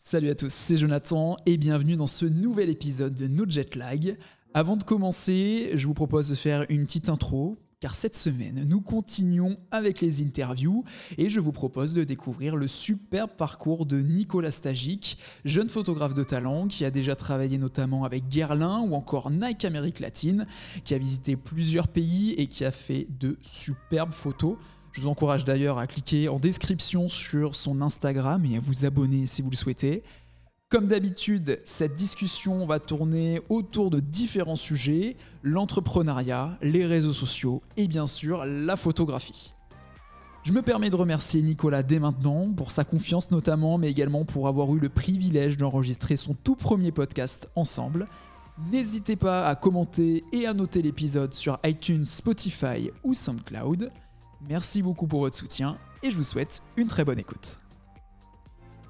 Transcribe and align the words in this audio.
Salut 0.00 0.30
à 0.30 0.36
tous, 0.36 0.52
c'est 0.52 0.76
Jonathan 0.76 1.36
et 1.44 1.56
bienvenue 1.56 1.96
dans 1.96 2.06
ce 2.06 2.24
nouvel 2.24 2.70
épisode 2.70 3.16
de 3.16 3.26
No 3.26 3.44
Jet 3.48 3.74
Lag. 3.74 4.16
Avant 4.54 4.76
de 4.76 4.84
commencer, 4.84 5.72
je 5.74 5.88
vous 5.88 5.92
propose 5.92 6.28
de 6.28 6.36
faire 6.36 6.64
une 6.68 6.86
petite 6.86 7.08
intro 7.08 7.58
car 7.80 7.96
cette 7.96 8.14
semaine, 8.14 8.64
nous 8.68 8.80
continuons 8.80 9.56
avec 9.72 10.00
les 10.00 10.22
interviews 10.22 10.84
et 11.16 11.28
je 11.28 11.40
vous 11.40 11.50
propose 11.50 11.94
de 11.94 12.04
découvrir 12.04 12.54
le 12.54 12.68
superbe 12.68 13.32
parcours 13.36 13.86
de 13.86 14.00
Nicolas 14.00 14.52
Stagic, 14.52 15.18
jeune 15.44 15.68
photographe 15.68 16.14
de 16.14 16.22
talent 16.22 16.68
qui 16.68 16.84
a 16.84 16.92
déjà 16.92 17.16
travaillé 17.16 17.58
notamment 17.58 18.04
avec 18.04 18.28
Guerlain 18.28 18.78
ou 18.80 18.94
encore 18.94 19.32
Nike 19.32 19.64
Amérique 19.64 19.98
latine, 19.98 20.46
qui 20.84 20.94
a 20.94 20.98
visité 20.98 21.34
plusieurs 21.34 21.88
pays 21.88 22.34
et 22.38 22.46
qui 22.46 22.64
a 22.64 22.70
fait 22.70 23.08
de 23.18 23.36
superbes 23.42 24.14
photos. 24.14 24.56
Je 24.92 25.00
vous 25.00 25.08
encourage 25.08 25.44
d'ailleurs 25.44 25.78
à 25.78 25.86
cliquer 25.86 26.28
en 26.28 26.38
description 26.38 27.08
sur 27.08 27.54
son 27.54 27.82
Instagram 27.82 28.44
et 28.44 28.56
à 28.56 28.60
vous 28.60 28.84
abonner 28.84 29.26
si 29.26 29.42
vous 29.42 29.50
le 29.50 29.56
souhaitez. 29.56 30.02
Comme 30.70 30.86
d'habitude, 30.86 31.60
cette 31.64 31.96
discussion 31.96 32.66
va 32.66 32.78
tourner 32.78 33.40
autour 33.48 33.90
de 33.90 34.00
différents 34.00 34.56
sujets, 34.56 35.16
l'entrepreneuriat, 35.42 36.58
les 36.60 36.84
réseaux 36.84 37.14
sociaux 37.14 37.62
et 37.78 37.88
bien 37.88 38.06
sûr 38.06 38.44
la 38.44 38.76
photographie. 38.76 39.54
Je 40.44 40.52
me 40.52 40.62
permets 40.62 40.90
de 40.90 40.96
remercier 40.96 41.42
Nicolas 41.42 41.82
dès 41.82 41.98
maintenant 41.98 42.50
pour 42.52 42.70
sa 42.70 42.84
confiance 42.84 43.30
notamment, 43.30 43.78
mais 43.78 43.90
également 43.90 44.24
pour 44.24 44.46
avoir 44.46 44.74
eu 44.74 44.78
le 44.78 44.88
privilège 44.88 45.56
d'enregistrer 45.56 46.16
son 46.16 46.34
tout 46.34 46.54
premier 46.54 46.92
podcast 46.92 47.50
ensemble. 47.54 48.06
N'hésitez 48.70 49.16
pas 49.16 49.46
à 49.46 49.54
commenter 49.54 50.24
et 50.32 50.46
à 50.46 50.54
noter 50.54 50.82
l'épisode 50.82 51.32
sur 51.32 51.58
iTunes, 51.64 52.04
Spotify 52.04 52.90
ou 53.04 53.14
SoundCloud. 53.14 53.90
Merci 54.46 54.82
beaucoup 54.82 55.06
pour 55.06 55.20
votre 55.20 55.36
soutien 55.36 55.76
et 56.02 56.10
je 56.10 56.16
vous 56.16 56.22
souhaite 56.22 56.62
une 56.76 56.86
très 56.86 57.04
bonne 57.04 57.18
écoute. 57.18 57.58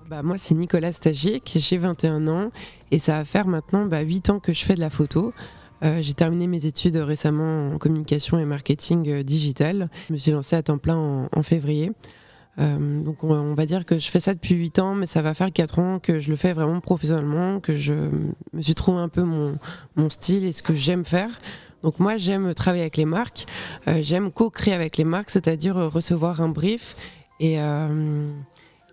Bah, 0.08 0.22
moi, 0.22 0.38
c'est 0.38 0.54
Nicolas 0.54 0.92
Stagic, 0.92 1.56
j'ai 1.56 1.78
21 1.78 2.28
ans 2.28 2.50
et 2.90 2.98
ça 2.98 3.18
va 3.18 3.24
faire 3.24 3.46
maintenant 3.46 3.84
bah, 3.86 4.00
8 4.00 4.30
ans 4.30 4.40
que 4.40 4.52
je 4.52 4.64
fais 4.64 4.74
de 4.74 4.80
la 4.80 4.90
photo. 4.90 5.32
Euh, 5.84 5.98
j'ai 6.00 6.14
terminé 6.14 6.46
mes 6.46 6.66
études 6.66 6.96
récemment 6.96 7.68
en 7.68 7.78
communication 7.78 8.38
et 8.38 8.44
marketing 8.44 9.08
euh, 9.08 9.22
digital. 9.22 9.88
Je 10.08 10.14
me 10.14 10.18
suis 10.18 10.30
lancée 10.30 10.56
à 10.56 10.62
temps 10.62 10.78
plein 10.78 11.28
en, 11.30 11.42
février. 11.42 11.92
Euh, 12.58 13.02
donc 13.02 13.22
on, 13.22 13.54
va 13.54 13.66
dire 13.66 13.86
que 13.86 13.98
je 13.98 14.10
fais 14.10 14.18
ça 14.18 14.34
depuis 14.34 14.54
8 14.54 14.78
ans, 14.80 14.94
mais 14.94 15.06
ça 15.06 15.22
va 15.22 15.34
faire 15.34 15.52
4 15.52 15.78
ans 15.78 15.98
que 15.98 16.20
je 16.20 16.30
le 16.30 16.36
fais 16.36 16.52
vraiment 16.52 16.80
professionnellement, 16.80 17.60
que 17.60 17.74
je 17.74 17.92
me 18.52 18.62
suis 18.62 18.74
trouvé 18.74 18.98
un 18.98 19.08
peu 19.08 19.22
mon 19.22 20.10
style 20.10 20.44
et 20.44 20.52
ce 20.52 20.62
que 20.62 20.74
j'aime 20.74 21.04
faire. 21.04 21.30
Donc 21.82 22.00
moi 22.00 22.16
j'aime 22.16 22.54
travailler 22.54 22.82
avec 22.82 22.96
les 22.96 23.04
marques, 23.04 23.46
j'aime 23.86 24.30
co-créer 24.32 24.74
avec 24.74 24.96
les 24.96 25.04
marques, 25.04 25.30
c'est-à-dire 25.30 25.76
recevoir 25.76 26.40
un 26.40 26.48
brief 26.48 26.96
et 27.40 27.58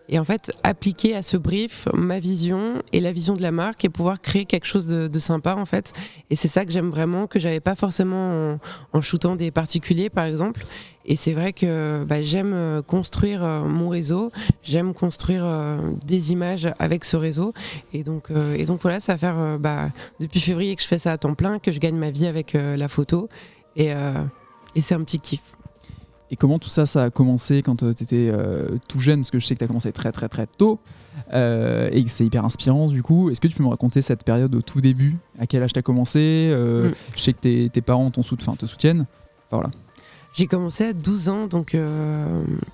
et 0.09 0.19
en 0.19 0.25
fait 0.25 0.51
appliquer 0.63 1.15
à 1.15 1.23
ce 1.23 1.37
brief 1.37 1.87
ma 1.93 2.19
vision 2.19 2.81
et 2.93 2.99
la 2.99 3.11
vision 3.11 3.33
de 3.33 3.41
la 3.41 3.51
marque 3.51 3.85
et 3.85 3.89
pouvoir 3.89 4.21
créer 4.21 4.45
quelque 4.45 4.65
chose 4.65 4.87
de, 4.87 5.19
sympa 5.19 5.55
en 5.55 5.65
fait. 5.65 5.93
Et 6.29 6.35
c'est 6.35 6.47
ça 6.47 6.65
que 6.65 6.71
j'aime 6.71 6.89
vraiment 6.89 7.27
que 7.27 7.39
j'avais 7.39 7.59
pas 7.59 7.75
forcément 7.75 8.57
en, 8.93 9.01
shootant 9.01 9.35
des 9.35 9.51
particuliers 9.51 10.09
par 10.09 10.25
exemple. 10.25 10.65
Et 11.07 11.15
c'est 11.15 11.33
vrai 11.33 11.53
que 11.53 12.03
bah, 12.03 12.23
j'aime 12.23 12.53
euh, 12.53 12.81
construire 12.81 13.43
euh, 13.43 13.61
mon 13.61 13.89
réseau. 13.89 14.31
J'aime 14.63 14.95
construire 14.95 15.45
euh, 15.45 15.91
des 16.03 16.31
images 16.31 16.67
avec 16.79 17.05
ce 17.05 17.15
réseau. 17.15 17.53
Et 17.93 18.03
donc 18.03 18.29
et 18.55 18.65
donc 18.65 18.81
voilà 18.81 18.99
ça 18.99 19.13
va 19.13 19.17
faire 19.17 19.59
bah, 19.59 19.89
depuis 20.19 20.39
février 20.39 20.75
que 20.75 20.81
je 20.81 20.87
fais 20.87 20.99
ça 20.99 21.11
à 21.11 21.17
temps 21.17 21.35
plein 21.35 21.59
que 21.59 21.71
je 21.71 21.79
gagne 21.79 21.97
ma 21.97 22.11
vie 22.11 22.27
avec 22.27 22.53
la 22.53 22.87
photo. 22.87 23.29
Et, 23.75 23.89
et 24.75 24.81
c'est 24.81 24.95
un 24.95 25.03
petit 25.03 25.19
kiff 25.19 25.54
et 26.35 26.37
comment 26.37 26.59
tout 26.59 26.67
ça, 26.67 26.85
ça 26.85 27.03
a 27.03 27.09
commencé 27.09 27.61
quand 27.61 27.81
euh, 27.81 27.93
tu 27.93 28.03
étais 28.03 28.29
euh, 28.29 28.77
tout 28.89 28.99
jeune? 28.99 29.21
Parce 29.21 29.31
que 29.31 29.39
je 29.39 29.45
sais 29.45 29.53
que 29.55 29.59
tu 29.59 29.63
as 29.63 29.67
commencé 29.67 29.93
très 29.93 30.11
très 30.11 30.27
très 30.27 30.47
tôt 30.47 30.79
euh, 31.33 31.89
et 31.93 32.03
que 32.03 32.09
c'est 32.09 32.25
hyper 32.25 32.43
inspirant 32.43 32.89
du 32.89 33.01
coup. 33.01 33.29
Est-ce 33.29 33.39
que 33.39 33.47
tu 33.47 33.55
peux 33.55 33.63
me 33.63 33.69
raconter 33.69 34.01
cette 34.01 34.25
période 34.25 34.53
au 34.53 34.61
tout 34.61 34.81
début? 34.81 35.15
À 35.39 35.47
quel 35.47 35.63
âge 35.63 35.71
tu 35.71 35.79
as 35.79 35.81
commencé 35.81 36.49
mm. 36.51 36.91
Je 37.15 37.21
sais 37.21 37.31
que 37.31 37.39
tes, 37.39 37.69
tes 37.69 37.79
parents 37.79 38.11
te 38.11 38.21
soutiennent. 38.21 39.05
Enfin, 39.47 39.61
voilà. 39.61 39.69
J'ai 40.33 40.47
commencé 40.47 40.83
à 40.83 40.91
12 40.91 41.29
ans, 41.29 41.47
donc 41.47 41.77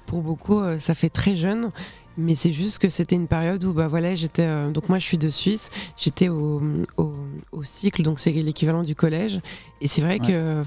pour 0.07 0.23
beaucoup, 0.23 0.59
ça 0.79 0.95
fait 0.95 1.09
très 1.09 1.35
jeune. 1.35 1.69
Mais 2.17 2.33
c'est 2.33 2.51
juste 2.51 2.79
que 2.79 2.89
c'était 2.89 3.15
une 3.15 3.27
période 3.27 3.63
où, 3.63 3.73
bah 3.73 3.87
voilà, 3.87 4.15
j'étais. 4.15 4.71
donc 4.71 4.89
moi, 4.89 4.97
je 4.97 5.05
suis 5.05 5.19
de 5.19 5.29
Suisse. 5.29 5.69
J'étais 5.95 6.29
au, 6.29 6.59
au, 6.97 7.63
cycle, 7.63 8.01
donc 8.01 8.19
c'est 8.19 8.31
l'équivalent 8.31 8.81
du 8.81 8.95
collège. 8.95 9.39
Et 9.79 9.87
c'est 9.87 10.01
vrai 10.01 10.17
que 10.17 10.63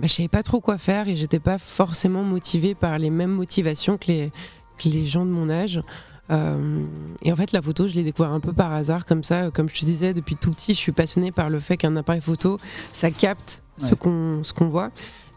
bah, 0.00 0.06
je 0.06 0.14
savais 0.14 0.28
pas 0.28 0.42
trop 0.42 0.60
quoi 0.60 0.78
faire 0.78 1.08
et 1.08 1.16
j'étais 1.16 1.38
pas 1.38 1.58
forcément 1.58 2.22
motivée 2.22 2.74
par 2.74 2.98
les 2.98 3.10
mêmes 3.10 3.32
motivations 3.32 3.98
que 3.98 4.06
les, 4.06 4.32
les 4.84 5.04
gens 5.04 5.26
de 5.26 5.30
mon 5.30 5.50
âge. 5.50 5.82
Euh, 6.30 6.84
et 7.22 7.32
en 7.32 7.36
fait, 7.36 7.52
la 7.52 7.60
photo, 7.60 7.86
je 7.86 7.94
l'ai 7.94 8.02
découvert 8.02 8.32
un 8.32 8.40
peu 8.40 8.52
par 8.52 8.72
hasard, 8.72 9.04
comme 9.04 9.24
ça. 9.24 9.50
Comme 9.50 9.68
je 9.68 9.80
te 9.80 9.84
disais, 9.84 10.14
depuis 10.14 10.36
tout 10.36 10.52
petit, 10.52 10.74
je 10.74 10.78
suis 10.78 10.92
passionnée 10.92 11.32
par 11.32 11.50
le 11.50 11.60
fait 11.60 11.76
qu'un 11.76 11.96
appareil 11.96 12.22
photo, 12.22 12.56
ça 12.92 13.10
capte 13.10 13.62
ce 13.78 13.94
qu'on 13.94 14.42
ce 14.42 14.52
qu'on 14.52 14.68
voit. 14.68 14.90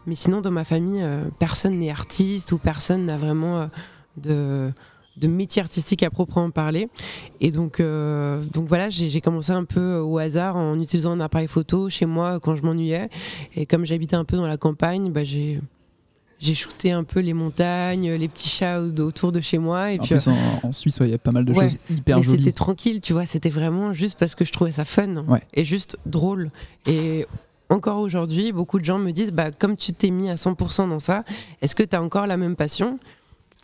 Mais 0.06 0.14
sinon, 0.14 0.40
dans 0.40 0.50
ma 0.50 0.64
famille, 0.64 1.02
euh, 1.02 1.24
personne 1.38 1.78
n'est 1.78 1.90
artiste 1.90 2.52
ou 2.52 2.58
personne 2.58 3.06
n'a 3.06 3.16
vraiment 3.16 3.58
euh, 3.58 3.66
de 4.16 4.72
de 5.16 5.28
métier 5.28 5.62
artistique 5.62 6.02
à 6.02 6.10
proprement 6.10 6.50
parler. 6.50 6.88
Et 7.40 7.50
donc, 7.50 7.80
euh, 7.80 8.42
donc 8.52 8.66
voilà, 8.66 8.90
j'ai 8.90 9.20
commencé 9.20 9.52
un 9.52 9.64
peu 9.64 9.96
au 9.96 10.18
hasard 10.18 10.56
en 10.56 10.80
utilisant 10.80 11.12
un 11.12 11.20
appareil 11.20 11.48
photo 11.48 11.88
chez 11.88 12.06
moi 12.06 12.40
quand 12.40 12.56
je 12.56 12.62
m'ennuyais. 12.62 13.08
Et 13.54 13.66
comme 13.66 13.84
j'habitais 13.84 14.16
un 14.16 14.24
peu 14.24 14.36
dans 14.36 14.46
la 14.46 14.56
campagne, 14.56 15.12
bah, 15.12 15.24
j'ai 15.24 15.60
j'ai 16.40 16.54
shooté 16.54 16.90
un 16.90 17.04
peu 17.04 17.20
les 17.20 17.32
montagnes, 17.32 18.12
les 18.12 18.28
petits 18.28 18.48
chats 18.48 18.80
autour 18.80 19.32
de 19.32 19.40
chez 19.40 19.58
moi. 19.58 19.92
Et 19.92 19.98
en 19.98 20.02
puis, 20.02 20.14
en, 20.62 20.72
Suisse, 20.72 20.98
il 21.00 21.08
y 21.08 21.14
a 21.14 21.18
pas 21.18 21.32
mal 21.32 21.44
de 21.44 21.54
choses 21.54 21.78
hyper 21.88 22.18
mais 22.18 22.24
C'était 22.24 22.52
tranquille, 22.52 23.00
tu 23.00 23.12
vois. 23.12 23.24
C'était 23.24 23.50
vraiment 23.50 23.92
juste 23.92 24.18
parce 24.18 24.34
que 24.34 24.44
je 24.44 24.52
trouvais 24.52 24.72
ça 24.72 24.84
fun 24.84 25.14
et 25.54 25.64
juste 25.64 25.96
drôle. 26.04 26.50
Et 26.86 27.26
encore 27.70 28.00
aujourd'hui, 28.00 28.52
beaucoup 28.52 28.78
de 28.78 28.84
gens 28.84 28.98
me 28.98 29.10
disent, 29.10 29.32
bah, 29.32 29.50
comme 29.52 29.76
tu 29.76 29.92
t'es 29.92 30.10
mis 30.10 30.28
à 30.28 30.34
100% 30.34 30.88
dans 30.88 31.00
ça, 31.00 31.24
est-ce 31.62 31.74
que 31.74 31.82
tu 31.82 31.96
as 31.96 32.02
encore 32.02 32.26
la 32.26 32.36
même 32.36 32.56
passion? 32.56 32.98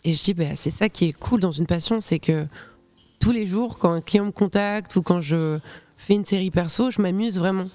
Et 0.04 0.14
je 0.14 0.22
dis, 0.22 0.34
bah, 0.34 0.56
c'est 0.56 0.70
ça 0.70 0.88
qui 0.88 1.06
est 1.06 1.12
cool 1.12 1.40
dans 1.40 1.52
une 1.52 1.66
passion, 1.66 2.00
c'est 2.00 2.18
que 2.18 2.46
tous 3.18 3.32
les 3.32 3.46
jours, 3.46 3.78
quand 3.78 3.92
un 3.92 4.00
client 4.00 4.24
me 4.24 4.30
contacte 4.30 4.96
ou 4.96 5.02
quand 5.02 5.20
je 5.20 5.58
fais 5.98 6.14
une 6.14 6.24
série 6.24 6.50
perso, 6.50 6.90
je 6.90 7.02
m'amuse 7.02 7.38
vraiment. 7.38 7.68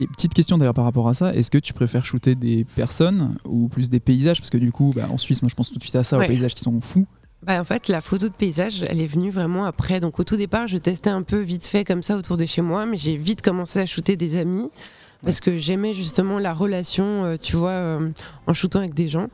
Et 0.00 0.06
petite 0.08 0.34
question 0.34 0.58
d'ailleurs 0.58 0.74
par 0.74 0.84
rapport 0.84 1.08
à 1.08 1.14
ça, 1.14 1.34
est-ce 1.34 1.50
que 1.50 1.58
tu 1.58 1.72
préfères 1.72 2.04
shooter 2.04 2.34
des 2.34 2.64
personnes 2.64 3.36
ou 3.44 3.68
plus 3.68 3.88
des 3.88 4.00
paysages? 4.00 4.40
Parce 4.40 4.50
que 4.50 4.58
du 4.58 4.72
coup, 4.72 4.90
bah, 4.94 5.06
en 5.08 5.18
Suisse, 5.18 5.42
moi 5.42 5.48
je 5.48 5.54
pense 5.54 5.70
tout 5.70 5.78
de 5.78 5.82
suite 5.82 5.94
à 5.94 6.02
ça, 6.02 6.18
aux 6.18 6.26
paysages 6.26 6.54
qui 6.54 6.62
sont 6.62 6.80
fous. 6.80 7.06
Bah, 7.44 7.60
en 7.60 7.64
fait, 7.64 7.88
la 7.88 8.00
photo 8.00 8.28
de 8.28 8.34
paysage, 8.34 8.84
elle 8.88 9.00
est 9.00 9.06
venue 9.06 9.30
vraiment 9.30 9.64
après. 9.64 10.00
Donc 10.00 10.18
au 10.18 10.24
tout 10.24 10.36
départ, 10.36 10.66
je 10.66 10.78
testais 10.78 11.10
un 11.10 11.22
peu 11.22 11.40
vite 11.40 11.66
fait 11.66 11.84
comme 11.84 12.02
ça 12.02 12.16
autour 12.16 12.36
de 12.36 12.46
chez 12.46 12.62
moi, 12.62 12.86
mais 12.86 12.96
j'ai 12.96 13.16
vite 13.16 13.42
commencé 13.42 13.78
à 13.78 13.86
shooter 13.86 14.16
des 14.16 14.36
amis 14.36 14.70
parce 15.24 15.40
que 15.40 15.56
j'aimais 15.56 15.94
justement 15.94 16.38
la 16.38 16.52
relation, 16.52 17.24
euh, 17.24 17.36
tu 17.40 17.56
vois, 17.56 17.70
euh, 17.70 18.10
en 18.46 18.54
shootant 18.54 18.80
avec 18.80 18.94
des 18.94 19.08
gens. 19.08 19.28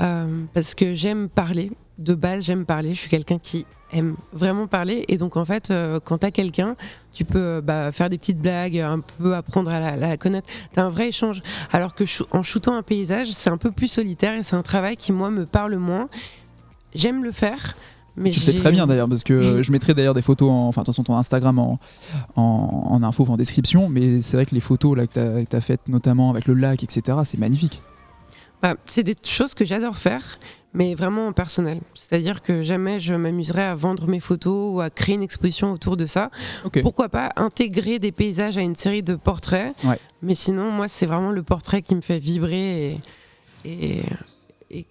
Euh, 0.00 0.44
parce 0.54 0.74
que 0.74 0.94
j'aime 0.94 1.28
parler. 1.28 1.70
De 1.98 2.14
base, 2.14 2.44
j'aime 2.44 2.64
parler. 2.64 2.94
Je 2.94 3.00
suis 3.00 3.10
quelqu'un 3.10 3.38
qui 3.38 3.66
aime 3.92 4.16
vraiment 4.32 4.66
parler. 4.66 5.04
Et 5.08 5.18
donc, 5.18 5.36
en 5.36 5.44
fait, 5.44 5.70
euh, 5.70 6.00
quand 6.02 6.18
tu 6.18 6.26
as 6.26 6.30
quelqu'un, 6.30 6.76
tu 7.12 7.24
peux 7.24 7.38
euh, 7.38 7.60
bah, 7.60 7.92
faire 7.92 8.08
des 8.08 8.16
petites 8.16 8.38
blagues, 8.38 8.78
un 8.78 9.00
peu 9.00 9.34
apprendre 9.34 9.70
à 9.70 9.96
la, 9.96 10.16
connaître. 10.16 10.50
Tu 10.72 10.80
as 10.80 10.84
un 10.84 10.90
vrai 10.90 11.08
échange. 11.08 11.42
Alors 11.72 11.94
que 11.94 12.04
en 12.30 12.42
shootant 12.42 12.74
un 12.74 12.82
paysage, 12.82 13.32
c'est 13.32 13.50
un 13.50 13.58
peu 13.58 13.70
plus 13.70 13.88
solitaire 13.88 14.34
et 14.34 14.42
c'est 14.42 14.56
un 14.56 14.62
travail 14.62 14.96
qui, 14.96 15.12
moi, 15.12 15.30
me 15.30 15.44
parle 15.44 15.76
moins. 15.76 16.08
J'aime 16.94 17.22
le 17.22 17.32
faire. 17.32 17.76
Mais 18.16 18.30
tu 18.30 18.40
fais 18.40 18.52
très 18.52 18.72
bien 18.72 18.86
d'ailleurs 18.86 19.08
parce 19.08 19.22
que 19.22 19.62
je 19.62 19.72
mettrai 19.72 19.94
d'ailleurs 19.94 20.14
des 20.14 20.22
photos, 20.22 20.50
en, 20.50 20.68
enfin 20.68 20.82
de 20.82 20.86
toute 20.86 20.94
façon 20.94 21.04
ton 21.04 21.16
Instagram 21.16 21.58
en, 21.58 21.78
en, 22.34 23.02
info, 23.02 23.24
en 23.28 23.36
description, 23.36 23.88
mais 23.88 24.20
c'est 24.20 24.36
vrai 24.36 24.46
que 24.46 24.54
les 24.54 24.60
photos 24.60 24.96
là, 24.96 25.06
que 25.06 25.44
tu 25.44 25.56
as, 25.56 25.60
faites 25.60 25.88
notamment 25.88 26.30
avec 26.30 26.46
le 26.46 26.54
lac, 26.54 26.82
etc., 26.82 27.18
c'est 27.24 27.38
magnifique. 27.38 27.82
Bah, 28.62 28.76
c'est 28.86 29.02
des 29.02 29.14
choses 29.24 29.54
que 29.54 29.64
j'adore 29.64 29.96
faire, 29.96 30.38
mais 30.74 30.94
vraiment 30.94 31.28
en 31.28 31.32
personnel. 31.32 31.80
C'est-à-dire 31.94 32.42
que 32.42 32.62
jamais 32.62 33.00
je 33.00 33.14
m'amuserais 33.14 33.64
à 33.64 33.74
vendre 33.74 34.06
mes 34.06 34.20
photos 34.20 34.74
ou 34.74 34.80
à 34.80 34.90
créer 34.90 35.14
une 35.14 35.22
exposition 35.22 35.72
autour 35.72 35.96
de 35.96 36.06
ça. 36.06 36.30
Pourquoi 36.82 37.08
pas 37.08 37.32
intégrer 37.36 37.98
des 37.98 38.12
paysages 38.12 38.56
à 38.56 38.60
une 38.60 38.76
série 38.76 39.02
de 39.02 39.16
portraits 39.16 39.74
Mais 40.22 40.34
sinon, 40.34 40.70
moi, 40.70 40.88
c'est 40.88 41.06
vraiment 41.06 41.30
le 41.30 41.42
portrait 41.42 41.82
qui 41.82 41.94
me 41.94 42.00
fait 42.02 42.18
vibrer 42.18 42.92
et, 42.92 43.00
et 43.64 44.02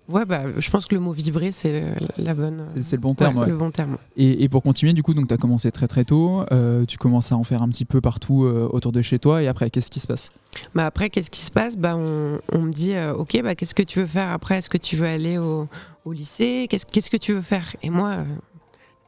ouais, 0.10 0.26
bah, 0.26 0.44
je 0.58 0.70
pense 0.70 0.86
que 0.86 0.96
le 0.96 1.02
mot 1.02 1.12
vibrer, 1.12 1.52
c'est 1.52 1.84
la 2.18 2.34
bonne. 2.34 2.64
C'est 2.81 2.98
le 2.98 3.02
bon 3.02 3.16
terme. 3.16 3.46
Le 3.46 3.56
bon 3.56 3.72
terme. 3.72 3.98
Et, 4.18 4.50
pour 4.50 4.64
continuer, 4.64 4.94
du 4.94 5.04
coup, 5.04 5.14
donc 5.14 5.28
tu 5.28 5.34
as 5.34 5.38
commencé 5.38 5.72
très 5.72 5.88
très 5.88 6.04
tôt. 6.04 6.44
Euh, 6.52 6.86
tu 6.86 6.98
commences 6.98 7.31
à 7.31 7.38
en 7.38 7.44
faire 7.44 7.62
un 7.62 7.70
petit 7.70 7.86
peu 7.86 8.02
partout 8.02 8.44
euh, 8.44 8.68
autour 8.72 8.92
de 8.92 9.02
chez 9.02 9.20
toi. 9.20 9.42
Et 9.42 9.48
après, 9.48 9.70
qu'est-ce 9.70 9.92
qui 9.92 10.00
se 10.00 10.08
passe? 10.08 10.31
Bah 10.76 10.86
Après, 10.86 11.10
qu'est-ce 11.10 11.31
qui 11.31 11.40
se 11.42 11.52
passe? 11.52 11.78
Bah, 11.78 11.96
on, 11.96 12.40
on, 12.52 12.60
me 12.60 12.72
dit 12.72 12.94
euh, 12.94 13.14
Ok, 13.14 13.40
bah, 13.42 13.56
qu'est-ce 13.56 13.76
que 13.76 13.84
tu 13.84 14.00
veux 14.00 14.08
faire 14.08 14.31
après? 14.31 14.58
Est-ce 14.58 14.70
que 14.70 14.78
tu 14.78 14.96
veux 14.96 15.08
aller 15.08 15.38
au, 15.38 15.68
au 16.06 16.12
lycée? 16.12 16.68
Qu'est-ce 16.70 17.10
que 17.10 17.18
tu 17.18 17.34
veux 17.34 17.42
faire? 17.42 17.76
Et 17.81 17.90
moi, 17.90 18.26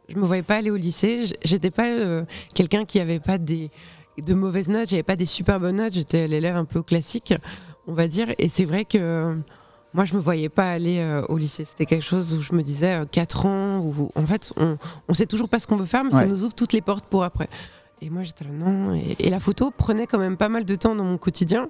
je 0.09 0.15
me 0.17 0.25
voyais 0.25 0.43
pas 0.43 0.55
aller 0.57 0.71
au 0.71 0.77
lycée. 0.77 1.25
J'étais 1.43 1.71
pas 1.71 2.23
quelqu'un 2.53 2.85
qui 2.85 2.99
avait 2.99 3.19
pas 3.19 3.37
des, 3.37 3.69
de 4.23 4.33
mauvaises 4.33 4.69
notes. 4.69 4.89
J'avais 4.89 5.03
pas 5.03 5.15
des 5.15 5.25
super 5.25 5.59
bonnes 5.59 5.77
notes. 5.77 5.93
J'étais 5.93 6.27
l'élève 6.27 6.55
un 6.55 6.65
peu 6.65 6.81
classique, 6.81 7.33
on 7.87 7.93
va 7.93 8.07
dire. 8.07 8.33
Et 8.37 8.47
c'est 8.47 8.65
vrai 8.65 8.85
que 8.85 9.35
moi, 9.93 10.05
je 10.05 10.15
me 10.15 10.19
voyais 10.19 10.49
pas 10.49 10.69
aller 10.69 10.99
euh, 10.99 11.25
au 11.27 11.37
lycée. 11.37 11.65
C'était 11.65 11.85
quelque 11.85 12.03
chose 12.03 12.33
où 12.33 12.41
je 12.41 12.53
me 12.53 12.63
disais 12.63 13.01
4 13.11 13.45
ans, 13.45 13.79
où 13.79 14.09
en 14.15 14.25
fait, 14.25 14.53
on, 14.57 14.77
on 15.07 15.13
sait 15.13 15.25
toujours 15.25 15.49
pas 15.49 15.59
ce 15.59 15.67
qu'on 15.67 15.77
veut 15.77 15.85
faire, 15.85 16.03
mais 16.03 16.11
ça 16.11 16.25
nous 16.25 16.43
ouvre 16.43 16.53
toutes 16.53 16.73
les 16.73 16.81
portes 16.81 17.09
pour 17.09 17.23
après. 17.23 17.49
Et 18.01 18.09
moi, 18.09 18.23
j'étais 18.23 18.43
là, 18.43 18.51
non. 18.51 18.99
Et, 19.19 19.29
la 19.29 19.39
photo 19.39 19.69
prenait 19.69 20.07
quand 20.07 20.17
même 20.17 20.35
pas 20.35 20.49
mal 20.49 20.65
de 20.65 20.75
temps 20.75 20.95
dans 20.95 21.03
mon 21.03 21.17
quotidien. 21.17 21.65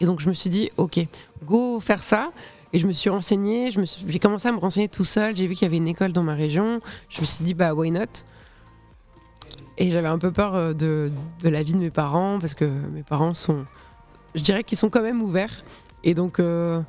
Et 0.00 0.04
donc, 0.04 0.20
je 0.20 0.28
me 0.28 0.34
suis 0.34 0.50
dit, 0.50 0.70
OK, 0.76 0.98
go 1.44 1.78
faire 1.78 2.02
ça. 2.02 2.32
Et 2.72 2.78
je 2.78 2.86
me 2.86 2.92
suis 2.92 3.10
renseignée, 3.10 3.70
j'ai 4.06 4.18
commencé 4.18 4.48
à 4.48 4.52
me 4.52 4.58
renseigner 4.58 4.88
tout 4.88 5.04
seul. 5.04 5.36
J'ai 5.36 5.46
vu 5.46 5.54
qu'il 5.54 5.62
y 5.62 5.66
avait 5.66 5.76
une 5.76 5.88
école 5.88 6.12
dans 6.12 6.22
ma 6.22 6.34
région. 6.34 6.80
Je 7.08 7.20
me 7.20 7.26
suis 7.26 7.44
dit, 7.44 7.54
bah, 7.54 7.74
why 7.74 7.90
not? 7.90 8.24
Et 9.78 9.90
j'avais 9.90 10.08
un 10.08 10.18
peu 10.18 10.30
peur 10.32 10.54
euh, 10.54 10.72
de, 10.72 11.10
de, 11.42 11.48
la 11.48 11.62
vie 11.62 11.72
de 11.72 11.78
mes 11.78 11.90
parents, 11.90 12.38
parce 12.38 12.54
que 12.54 12.64
mes 12.64 13.02
parents 13.02 13.34
sont, 13.34 13.64
je 14.34 14.42
dirais 14.42 14.62
qu'ils 14.62 14.78
sont 14.78 14.90
quand 14.90 15.02
même 15.02 15.22
ouverts. 15.22 15.56
Et 16.04 16.14
donc, 16.14 16.38
euh, 16.38 16.82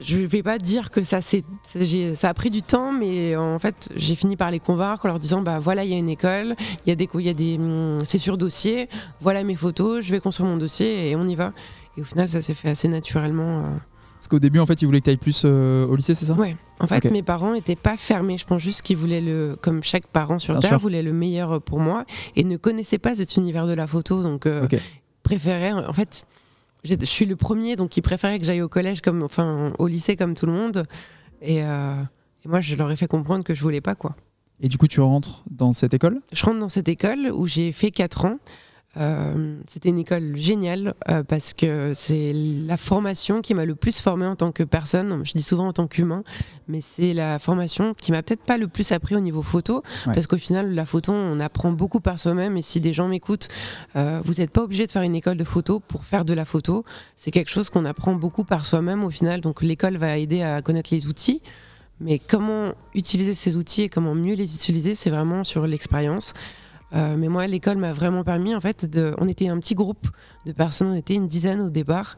je 0.00 0.18
vais 0.18 0.42
pas 0.42 0.58
dire 0.58 0.90
que 0.90 1.02
ça, 1.02 1.20
ça 1.22 2.28
a 2.28 2.34
pris 2.34 2.50
du 2.50 2.62
temps, 2.62 2.92
mais 2.92 3.34
en 3.36 3.58
fait, 3.58 3.88
j'ai 3.96 4.14
fini 4.14 4.36
par 4.36 4.50
les 4.50 4.60
convaincre 4.60 5.06
en 5.06 5.08
leur 5.08 5.20
disant 5.20 5.40
bah 5.40 5.58
voilà, 5.58 5.84
il 5.84 5.90
y 5.90 5.94
a 5.94 5.98
une 5.98 6.08
école, 6.08 6.54
il 6.84 6.90
y 6.90 6.92
a 6.92 6.94
des, 6.94 7.08
il 7.14 7.20
y 7.20 7.28
a 7.28 7.34
des, 7.34 7.56
hum, 7.56 8.00
c'est 8.04 8.18
sur 8.18 8.36
dossier, 8.36 8.88
voilà 9.20 9.42
mes 9.42 9.56
photos, 9.56 10.04
je 10.04 10.10
vais 10.10 10.20
construire 10.20 10.50
mon 10.50 10.56
dossier 10.56 11.10
et 11.10 11.16
on 11.16 11.26
y 11.26 11.34
va. 11.34 11.52
Et 11.96 12.02
au 12.02 12.04
final, 12.04 12.28
ça 12.28 12.42
s'est 12.42 12.54
fait 12.54 12.68
assez 12.68 12.88
naturellement. 12.88 13.60
Euh. 13.60 13.76
Parce 14.16 14.28
qu'au 14.28 14.38
début, 14.38 14.58
en 14.58 14.66
fait, 14.66 14.82
ils 14.82 14.86
voulaient 14.86 15.00
que 15.00 15.04
tu 15.04 15.10
ailles 15.10 15.16
plus 15.16 15.42
euh, 15.44 15.86
au 15.86 15.96
lycée, 15.96 16.14
c'est 16.14 16.26
ça? 16.26 16.34
Ouais. 16.34 16.56
En 16.80 16.86
fait, 16.86 17.10
mes 17.10 17.22
parents 17.22 17.52
n'étaient 17.52 17.76
pas 17.76 17.96
fermés. 17.96 18.36
Je 18.36 18.44
pense 18.44 18.60
juste 18.60 18.82
qu'ils 18.82 18.96
voulaient 18.96 19.20
le, 19.20 19.56
comme 19.60 19.82
chaque 19.82 20.06
parent 20.06 20.38
sur 20.38 20.58
Terre, 20.58 20.78
voulait 20.78 21.02
le 21.02 21.12
meilleur 21.12 21.62
pour 21.62 21.78
moi 21.78 22.04
et 22.34 22.44
ne 22.44 22.56
connaissaient 22.56 22.98
pas 22.98 23.14
cet 23.14 23.36
univers 23.36 23.66
de 23.66 23.72
la 23.72 23.86
photo, 23.86 24.22
donc 24.22 24.46
euh, 24.46 24.66
préféraient. 25.22 25.72
En 25.72 25.92
fait 25.92 26.26
je 26.84 26.94
suis 27.04 27.26
le 27.26 27.36
premier, 27.36 27.76
donc 27.76 27.96
ils 27.96 28.02
préféraient 28.02 28.38
que 28.38 28.44
j'aille 28.44 28.62
au 28.62 28.68
collège, 28.68 29.00
comme, 29.00 29.22
enfin 29.22 29.72
au 29.78 29.86
lycée 29.86 30.16
comme 30.16 30.34
tout 30.34 30.46
le 30.46 30.52
monde. 30.52 30.84
Et, 31.42 31.64
euh, 31.64 32.02
et, 32.44 32.48
moi, 32.48 32.60
je 32.60 32.74
leur 32.76 32.90
ai 32.90 32.96
fait 32.96 33.06
comprendre 33.06 33.44
que 33.44 33.54
je 33.54 33.62
voulais 33.62 33.80
pas, 33.80 33.94
quoi. 33.94 34.14
Et 34.60 34.68
du 34.68 34.78
coup, 34.78 34.86
tu 34.86 35.00
rentres 35.00 35.42
dans 35.50 35.72
cette 35.72 35.92
école? 35.92 36.20
Je 36.32 36.44
rentre 36.44 36.58
dans 36.58 36.68
cette 36.68 36.88
école 36.88 37.30
où 37.32 37.46
j'ai 37.46 37.72
fait 37.72 37.90
4 37.90 38.24
ans. 38.24 38.38
Euh, 38.96 39.56
c'était 39.66 39.90
une 39.90 39.98
école 39.98 40.36
géniale 40.36 40.94
euh, 41.08 41.22
parce 41.22 41.52
que 41.52 41.92
c'est 41.94 42.32
la 42.34 42.76
formation 42.76 43.42
qui 43.42 43.52
m'a 43.52 43.64
le 43.64 43.74
plus 43.74 44.00
formé 44.00 44.26
en 44.26 44.36
tant 44.36 44.52
que 44.52 44.62
personne. 44.62 45.24
Je 45.24 45.32
dis 45.32 45.42
souvent 45.42 45.68
en 45.68 45.72
tant 45.72 45.86
qu'humain, 45.86 46.22
mais 46.68 46.80
c'est 46.80 47.12
la 47.12 47.38
formation 47.38 47.94
qui 47.94 48.12
m'a 48.12 48.22
peut-être 48.22 48.42
pas 48.42 48.56
le 48.56 48.68
plus 48.68 48.92
appris 48.92 49.14
au 49.14 49.20
niveau 49.20 49.42
photo 49.42 49.82
parce 50.06 50.26
qu'au 50.26 50.38
final, 50.38 50.74
la 50.74 50.86
photo, 50.86 51.12
on 51.12 51.38
apprend 51.40 51.72
beaucoup 51.72 52.00
par 52.00 52.18
soi-même. 52.18 52.56
Et 52.56 52.62
si 52.62 52.80
des 52.80 52.92
gens 52.92 53.08
m'écoutent, 53.08 53.48
euh, 53.96 54.20
vous 54.24 54.34
n'êtes 54.34 54.50
pas 54.50 54.62
obligé 54.62 54.86
de 54.86 54.92
faire 54.92 55.02
une 55.02 55.14
école 55.14 55.36
de 55.36 55.44
photo 55.44 55.80
pour 55.80 56.04
faire 56.04 56.24
de 56.24 56.32
la 56.32 56.44
photo. 56.44 56.84
C'est 57.16 57.30
quelque 57.30 57.50
chose 57.50 57.70
qu'on 57.70 57.84
apprend 57.84 58.14
beaucoup 58.14 58.44
par 58.44 58.64
soi-même 58.64 59.04
au 59.04 59.10
final. 59.10 59.40
Donc 59.40 59.62
l'école 59.62 59.96
va 59.96 60.16
aider 60.16 60.42
à 60.42 60.62
connaître 60.62 60.90
les 60.92 61.06
outils. 61.06 61.42
Mais 62.00 62.18
comment 62.18 62.72
utiliser 62.94 63.34
ces 63.34 63.56
outils 63.56 63.82
et 63.82 63.88
comment 63.88 64.14
mieux 64.14 64.34
les 64.34 64.54
utiliser, 64.54 64.94
c'est 64.94 65.10
vraiment 65.10 65.44
sur 65.44 65.66
l'expérience. 65.66 66.34
Euh, 66.94 67.16
mais 67.16 67.28
moi, 67.28 67.46
l'école 67.46 67.78
m'a 67.78 67.92
vraiment 67.92 68.24
permis, 68.24 68.54
en 68.54 68.60
fait, 68.60 68.84
de... 68.88 69.14
on 69.18 69.28
était 69.28 69.48
un 69.48 69.58
petit 69.58 69.74
groupe 69.74 70.08
de 70.44 70.52
personnes, 70.52 70.88
on 70.88 70.94
était 70.94 71.14
une 71.14 71.26
dizaine 71.26 71.60
au 71.60 71.70
départ, 71.70 72.16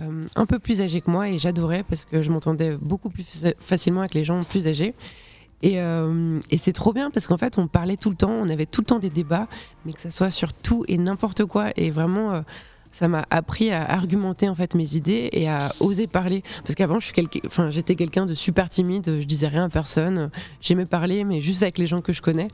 euh, 0.00 0.24
un 0.34 0.46
peu 0.46 0.58
plus 0.58 0.80
âgés 0.80 1.00
que 1.00 1.10
moi, 1.10 1.28
et 1.28 1.38
j'adorais 1.38 1.82
parce 1.82 2.04
que 2.04 2.22
je 2.22 2.30
m'entendais 2.30 2.76
beaucoup 2.76 3.10
plus 3.10 3.24
facilement 3.58 4.00
avec 4.00 4.14
les 4.14 4.24
gens 4.24 4.42
plus 4.42 4.66
âgés. 4.66 4.94
Et, 5.62 5.80
euh, 5.80 6.38
et 6.50 6.58
c'est 6.58 6.72
trop 6.72 6.92
bien 6.92 7.10
parce 7.10 7.26
qu'en 7.26 7.38
fait, 7.38 7.58
on 7.58 7.66
parlait 7.66 7.96
tout 7.96 8.10
le 8.10 8.16
temps, 8.16 8.30
on 8.32 8.48
avait 8.48 8.66
tout 8.66 8.82
le 8.82 8.86
temps 8.86 8.98
des 8.98 9.08
débats, 9.08 9.48
mais 9.84 9.92
que 9.92 10.00
ça 10.00 10.10
soit 10.10 10.30
sur 10.30 10.52
tout 10.52 10.84
et 10.86 10.98
n'importe 10.98 11.46
quoi. 11.46 11.70
Et 11.76 11.90
vraiment, 11.90 12.42
ça 12.92 13.08
m'a 13.08 13.26
appris 13.30 13.70
à 13.70 13.84
argumenter 13.84 14.48
en 14.48 14.54
fait 14.54 14.74
mes 14.74 14.96
idées 14.96 15.30
et 15.32 15.48
à 15.48 15.72
oser 15.80 16.06
parler. 16.06 16.42
Parce 16.62 16.74
qu'avant, 16.74 16.98
enfin, 17.46 17.70
j'étais 17.70 17.94
quelqu'un 17.94 18.26
de 18.26 18.34
super 18.34 18.68
timide, 18.70 19.20
je 19.20 19.26
disais 19.26 19.48
rien 19.48 19.64
à 19.64 19.68
personne. 19.68 20.30
J'aimais 20.60 20.86
parler, 20.86 21.24
mais 21.24 21.40
juste 21.40 21.62
avec 21.62 21.78
les 21.78 21.86
gens 21.86 22.02
que 22.02 22.12
je 22.12 22.22
connais. 22.22 22.48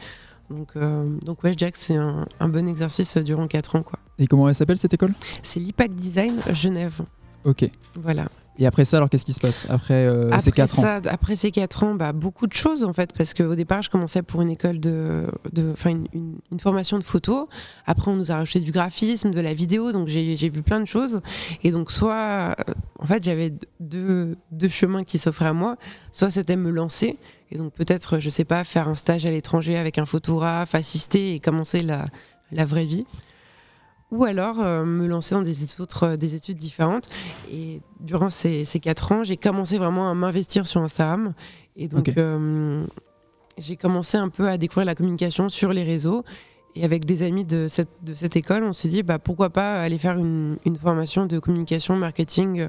Donc, 0.50 0.68
euh, 0.76 1.08
donc 1.22 1.42
ouais, 1.44 1.52
je 1.52 1.56
dirais 1.56 1.72
que 1.72 1.78
c'est 1.78 1.96
un, 1.96 2.26
bon 2.40 2.68
exercice 2.68 3.16
durant 3.18 3.46
4 3.46 3.76
ans. 3.76 3.82
Quoi. 3.82 3.98
Et 4.18 4.26
comment 4.26 4.48
elle 4.48 4.54
s'appelle 4.54 4.78
cette 4.78 4.94
école? 4.94 5.12
C'est 5.42 5.60
l'IPAC 5.60 5.94
Design 5.94 6.40
Genève. 6.52 7.00
Ok. 7.44 7.68
Voilà. 7.96 8.28
Et 8.58 8.66
après 8.66 8.84
ça, 8.84 8.98
alors 8.98 9.08
qu'est-ce 9.08 9.24
qui 9.24 9.32
se 9.32 9.40
passe 9.40 9.66
après, 9.70 10.06
euh, 10.06 10.38
ces 10.38 10.52
4 10.52 10.78
ans 10.80 11.00
Après 11.08 11.36
ces 11.36 11.50
4 11.50 11.84
ans, 11.84 11.94
bah, 11.94 12.12
beaucoup 12.12 12.46
de 12.46 12.52
choses 12.52 12.84
en 12.84 12.92
fait, 12.92 13.12
parce 13.16 13.32
qu'au 13.32 13.54
départ, 13.54 13.82
je 13.82 13.90
commençais 13.90 14.22
pour 14.22 14.42
une 14.42 14.50
école 14.50 14.78
de. 14.78 15.26
de 15.52 15.74
une, 15.86 16.06
une, 16.12 16.38
une, 16.50 16.60
formation 16.60 16.98
de 16.98 17.04
photo. 17.04 17.48
Après, 17.86 18.10
on 18.10 18.16
nous 18.16 18.30
a 18.30 18.36
rajouté 18.36 18.60
du 18.60 18.72
graphisme, 18.72 19.30
de 19.30 19.40
la 19.40 19.54
vidéo, 19.54 19.92
donc 19.92 20.08
j'ai 20.08 20.48
vu 20.50 20.62
plein 20.62 20.80
de 20.80 20.86
choses. 20.86 21.20
Et 21.62 21.70
donc, 21.70 21.90
soit. 21.90 22.54
En 22.98 23.06
fait, 23.06 23.24
j'avais 23.24 23.54
deux, 23.80 24.36
deux 24.50 24.68
chemins 24.68 25.02
qui 25.02 25.18
s'offraient 25.18 25.46
à 25.46 25.54
moi. 25.54 25.76
Soit 26.12 26.30
c'était 26.30 26.56
me 26.56 26.70
lancer 26.70 27.18
et 27.52 27.58
donc 27.58 27.74
peut-être, 27.74 28.18
je 28.18 28.30
sais 28.30 28.46
pas, 28.46 28.64
faire 28.64 28.88
un 28.88 28.94
stage 28.94 29.26
à 29.26 29.30
l'étranger 29.30 29.76
avec 29.76 29.98
un 29.98 30.06
photographe, 30.06 30.74
assister 30.74 31.34
et 31.34 31.38
commencer 31.38 31.80
la, 31.80 32.06
la 32.50 32.64
vraie 32.64 32.86
vie. 32.86 33.04
Ou 34.12 34.24
alors 34.24 34.60
euh, 34.60 34.84
me 34.84 35.06
lancer 35.06 35.34
dans 35.34 35.40
des 35.40 35.64
études, 35.64 35.86
euh, 36.02 36.16
des 36.18 36.34
études 36.34 36.58
différentes. 36.58 37.08
Et 37.50 37.80
durant 37.98 38.28
ces, 38.28 38.66
ces 38.66 38.78
quatre 38.78 39.10
ans, 39.10 39.24
j'ai 39.24 39.38
commencé 39.38 39.78
vraiment 39.78 40.10
à 40.10 40.14
m'investir 40.14 40.66
sur 40.66 40.82
Instagram. 40.82 41.32
Et 41.76 41.88
donc 41.88 42.12
euh, 42.18 42.84
j'ai 43.56 43.76
commencé 43.76 44.18
un 44.18 44.28
peu 44.28 44.48
à 44.48 44.58
découvrir 44.58 44.84
la 44.84 44.94
communication 44.94 45.48
sur 45.48 45.72
les 45.72 45.82
réseaux. 45.82 46.24
Et 46.74 46.84
avec 46.84 47.06
des 47.06 47.22
amis 47.22 47.46
de 47.46 47.68
cette, 47.68 47.88
de 48.02 48.14
cette 48.14 48.36
école, 48.36 48.64
on 48.64 48.74
s'est 48.74 48.88
dit 48.88 49.02
bah, 49.02 49.18
pourquoi 49.18 49.48
pas 49.48 49.80
aller 49.80 49.96
faire 49.96 50.18
une, 50.18 50.58
une 50.66 50.76
formation 50.76 51.24
de 51.24 51.38
communication, 51.38 51.96
marketing 51.96 52.68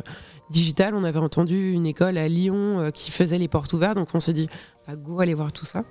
digital. 0.49 0.95
On 0.95 1.03
avait 1.03 1.19
entendu 1.19 1.73
une 1.73 1.85
école 1.85 2.17
à 2.17 2.29
Lyon 2.29 2.89
qui 2.93 3.11
faisait 3.11 3.37
les 3.37 3.49
portes 3.49 3.73
ouvertes. 3.73 3.95
Donc 3.95 4.07
on 4.13 4.21
s'est 4.21 4.33
dit 4.33 4.47
à 4.87 4.95
go 4.95 5.19
aller 5.19 5.33
voir 5.33 5.51
tout 5.51 5.65
ça. 5.65 5.83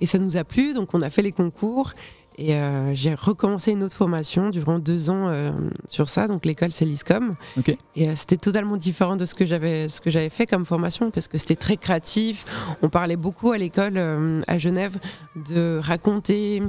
Et 0.00 0.06
ça 0.06 0.18
nous 0.18 0.36
a 0.36 0.44
plu, 0.44 0.72
donc 0.72 0.94
on 0.94 1.02
a 1.02 1.10
fait 1.10 1.22
les 1.22 1.32
concours. 1.32 1.94
Et 2.38 2.54
euh, 2.54 2.94
j'ai 2.94 3.14
recommencé 3.14 3.72
une 3.72 3.82
autre 3.82 3.94
formation 3.94 4.50
durant 4.50 4.78
deux 4.78 5.10
ans 5.10 5.28
euh, 5.28 5.52
sur 5.88 6.08
ça. 6.08 6.26
Donc 6.26 6.46
l'école, 6.46 6.70
c'est 6.70 6.84
l'ISCOM. 6.84 7.34
Et 7.96 8.08
euh, 8.08 8.12
c'était 8.16 8.36
totalement 8.36 8.76
différent 8.76 9.16
de 9.16 9.24
ce 9.24 9.34
que 9.34 9.46
j'avais 9.46 9.88
ce 9.88 10.00
que 10.00 10.10
j'avais 10.10 10.30
fait 10.30 10.46
comme 10.46 10.64
formation 10.64 11.10
parce 11.10 11.28
que 11.28 11.38
c'était 11.38 11.56
très 11.56 11.76
créatif. 11.76 12.76
On 12.82 12.88
parlait 12.88 13.16
beaucoup 13.16 13.52
à 13.52 13.58
l'école 13.58 13.98
à 14.46 14.58
Genève 14.58 14.98
de 15.36 15.78
raconter, 15.82 16.62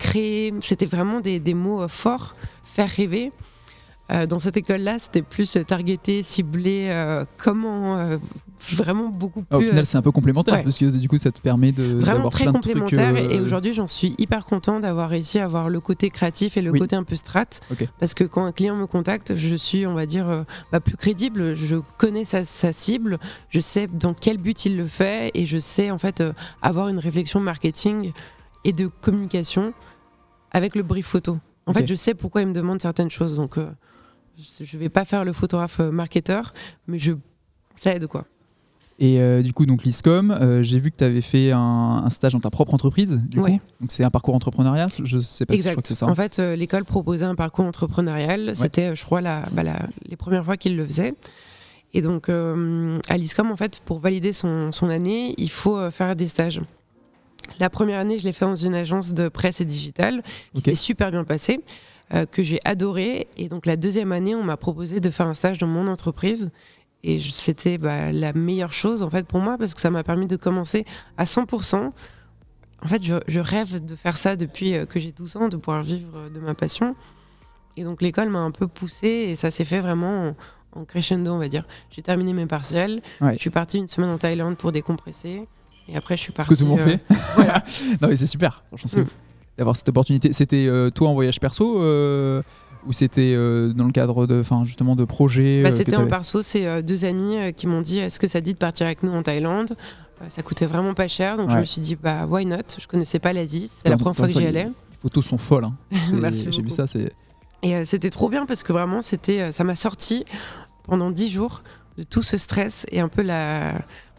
créer. 0.00 0.54
C'était 0.60 0.86
vraiment 0.86 1.20
des, 1.20 1.38
des 1.40 1.54
mots 1.54 1.86
forts, 1.88 2.34
faire 2.64 2.88
rêver. 2.88 3.32
Euh, 4.10 4.26
dans 4.26 4.38
cette 4.38 4.58
école-là, 4.58 4.98
c'était 4.98 5.22
plus 5.22 5.56
targeté, 5.66 6.22
ciblé, 6.22 6.88
euh, 6.90 7.24
comment 7.38 7.96
euh, 7.96 8.18
vraiment 8.72 9.08
beaucoup 9.08 9.42
plus. 9.42 9.56
au 9.56 9.60
final, 9.60 9.86
c'est 9.86 9.96
un 9.96 10.02
peu 10.02 10.10
complémentaire 10.10 10.62
parce 10.62 10.76
que 10.76 10.94
du 10.96 11.08
coup, 11.08 11.16
ça 11.16 11.32
te 11.32 11.40
permet 11.40 11.72
de 11.72 11.84
vraiment 11.94 12.28
très 12.28 12.44
complémentaire. 12.44 13.16
Et 13.16 13.40
aujourd'hui, 13.40 13.72
j'en 13.72 13.88
suis 13.88 14.14
hyper 14.18 14.44
content 14.44 14.78
d'avoir 14.78 15.08
réussi 15.08 15.38
à 15.38 15.46
avoir 15.46 15.70
le 15.70 15.80
côté 15.80 16.10
créatif 16.10 16.58
et 16.58 16.62
le 16.62 16.72
côté 16.72 16.96
un 16.96 17.02
peu 17.02 17.16
strat. 17.16 17.46
Parce 17.98 18.12
que 18.12 18.24
quand 18.24 18.44
un 18.44 18.52
client 18.52 18.76
me 18.76 18.86
contacte, 18.86 19.36
je 19.36 19.54
suis, 19.54 19.86
on 19.86 19.94
va 19.94 20.04
dire, 20.04 20.44
bah, 20.70 20.80
plus 20.80 20.96
crédible. 20.96 21.54
Je 21.54 21.76
connais 21.96 22.24
sa, 22.24 22.44
cible, 22.44 23.18
je 23.48 23.60
sais 23.60 23.86
dans 23.86 24.12
quel 24.12 24.36
but 24.36 24.66
il 24.66 24.76
le 24.76 24.86
fait 24.86 25.30
et 25.34 25.46
je 25.46 25.58
sais 25.58 25.90
en 25.90 25.98
fait 25.98 26.22
avoir 26.60 26.88
une 26.88 26.98
réflexion 26.98 27.40
marketing 27.40 28.12
et 28.64 28.72
de 28.72 28.86
communication 29.00 29.72
avec 30.52 30.74
le 30.74 30.82
brief 30.82 31.06
photo. 31.06 31.38
En 31.66 31.72
fait, 31.72 31.86
je 31.86 31.94
sais 31.94 32.12
pourquoi 32.12 32.42
il 32.42 32.48
me 32.48 32.52
demande 32.52 32.82
certaines 32.82 33.10
choses. 33.10 33.36
Donc, 33.36 33.58
je 34.38 34.76
vais 34.76 34.88
pas 34.88 35.04
faire 35.04 35.24
le 35.24 35.32
photographe 35.32 35.80
euh, 35.80 35.90
marketeur, 35.90 36.52
mais 36.86 36.98
je, 36.98 37.12
ça 37.76 37.94
aide 37.94 38.06
quoi. 38.06 38.24
Et 39.00 39.20
euh, 39.20 39.42
du 39.42 39.52
coup, 39.52 39.66
donc 39.66 39.82
l'ISCOM, 39.82 40.30
euh, 40.30 40.62
j'ai 40.62 40.78
vu 40.78 40.92
que 40.92 40.96
tu 40.98 41.04
avais 41.04 41.20
fait 41.20 41.50
un, 41.50 42.08
stage 42.10 42.32
dans 42.32 42.40
ta 42.40 42.50
propre 42.50 42.74
entreprise. 42.74 43.20
Du 43.28 43.40
coup. 43.40 43.48
Donc 43.80 43.90
c'est 43.90 44.04
un 44.04 44.10
parcours 44.10 44.36
entrepreneurial, 44.36 44.88
je 45.02 45.18
sais 45.18 45.46
pas 45.46 45.56
si 45.56 45.62
je 45.62 45.70
crois 45.70 45.82
que 45.82 45.88
c'est 45.88 45.96
ça. 45.96 46.06
En 46.06 46.14
fait, 46.14 46.38
l'école 46.38 46.84
proposait 46.84 47.24
un 47.24 47.34
parcours 47.34 47.64
entrepreneurial. 47.64 48.54
C'était, 48.54 48.94
je 48.94 49.04
crois, 49.04 49.20
la, 49.20 49.44
bah, 49.50 49.64
la, 49.64 49.88
les 50.06 50.16
premières 50.16 50.44
fois 50.44 50.56
qu'il 50.56 50.76
le 50.76 50.86
faisait. 50.86 51.12
Et 51.92 52.02
donc 52.02 52.28
à 52.28 53.16
l'ISCOM, 53.16 53.50
en 53.50 53.56
fait, 53.56 53.80
pour 53.84 53.98
valider 53.98 54.32
son, 54.32 54.70
son 54.70 54.88
année, 54.88 55.34
il 55.38 55.50
faut 55.50 55.90
faire 55.90 56.14
des 56.14 56.28
stages. 56.28 56.60
La 57.58 57.70
première 57.70 57.98
année, 57.98 58.18
je 58.18 58.24
l'ai 58.24 58.32
fait 58.32 58.44
dans 58.44 58.54
une 58.54 58.76
agence 58.76 59.12
de 59.12 59.28
presse 59.28 59.60
et 59.60 59.64
digitale 59.64 60.22
qui 60.54 60.60
s'est 60.60 60.76
super 60.76 61.10
bien 61.10 61.24
passée. 61.24 61.60
Euh, 62.12 62.26
que 62.26 62.42
j'ai 62.42 62.60
adoré. 62.66 63.28
Et 63.38 63.48
donc 63.48 63.64
la 63.64 63.76
deuxième 63.76 64.12
année, 64.12 64.34
on 64.34 64.42
m'a 64.42 64.58
proposé 64.58 65.00
de 65.00 65.08
faire 65.08 65.26
un 65.26 65.32
stage 65.32 65.56
dans 65.56 65.66
mon 65.66 65.88
entreprise. 65.88 66.50
Et 67.02 67.18
c'était 67.18 67.78
bah, 67.78 68.12
la 68.12 68.34
meilleure 68.34 68.74
chose 68.74 69.02
en 69.02 69.08
fait 69.08 69.26
pour 69.26 69.40
moi 69.40 69.56
parce 69.56 69.72
que 69.72 69.80
ça 69.80 69.90
m'a 69.90 70.04
permis 70.04 70.26
de 70.26 70.36
commencer 70.36 70.84
à 71.16 71.24
100%. 71.24 71.92
En 72.82 72.86
fait, 72.86 73.02
je, 73.02 73.38
rêve 73.40 73.82
de 73.82 73.96
faire 73.96 74.18
ça 74.18 74.36
depuis 74.36 74.74
euh, 74.74 74.84
que 74.84 75.00
j'ai 75.00 75.12
12 75.12 75.36
ans, 75.36 75.48
de 75.48 75.56
pouvoir 75.56 75.82
vivre 75.82 76.28
de 76.28 76.40
ma 76.40 76.54
passion. 76.54 76.94
Et 77.78 77.84
donc 77.84 78.02
l'école 78.02 78.28
m'a 78.28 78.40
un 78.40 78.50
peu 78.50 78.68
poussé 78.68 79.08
et 79.08 79.36
ça 79.36 79.50
s'est 79.50 79.64
fait 79.64 79.80
vraiment 79.80 80.34
en, 80.72 80.84
crescendo, 80.84 81.32
on 81.32 81.38
va 81.38 81.48
dire. 81.48 81.66
J'ai 81.90 82.02
terminé 82.02 82.34
mes 82.34 82.46
partiels. 82.46 83.00
Je 83.22 83.38
suis 83.38 83.50
partie 83.50 83.78
une 83.78 83.88
semaine 83.88 84.10
en 84.10 84.18
Thaïlande 84.18 84.58
pour 84.58 84.72
décompresser. 84.72 85.48
Et 85.88 85.96
après, 85.96 86.18
je 86.18 86.22
suis 86.22 86.32
partie. 86.32 86.54
Ce 86.54 86.62
que 86.62 86.64
tout 86.64 86.70
le 86.70 86.76
monde 86.76 86.86
fait. 86.86 87.00
voilà. 87.34 87.64
non, 88.02 88.08
mais 88.08 88.16
c'est 88.16 88.26
super. 88.26 88.62
Franchement, 88.68 88.90
c'est 88.92 89.00
mm. 89.00 89.04
ouf 89.04 89.16
d'avoir 89.58 89.76
cette 89.76 89.88
opportunité. 89.88 90.32
C'était 90.32 90.66
euh, 90.66 90.90
toi 90.90 91.08
en 91.08 91.14
voyage 91.14 91.40
perso 91.40 91.80
euh, 91.80 92.42
Ou 92.86 92.92
c'était 92.92 93.34
dans 93.34 93.86
le 93.86 93.92
cadre 93.92 94.26
de, 94.26 94.40
enfin 94.40 94.64
justement 94.64 94.96
de 94.96 95.04
projets 95.04 95.62
bah, 95.62 95.72
C'était 95.72 95.96
en 95.96 96.06
perso, 96.06 96.42
c'est 96.42 96.82
deux 96.82 97.04
amis 97.04 97.52
qui 97.54 97.66
m'ont 97.66 97.80
dit 97.80 97.98
est-ce 97.98 98.18
que 98.18 98.28
ça 98.28 98.40
dit 98.40 98.54
de 98.54 98.58
partir 98.58 98.86
avec 98.86 99.02
nous 99.02 99.12
en 99.12 99.22
Thaïlande? 99.22 99.76
Ça 100.28 100.42
coûtait 100.42 100.66
vraiment 100.66 100.94
pas 100.94 101.08
cher, 101.08 101.36
donc 101.36 101.50
je 101.50 101.56
me 101.56 101.64
suis 101.64 101.80
dit 101.80 101.96
bah 101.96 102.26
why 102.26 102.46
not? 102.46 102.56
Je 102.78 102.86
connaissais 102.86 103.18
pas 103.18 103.32
l'Asie, 103.32 103.68
c'était 103.68 103.90
la 103.90 103.96
première 103.96 104.16
fois 104.16 104.26
que 104.26 104.32
j'y 104.32 104.46
allais. 104.46 104.64
Les 104.64 104.98
photos 105.00 105.26
sont 105.26 105.38
folles. 105.38 105.64
Hein. 105.64 105.74
J'ai 106.50 106.62
vu 106.62 106.70
ça, 106.70 106.86
c'est. 106.86 107.12
Et 107.62 107.84
c'était 107.84 108.10
trop 108.10 108.28
bien 108.28 108.46
parce 108.46 108.62
que 108.62 108.72
vraiment 108.72 109.02
c'était, 109.02 109.50
ça 109.52 109.64
m'a 109.64 109.76
sorti 109.76 110.24
pendant 110.84 111.10
dix 111.10 111.30
jours 111.30 111.62
de 111.96 112.02
tout 112.02 112.22
ce 112.22 112.36
stress 112.36 112.86
et 112.90 113.00
un 113.00 113.08
peu 113.08 113.22
la 113.22 113.74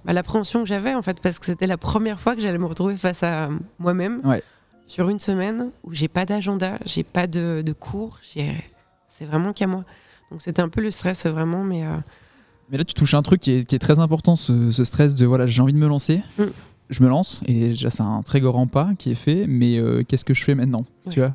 bah, 0.05 0.13
l'appréhension 0.13 0.61
que 0.61 0.67
j'avais 0.67 0.93
en 0.93 1.01
fait 1.01 1.19
parce 1.19 1.39
que 1.39 1.45
c'était 1.45 1.67
la 1.67 1.77
première 1.77 2.19
fois 2.19 2.35
que 2.35 2.41
j'allais 2.41 2.57
me 2.57 2.65
retrouver 2.65 2.95
face 2.95 3.23
à 3.23 3.49
moi-même 3.79 4.21
sur 4.87 5.09
une 5.09 5.19
semaine 5.19 5.71
où 5.83 5.93
j'ai 5.93 6.07
pas 6.07 6.25
d'agenda, 6.25 6.77
j'ai 6.85 7.03
pas 7.03 7.27
de, 7.27 7.63
de 7.65 7.73
cours, 7.73 8.19
c'est 8.23 9.25
vraiment 9.25 9.53
qu'à 9.53 9.67
moi. 9.67 9.83
Donc 10.31 10.41
c'était 10.41 10.61
un 10.61 10.69
peu 10.69 10.81
le 10.81 10.91
stress 10.91 11.25
vraiment, 11.25 11.63
mais. 11.63 11.85
Euh, 11.85 11.97
mais 12.69 12.77
là 12.79 12.83
tu 12.83 12.95
touches 12.95 13.13
un 13.13 13.21
truc 13.21 13.41
qui 13.41 13.51
est, 13.51 13.65
qui 13.65 13.75
est 13.75 13.79
très 13.79 13.99
important, 13.99 14.35
ce, 14.35 14.71
ce, 14.71 14.83
stress 14.83 15.13
de 15.13 15.25
voilà 15.25 15.45
j'ai 15.45 15.61
envie 15.61 15.73
de 15.73 15.77
me 15.77 15.87
lancer. 15.87 16.21
Mm. 16.39 16.43
Je 16.89 17.03
me 17.03 17.09
lance 17.09 17.41
et 17.47 17.69
déjà 17.69 17.89
c'est 17.89 18.03
un 18.03 18.21
très 18.21 18.41
grand 18.41 18.67
pas 18.67 18.91
qui 18.97 19.11
est 19.11 19.15
fait, 19.15 19.45
mais 19.47 19.77
euh, 19.77 20.03
qu'est-ce 20.03 20.25
que 20.25 20.35
je 20.35 20.43
fais 20.43 20.53
maintenant 20.53 20.85
Tu 21.09 21.19
vois? 21.19 21.33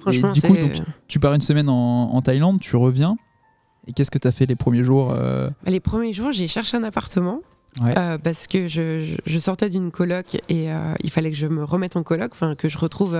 Franchement, 0.00 0.32
du 0.32 0.40
coup, 0.40 0.56
tu 1.08 1.20
pars 1.20 1.34
une 1.34 1.42
semaine 1.42 1.68
en, 1.68 2.14
en 2.14 2.22
Thaïlande, 2.22 2.60
tu 2.60 2.76
reviens, 2.76 3.16
et 3.86 3.92
qu'est-ce 3.92 4.10
que 4.10 4.18
tu 4.18 4.28
as 4.28 4.32
fait 4.32 4.46
les 4.46 4.56
premiers 4.56 4.84
jours 4.84 5.12
euh? 5.12 5.50
Bah, 5.64 5.70
Les 5.70 5.80
premiers 5.80 6.12
jours, 6.12 6.32
j'ai 6.32 6.48
cherché 6.48 6.76
un 6.76 6.82
appartement. 6.84 7.40
Euh, 7.82 8.18
parce 8.18 8.46
que 8.46 8.68
je, 8.68 9.38
sortais 9.38 9.70
d'une 9.70 9.90
coloc 9.90 10.34
et 10.48 10.72
euh, 10.72 10.94
il 11.02 11.10
fallait 11.10 11.30
que 11.30 11.36
je 11.36 11.46
me 11.46 11.64
remette 11.64 11.96
en 11.96 12.02
coloc, 12.02 12.32
enfin 12.32 12.54
que 12.54 12.68
je 12.68 12.76
retrouve 12.78 13.16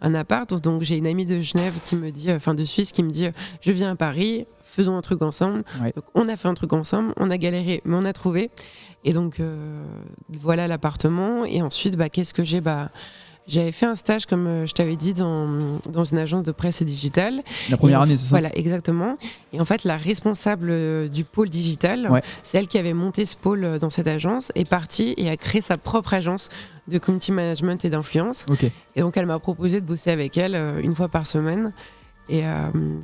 un 0.00 0.14
appart. 0.14 0.52
Donc 0.62 0.82
j'ai 0.82 0.96
une 0.96 1.06
amie 1.06 1.26
de 1.26 1.40
Genève 1.40 1.78
qui 1.84 1.96
me 1.96 2.10
dit, 2.10 2.30
enfin 2.32 2.54
de 2.54 2.64
Suisse, 2.64 2.92
qui 2.92 3.02
me 3.02 3.10
dit, 3.10 3.28
je 3.60 3.72
viens 3.72 3.92
à 3.92 3.96
Paris, 3.96 4.46
faisons 4.64 4.96
un 4.96 5.00
truc 5.00 5.22
ensemble. 5.22 5.64
Donc 5.80 6.04
on 6.14 6.28
a 6.28 6.36
fait 6.36 6.48
un 6.48 6.54
truc 6.54 6.72
ensemble, 6.72 7.12
on 7.16 7.30
a 7.30 7.38
galéré, 7.38 7.80
mais 7.84 7.96
on 7.96 8.04
a 8.04 8.12
trouvé. 8.12 8.50
Et 9.04 9.12
donc 9.12 9.40
voilà 10.40 10.68
l'appartement. 10.68 11.44
Et 11.44 11.62
ensuite, 11.62 11.96
bah, 11.96 12.08
qu'est-ce 12.08 12.34
que 12.34 12.44
j'ai? 12.44 12.60
Bah, 12.60 12.90
j'avais 13.46 13.72
fait 13.72 13.86
un 13.86 13.94
stage, 13.94 14.26
comme 14.26 14.46
euh, 14.46 14.66
je 14.66 14.72
t'avais 14.72 14.96
dit, 14.96 15.12
dans, 15.12 15.78
dans, 15.90 16.04
une 16.04 16.18
agence 16.18 16.44
de 16.44 16.52
presse 16.52 16.80
et 16.80 16.84
digitale. 16.84 17.42
La 17.68 17.76
première 17.76 18.00
année, 18.00 18.16
c'est 18.16 18.24
ça 18.24 18.30
Voilà, 18.30 18.56
exactement. 18.56 19.16
Et 19.52 19.60
en 19.60 19.64
fait, 19.64 19.84
la 19.84 19.96
responsable 19.96 20.68
euh, 20.70 21.08
du 21.08 21.24
pôle 21.24 21.50
digital, 21.50 22.22
c'est 22.42 22.58
elle 22.58 22.68
qui 22.68 22.78
avait 22.78 22.94
monté 22.94 23.26
ce 23.26 23.36
pôle 23.36 23.64
euh, 23.64 23.78
dans 23.78 23.90
cette 23.90 24.06
agence, 24.06 24.50
est 24.54 24.64
partie 24.64 25.14
et 25.18 25.28
a 25.28 25.36
créé 25.36 25.60
sa 25.60 25.76
propre 25.76 26.14
agence 26.14 26.48
de 26.88 26.98
community 26.98 27.32
management 27.32 27.84
et 27.84 27.90
d'influence. 27.90 28.46
Et 28.96 29.00
donc, 29.00 29.16
elle 29.16 29.26
m'a 29.26 29.38
proposé 29.38 29.80
de 29.80 29.86
bosser 29.86 30.10
avec 30.10 30.38
elle 30.38 30.54
une 30.82 30.94
fois 30.94 31.08
par 31.08 31.26
semaine. 31.26 31.72
Et 32.28 32.42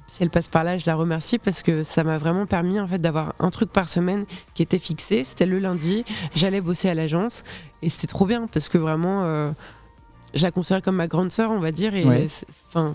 si 0.07 0.23
elle 0.23 0.31
passe 0.31 0.49
par 0.49 0.65
là, 0.65 0.77
je 0.79 0.85
la 0.87 0.95
remercie 0.95 1.39
parce 1.39 1.63
que 1.63 1.83
ça 1.83 2.05
m'a 2.05 2.19
vraiment 2.19 2.47
permis 2.47 2.79
en 2.79 2.87
fait 2.87 2.99
d'avoir 2.99 3.35
un 3.39 3.51
truc 3.51 3.71
par 3.71 3.89
semaine 3.89 4.27
qui 4.53 4.63
était 4.63 4.79
fixé. 4.79 5.25
C'était 5.25 5.47
le 5.47 5.59
lundi, 5.59 6.05
j'allais 6.35 6.61
bosser 6.61 6.91
à 6.91 6.95
l'agence 6.95 7.43
et 7.83 7.89
c'était 7.89 8.07
trop 8.07 8.27
bien 8.27 8.47
parce 8.53 8.69
que 8.69 8.77
vraiment 8.77 9.53
je 10.35 10.43
la 10.43 10.51
considère 10.51 10.83
comme 10.83 10.97
ma 10.97 11.09
grande 11.09 11.31
sœur, 11.31 11.51
on 11.51 11.61
va 11.61 11.73
dire. 11.73 11.95
Et 11.95 12.27
enfin, 12.69 12.95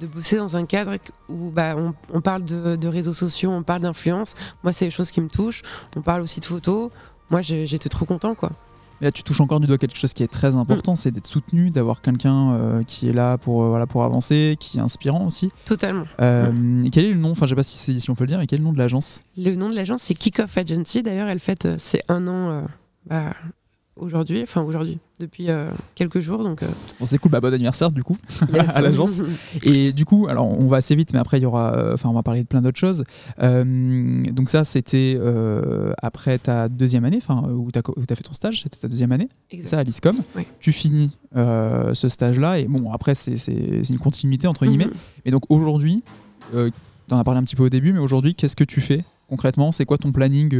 de 0.00 0.06
bosser 0.06 0.36
dans 0.36 0.56
un 0.56 0.66
cadre 0.66 0.96
où 1.28 1.50
bah, 1.50 1.76
on, 2.12 2.20
parle 2.20 2.44
de, 2.44 2.88
réseaux 2.88 3.14
sociaux, 3.14 3.50
on 3.50 3.62
parle 3.62 3.82
d'influence. 3.82 4.34
Moi, 4.62 4.72
c'est 4.72 4.86
des 4.86 4.90
choses 4.90 5.10
qui 5.10 5.20
me 5.20 5.28
touchent. 5.28 5.62
On 5.96 6.02
parle 6.02 6.22
aussi 6.22 6.40
de 6.40 6.44
photos. 6.44 6.90
Moi, 7.30 7.42
j'étais 7.42 7.88
trop 7.88 8.04
content, 8.04 8.34
quoi. 8.34 8.52
Mais 9.00 9.08
là, 9.08 9.12
tu 9.12 9.22
touches 9.22 9.42
encore 9.42 9.60
du 9.60 9.66
doigt 9.66 9.76
quelque 9.76 9.98
chose 9.98 10.14
qui 10.14 10.22
est 10.22 10.28
très 10.28 10.54
important, 10.54 10.92
mm. 10.92 10.96
c'est 10.96 11.10
d'être 11.10 11.26
soutenu, 11.26 11.68
d'avoir 11.68 12.00
quelqu'un 12.00 12.52
euh, 12.52 12.82
qui 12.82 13.10
est 13.10 13.12
là 13.12 13.36
pour, 13.36 13.62
euh, 13.62 13.68
voilà, 13.68 13.86
pour 13.86 14.04
avancer, 14.04 14.56
qui 14.58 14.78
est 14.78 14.80
inspirant 14.80 15.26
aussi. 15.26 15.50
Totalement. 15.66 16.06
Euh, 16.22 16.82
et 16.82 16.88
quel 16.88 17.04
est 17.04 17.12
le 17.12 17.18
nom 17.18 17.32
Enfin, 17.32 17.44
je 17.44 17.50
sais 17.50 17.56
pas 17.56 17.62
si, 17.62 18.00
si 18.00 18.10
on 18.10 18.14
peut 18.14 18.24
le 18.24 18.28
dire. 18.28 18.40
Et 18.40 18.46
quel 18.46 18.58
est 18.58 18.62
le 18.62 18.64
nom 18.64 18.72
de 18.72 18.78
l'agence? 18.78 19.20
Le 19.36 19.54
nom 19.54 19.68
de 19.68 19.74
l'agence, 19.74 20.02
c'est 20.02 20.14
Kickoff 20.14 20.56
Agency. 20.56 21.02
D'ailleurs, 21.02 21.28
elle 21.28 21.40
fête 21.40 21.68
c'est 21.78 22.02
un 22.08 22.26
an 22.26 22.64
bah, 23.04 23.34
aujourd'hui, 23.96 24.42
enfin 24.42 24.62
aujourd'hui, 24.62 24.98
depuis 25.18 25.50
euh, 25.50 25.70
quelques 25.94 26.20
jours. 26.20 26.42
Donc, 26.42 26.62
euh. 26.62 26.68
bon, 26.98 27.04
c'est 27.04 27.18
cool, 27.18 27.30
bah, 27.30 27.40
bon 27.40 27.52
anniversaire 27.52 27.90
du 27.90 28.02
coup 28.02 28.16
à 28.52 28.82
l'agence. 28.82 29.22
Et 29.62 29.92
du 29.92 30.04
coup, 30.04 30.26
alors 30.28 30.46
on 30.46 30.68
va 30.68 30.78
assez 30.78 30.94
vite, 30.94 31.12
mais 31.12 31.18
après 31.18 31.38
il 31.38 31.42
y 31.42 31.46
aura, 31.46 31.74
euh, 31.74 31.94
enfin 31.94 32.08
on 32.08 32.12
va 32.12 32.22
parler 32.22 32.42
de 32.42 32.46
plein 32.46 32.62
d'autres 32.62 32.78
choses. 32.78 33.04
donc 33.38 34.50
ça, 34.50 34.64
c'était 34.64 35.18
après 36.02 36.38
ta 36.38 36.68
deuxième 36.68 37.04
année, 37.04 37.18
enfin 37.18 37.48
où 37.48 37.70
tu 37.72 37.78
as, 37.78 38.16
fait 38.16 38.22
ton 38.22 38.34
stage, 38.34 38.62
c'était 38.62 38.78
ta 38.78 38.88
deuxième 38.88 39.12
année, 39.12 39.28
c'est 39.50 39.66
ça 39.66 39.78
à 39.78 39.82
l'ISCOM. 39.82 40.16
Tu 40.60 40.72
finis 40.72 41.16
ce 41.34 42.08
stage-là 42.08 42.58
et 42.58 42.64
bon 42.66 42.92
après 42.92 43.14
c'est 43.14 43.88
une 43.88 43.98
continuité 43.98 44.46
entre 44.46 44.66
guillemets. 44.66 44.86
Mm-hmm. 44.86 45.22
Mais 45.24 45.30
donc 45.30 45.44
aujourd'hui, 45.48 46.02
tu 46.52 46.58
en 47.14 47.18
as 47.18 47.24
parlé 47.24 47.40
un 47.40 47.44
petit 47.44 47.56
peu 47.56 47.64
au 47.64 47.68
début, 47.68 47.92
mais 47.92 48.00
aujourd'hui, 48.00 48.34
qu'est-ce 48.34 48.56
que 48.56 48.64
tu 48.64 48.80
fais 48.80 49.04
concrètement? 49.28 49.72
C'est 49.72 49.84
quoi 49.84 49.98
ton 49.98 50.12
planning 50.12 50.54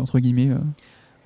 entre 0.00 0.18
guillemets 0.18 0.50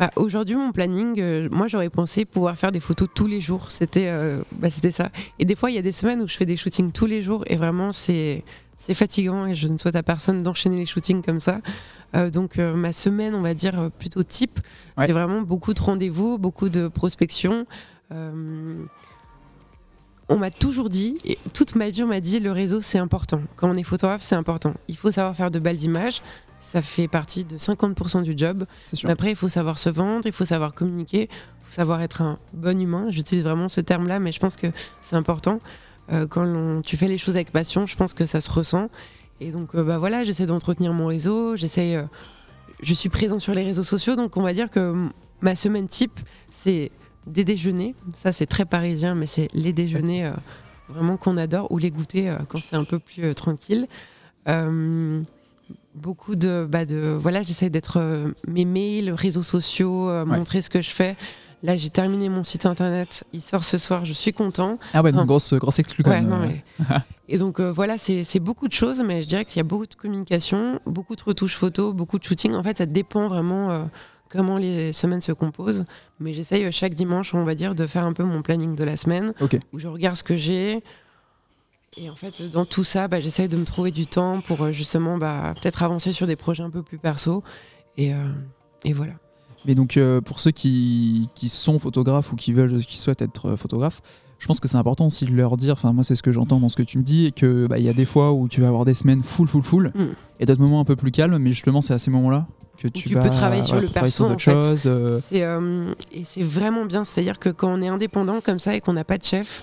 bah, 0.02 0.10
aujourd'hui, 0.16 0.56
mon 0.56 0.72
planning, 0.72 1.20
euh, 1.20 1.48
moi 1.52 1.68
j'aurais 1.68 1.88
pensé 1.88 2.24
pouvoir 2.24 2.58
faire 2.58 2.72
des 2.72 2.80
photos 2.80 3.08
tous 3.14 3.28
les 3.28 3.40
jours. 3.40 3.70
C'était 3.70 4.08
euh, 4.08 4.42
bah, 4.50 4.68
ça. 4.68 5.12
Et 5.38 5.44
des 5.44 5.54
fois, 5.54 5.70
il 5.70 5.74
y 5.74 5.78
a 5.78 5.82
des 5.82 5.92
semaines 5.92 6.20
où 6.22 6.26
je 6.26 6.36
fais 6.36 6.44
des 6.44 6.56
shootings 6.56 6.90
tous 6.90 7.06
les 7.06 7.22
jours 7.22 7.44
et 7.46 7.54
vraiment 7.54 7.92
c'est 7.92 8.42
fatigant 8.94 9.46
et 9.46 9.54
je 9.54 9.68
ne 9.68 9.78
souhaite 9.78 9.94
à 9.94 10.02
personne 10.02 10.42
d'enchaîner 10.42 10.76
les 10.76 10.86
shootings 10.86 11.22
comme 11.22 11.38
ça. 11.38 11.60
Euh, 12.16 12.30
donc 12.30 12.56
ma 12.56 12.92
semaine, 12.92 13.32
on 13.36 13.42
va 13.42 13.54
dire 13.54 13.92
plutôt 13.96 14.24
type, 14.24 14.58
c'est 14.98 15.12
vraiment 15.12 15.42
beaucoup 15.42 15.72
de 15.72 15.80
rendez-vous, 15.80 16.36
beaucoup 16.36 16.68
de 16.68 16.88
prospection. 16.88 17.64
on 18.10 18.88
m'a 20.36 20.50
toujours 20.50 20.88
dit, 20.88 21.18
et 21.24 21.38
toute 21.54 21.76
ma 21.76 21.90
vie 21.90 22.02
on 22.02 22.08
m'a 22.08 22.18
dit, 22.18 22.40
le 22.40 22.50
réseau 22.50 22.80
c'est 22.80 22.98
important. 22.98 23.40
Quand 23.54 23.70
on 23.70 23.74
est 23.76 23.84
photographe, 23.84 24.22
c'est 24.22 24.34
important. 24.34 24.74
Il 24.88 24.96
faut 24.96 25.12
savoir 25.12 25.36
faire 25.36 25.52
de 25.52 25.60
belles 25.60 25.84
images 25.84 26.22
ça 26.62 26.80
fait 26.80 27.08
partie 27.08 27.44
de 27.44 27.58
50% 27.58 28.22
du 28.22 28.34
job. 28.36 28.64
Après, 29.04 29.30
il 29.30 29.36
faut 29.36 29.48
savoir 29.48 29.78
se 29.78 29.90
vendre, 29.90 30.26
il 30.26 30.32
faut 30.32 30.44
savoir 30.44 30.72
communiquer, 30.72 31.22
il 31.22 31.64
faut 31.64 31.74
savoir 31.74 32.00
être 32.02 32.22
un 32.22 32.38
bon 32.52 32.80
humain. 32.80 33.06
J'utilise 33.10 33.42
vraiment 33.42 33.68
ce 33.68 33.80
terme-là, 33.80 34.20
mais 34.20 34.30
je 34.30 34.38
pense 34.38 34.56
que 34.56 34.68
c'est 35.02 35.16
important. 35.16 35.60
Euh, 36.12 36.28
quand 36.28 36.80
tu 36.82 36.96
fais 36.96 37.08
les 37.08 37.18
choses 37.18 37.34
avec 37.34 37.50
passion, 37.50 37.86
je 37.86 37.96
pense 37.96 38.14
que 38.14 38.26
ça 38.26 38.40
se 38.40 38.48
ressent. 38.48 38.90
Et 39.40 39.50
donc, 39.50 39.74
euh, 39.74 39.82
bah 39.82 39.98
voilà, 39.98 40.22
j'essaie 40.22 40.46
d'entretenir 40.46 40.92
mon 40.92 41.06
réseau, 41.06 41.56
j'essaie. 41.56 41.96
Euh, 41.96 42.04
je 42.80 42.94
suis 42.94 43.08
présent 43.08 43.40
sur 43.40 43.54
les 43.54 43.64
réseaux 43.64 43.84
sociaux, 43.84 44.14
donc 44.14 44.36
on 44.36 44.42
va 44.42 44.52
dire 44.52 44.70
que 44.70 45.08
ma 45.40 45.56
semaine 45.56 45.88
type, 45.88 46.20
c'est 46.50 46.92
des 47.26 47.44
déjeuners. 47.44 47.96
Ça, 48.14 48.30
c'est 48.32 48.46
très 48.46 48.64
parisien, 48.64 49.16
mais 49.16 49.26
c'est 49.26 49.48
les 49.52 49.72
déjeuners 49.72 50.32
vraiment 50.88 51.16
qu'on 51.16 51.36
adore, 51.36 51.70
ou 51.72 51.78
les 51.78 51.90
goûter 51.90 52.36
quand 52.48 52.58
c'est 52.58 52.76
un 52.76 52.84
peu 52.84 52.98
plus 52.98 53.34
tranquille 53.34 53.86
beaucoup 55.94 56.36
de, 56.36 56.66
bah 56.68 56.84
de 56.84 57.16
voilà, 57.18 57.42
j'essaie 57.42 57.70
d'être 57.70 57.98
euh, 57.98 58.28
mes 58.46 58.64
mails, 58.64 59.12
réseaux 59.12 59.42
sociaux, 59.42 60.08
euh, 60.08 60.24
montrer 60.24 60.62
ce 60.62 60.70
que 60.70 60.82
je 60.82 60.90
fais. 60.90 61.16
Là, 61.62 61.76
j'ai 61.76 61.90
terminé 61.90 62.28
mon 62.28 62.42
site 62.42 62.66
internet. 62.66 63.22
Il 63.32 63.40
sort 63.40 63.64
ce 63.64 63.78
soir. 63.78 64.04
Je 64.04 64.12
suis 64.12 64.32
content. 64.32 64.78
Ah 64.94 65.02
ouais, 65.02 65.12
donc 65.12 65.26
grosse, 65.26 65.54
grosse 65.54 65.78
exclu 65.78 66.02
quand 66.02 66.10
même. 66.10 66.60
et 67.28 67.38
donc 67.38 67.60
euh, 67.60 67.70
voilà, 67.70 67.98
c'est 67.98 68.40
beaucoup 68.40 68.66
de 68.66 68.72
choses, 68.72 69.00
mais 69.04 69.22
je 69.22 69.28
dirais 69.28 69.44
qu'il 69.44 69.58
y 69.58 69.60
a 69.60 69.64
beaucoup 69.64 69.86
de 69.86 69.94
communication, 69.94 70.80
beaucoup 70.86 71.14
de 71.14 71.22
retouches 71.22 71.56
photos, 71.56 71.94
beaucoup 71.94 72.18
de 72.18 72.24
shooting. 72.24 72.54
En 72.54 72.64
fait, 72.64 72.78
ça 72.78 72.86
dépend 72.86 73.28
vraiment 73.28 73.88
comment 74.28 74.58
les 74.58 74.92
semaines 74.92 75.20
se 75.20 75.30
composent. 75.30 75.84
Mais 76.18 76.32
j'essaye 76.32 76.70
chaque 76.72 76.94
dimanche, 76.94 77.32
on 77.32 77.44
va 77.44 77.54
dire, 77.54 77.76
de 77.76 77.86
faire 77.86 78.04
un 78.04 78.12
peu 78.12 78.24
mon 78.24 78.42
planning 78.42 78.74
de 78.74 78.82
la 78.82 78.96
semaine, 78.96 79.32
où 79.72 79.78
je 79.78 79.86
regarde 79.86 80.16
ce 80.16 80.24
que 80.24 80.36
j'ai, 80.36 80.82
et 81.96 82.08
en 82.08 82.14
fait, 82.14 82.50
dans 82.50 82.64
tout 82.64 82.84
ça, 82.84 83.06
bah, 83.06 83.20
j'essaye 83.20 83.48
de 83.48 83.56
me 83.56 83.64
trouver 83.64 83.90
du 83.90 84.06
temps 84.06 84.40
pour 84.40 84.62
euh, 84.62 84.72
justement 84.72 85.18
bah, 85.18 85.52
peut-être 85.60 85.82
avancer 85.82 86.12
sur 86.12 86.26
des 86.26 86.36
projets 86.36 86.62
un 86.62 86.70
peu 86.70 86.82
plus 86.82 86.98
perso. 86.98 87.42
Et, 87.98 88.14
euh, 88.14 88.16
et 88.84 88.94
voilà. 88.94 89.12
Mais 89.66 89.74
donc, 89.74 89.96
euh, 89.96 90.20
pour 90.22 90.40
ceux 90.40 90.52
qui, 90.52 91.28
qui, 91.34 91.50
sont 91.50 91.78
photographes 91.78 92.32
ou 92.32 92.36
qui 92.36 92.52
veulent, 92.52 92.82
qui 92.84 92.98
souhaitent 92.98 93.20
être 93.20 93.56
photographes, 93.56 94.00
je 94.38 94.46
pense 94.46 94.58
que 94.58 94.68
c'est 94.68 94.78
important 94.78 95.06
aussi 95.06 95.26
de 95.26 95.32
leur 95.32 95.56
dire, 95.56 95.74
enfin 95.74 95.92
moi 95.92 96.02
c'est 96.02 96.16
ce 96.16 96.22
que 96.22 96.32
j'entends 96.32 96.58
dans 96.58 96.68
ce 96.68 96.74
que 96.74 96.82
tu 96.82 96.98
me 96.98 97.04
dis, 97.04 97.26
et 97.26 97.30
que 97.30 97.68
bah, 97.68 97.78
il 97.78 97.84
y 97.84 97.88
a 97.88 97.92
des 97.92 98.06
fois 98.06 98.32
où 98.32 98.48
tu 98.48 98.60
vas 98.60 98.66
avoir 98.66 98.84
des 98.84 98.94
semaines 98.94 99.22
full, 99.22 99.46
full, 99.46 99.62
full, 99.62 99.92
mm. 99.94 100.14
et 100.40 100.46
d'autres 100.46 100.60
moments 100.60 100.80
un 100.80 100.84
peu 100.84 100.96
plus 100.96 101.12
calmes, 101.12 101.38
mais 101.38 101.52
justement 101.52 101.80
c'est 101.80 101.94
à 101.94 101.98
ces 101.98 102.10
moments-là 102.10 102.48
que 102.76 102.88
tu, 102.88 103.08
tu 103.08 103.14
peux 103.14 103.30
travailler 103.30 103.62
sur 103.62 103.80
le 103.80 103.86
perso 103.86 104.24
en 104.24 104.36
fait. 104.36 104.88
et 106.12 106.24
c'est 106.24 106.42
vraiment 106.42 106.86
bien, 106.86 107.04
c'est-à-dire 107.04 107.38
que 107.38 107.50
quand 107.50 107.72
on 107.72 107.82
est 107.82 107.88
indépendant 107.88 108.40
comme 108.40 108.58
ça 108.58 108.74
et 108.74 108.80
qu'on 108.80 108.94
n'a 108.94 109.04
pas 109.04 109.18
de 109.18 109.24
chef, 109.24 109.62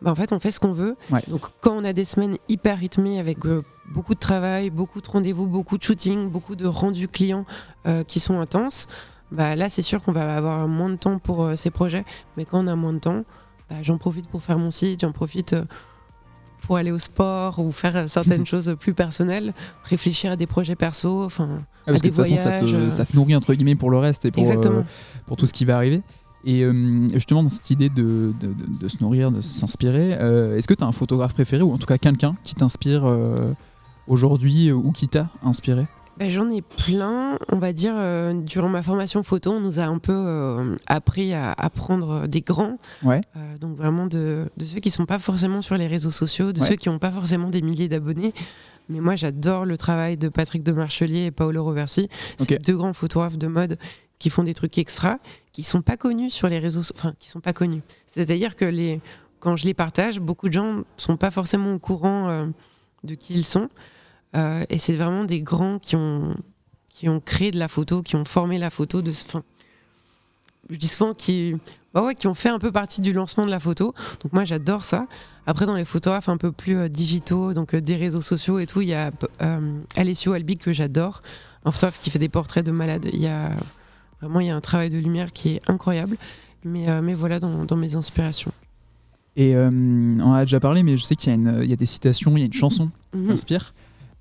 bah, 0.00 0.12
en 0.12 0.14
fait, 0.14 0.32
on 0.32 0.38
fait 0.38 0.50
ce 0.50 0.60
qu'on 0.60 0.72
veut. 0.72 0.96
Donc, 1.28 1.46
quand 1.60 1.72
on 1.72 1.84
a 1.84 1.92
des 1.92 2.04
semaines 2.04 2.36
hyper 2.48 2.78
rythmées 2.78 3.18
avec 3.18 3.44
euh, 3.46 3.62
beaucoup 3.92 4.14
de 4.14 4.20
travail, 4.20 4.70
beaucoup 4.70 5.00
de 5.00 5.08
rendez-vous, 5.08 5.46
beaucoup 5.46 5.76
de 5.76 5.82
shooting, 5.82 6.30
beaucoup 6.30 6.54
de 6.54 6.66
rendus 6.66 7.08
clients 7.08 7.44
euh, 7.86 8.04
qui 8.04 8.20
sont 8.20 8.38
intenses, 8.38 8.86
bah, 9.32 9.56
là, 9.56 9.68
c'est 9.68 9.82
sûr 9.82 10.00
qu'on 10.00 10.12
va 10.12 10.36
avoir 10.36 10.68
moins 10.68 10.90
de 10.90 10.96
temps 10.96 11.18
pour 11.18 11.42
euh, 11.42 11.56
ces 11.56 11.70
projets. 11.70 12.04
Mais 12.36 12.44
quand 12.44 12.64
on 12.64 12.68
a 12.68 12.76
moins 12.76 12.92
de 12.92 13.00
temps, 13.00 13.24
bah, 13.68 13.76
j'en 13.82 13.98
profite 13.98 14.28
pour 14.28 14.42
faire 14.42 14.58
mon 14.58 14.70
site, 14.70 15.00
j'en 15.00 15.12
profite 15.12 15.56
pour 16.62 16.76
aller 16.76 16.92
au 16.92 16.98
sport 16.98 17.58
ou 17.58 17.72
faire 17.72 18.08
certaines 18.08 18.46
choses 18.46 18.76
plus 18.78 18.94
personnelles, 18.94 19.52
réfléchir 19.82 20.30
à 20.30 20.36
des 20.36 20.46
projets 20.46 20.76
perso, 20.76 21.24
enfin, 21.24 21.62
ah, 21.86 21.92
à 21.92 21.94
des 21.94 22.10
voyages. 22.10 22.38
ça, 22.38 22.60
te, 22.60 22.90
ça, 22.90 23.04
te, 23.04 23.16
nourrit 23.16 23.34
entre 23.34 23.52
guillemets 23.54 23.74
pour 23.74 23.90
le 23.90 23.98
reste 23.98 24.24
et 24.24 24.30
pour, 24.30 24.44
pour 25.26 25.36
tout 25.36 25.46
ce 25.46 25.52
qui 25.52 25.64
va 25.64 25.76
arriver. 25.76 26.02
Et 26.50 26.62
euh, 26.64 27.08
justement, 27.12 27.42
dans 27.42 27.48
cette 27.50 27.68
idée 27.70 27.90
de, 27.90 28.32
de- 28.40 28.46
de- 28.54 28.78
de 28.80 28.88
se 28.88 28.96
nourrir, 29.02 29.30
de 29.30 29.40
s'inspirer, 29.42 30.14
euh, 30.18 30.56
est-ce 30.56 30.66
que 30.66 30.72
tu 30.74 30.82
as 30.82 30.86
un 30.86 30.92
photographe 30.92 31.34
préféré 31.34 31.62
ou 31.62 31.72
en 31.72 31.76
tout 31.78 31.86
cas 31.86 31.98
quelqu'un 31.98 32.36
qui 32.42 32.54
t'inspire 32.54 33.04
euh, 33.04 33.52
aujourd'hui 34.06 34.72
ou 34.72 34.90
qui 34.92 35.08
t'a 35.08 35.28
inspiré? 35.42 35.86
Ben, 36.18 36.28
J'en 36.30 36.48
ai 36.48 36.62
plein, 36.62 37.38
on 37.52 37.58
va 37.58 37.72
dire, 37.72 37.94
durant 38.44 38.68
ma 38.68 38.82
formation 38.82 39.22
photo, 39.22 39.52
on 39.52 39.60
nous 39.60 39.78
a 39.78 39.84
un 39.84 39.98
peu 39.98 40.76
appris 40.86 41.32
à 41.32 41.52
apprendre 41.52 42.26
des 42.26 42.40
grands, 42.40 42.78
Ouais. 43.04 43.20
Donc 43.60 43.76
vraiment 43.76 44.06
de, 44.06 44.46
ceux 44.58 44.80
qui 44.80 44.90
sont 44.90 45.06
pas 45.06 45.20
forcément 45.20 45.62
sur 45.62 45.76
les 45.76 45.86
réseaux 45.86 46.10
sociaux, 46.10 46.52
de 46.52 46.60
Ouais. 46.60 46.66
ceux 46.66 46.74
qui 46.76 46.88
n'ont 46.88 46.98
pas 46.98 47.12
forcément 47.12 47.50
des 47.50 47.62
milliers 47.62 47.88
d'abonnés. 47.88 48.34
Mais 48.88 48.98
moi, 49.00 49.14
j'adore 49.16 49.64
le 49.66 49.76
travail 49.76 50.16
de 50.16 50.28
Patrick 50.30 50.62
de 50.64 50.72
Marchelier 50.72 51.26
et 51.26 51.30
Paolo 51.30 51.62
Roversi. 51.62 52.08
C'est 52.38 52.64
deux 52.66 52.74
grands 52.76 52.94
photographes 52.94 53.36
de 53.38 53.46
mode 53.46 53.78
qui 54.18 54.30
font 54.30 54.42
des 54.42 54.54
trucs 54.54 54.78
extra, 54.78 55.18
qui 55.52 55.62
sont 55.62 55.82
pas 55.82 55.96
connus 55.96 56.30
sur 56.30 56.48
les 56.48 56.58
réseaux, 56.58 56.82
enfin, 56.94 57.14
qui 57.18 57.28
sont 57.30 57.40
pas 57.40 57.52
connus. 57.52 57.82
C'est-à-dire 58.06 58.56
que 58.56 58.64
les, 58.64 59.00
quand 59.40 59.56
je 59.56 59.64
les 59.64 59.74
partage, 59.74 60.20
beaucoup 60.20 60.48
de 60.48 60.54
gens 60.54 60.82
sont 60.96 61.16
pas 61.16 61.30
forcément 61.30 61.72
au 61.72 61.78
courant 61.78 62.28
euh, 62.28 62.46
de 63.04 63.14
qui 63.14 63.34
ils 63.34 63.44
sont. 63.44 63.68
Euh, 64.36 64.64
et 64.68 64.78
c'est 64.78 64.94
vraiment 64.94 65.24
des 65.24 65.42
grands 65.42 65.78
qui 65.78 65.96
ont, 65.96 66.36
qui 66.88 67.08
ont 67.08 67.20
créé 67.20 67.50
de 67.50 67.58
la 67.58 67.68
photo, 67.68 68.02
qui 68.02 68.16
ont 68.16 68.24
formé 68.24 68.58
la 68.58 68.70
photo 68.70 69.02
de. 69.02 69.10
Enfin, 69.10 69.42
je 70.68 70.76
dis 70.76 70.88
souvent 70.88 71.14
qui, 71.14 71.54
bah 71.94 72.02
ouais, 72.02 72.14
qui 72.14 72.26
ont 72.26 72.34
fait 72.34 72.50
un 72.50 72.58
peu 72.58 72.72
partie 72.72 73.00
du 73.00 73.12
lancement 73.12 73.46
de 73.46 73.50
la 73.50 73.60
photo. 73.60 73.94
Donc 74.22 74.32
moi 74.32 74.44
j'adore 74.44 74.84
ça. 74.84 75.06
Après 75.46 75.64
dans 75.64 75.76
les 75.76 75.86
photographes 75.86 76.28
un 76.28 76.36
peu 76.36 76.52
plus 76.52 76.76
euh, 76.76 76.88
digitaux, 76.88 77.54
donc 77.54 77.74
des 77.74 77.94
réseaux 77.94 78.20
sociaux 78.20 78.58
et 78.58 78.66
tout, 78.66 78.82
il 78.82 78.88
y 78.88 78.94
a 78.94 79.12
Alessio 79.96 80.32
Albi 80.32 80.58
que 80.58 80.72
j'adore, 80.72 81.22
un 81.64 81.72
photographe 81.72 82.00
qui 82.02 82.10
fait 82.10 82.18
des 82.18 82.28
portraits 82.28 82.66
de 82.66 82.72
malades. 82.72 83.08
Il 83.12 83.20
y 83.20 83.28
a 83.28 83.52
vraiment 84.20 84.40
il 84.40 84.46
y 84.46 84.50
a 84.50 84.56
un 84.56 84.60
travail 84.60 84.90
de 84.90 84.98
lumière 84.98 85.32
qui 85.32 85.50
est 85.56 85.70
incroyable. 85.70 86.16
Mais, 86.64 86.88
euh, 86.90 87.00
mais 87.02 87.14
voilà 87.14 87.38
dans, 87.38 87.64
dans 87.64 87.76
mes 87.76 87.94
inspirations. 87.94 88.52
Et 89.36 89.54
euh, 89.54 89.70
on 89.70 90.20
en 90.20 90.32
a 90.32 90.44
déjà 90.44 90.58
parlé, 90.58 90.82
mais 90.82 90.96
je 90.96 91.04
sais 91.04 91.14
qu'il 91.14 91.32
y, 91.32 91.48
a 91.48 91.62
y 91.64 91.76
des 91.76 91.86
citations, 91.86 92.36
il 92.36 92.40
y 92.40 92.42
a 92.42 92.46
une 92.46 92.52
chanson 92.52 92.90
qui 93.14 93.22
Mhm. 93.22 93.28
t'inspire. 93.28 93.72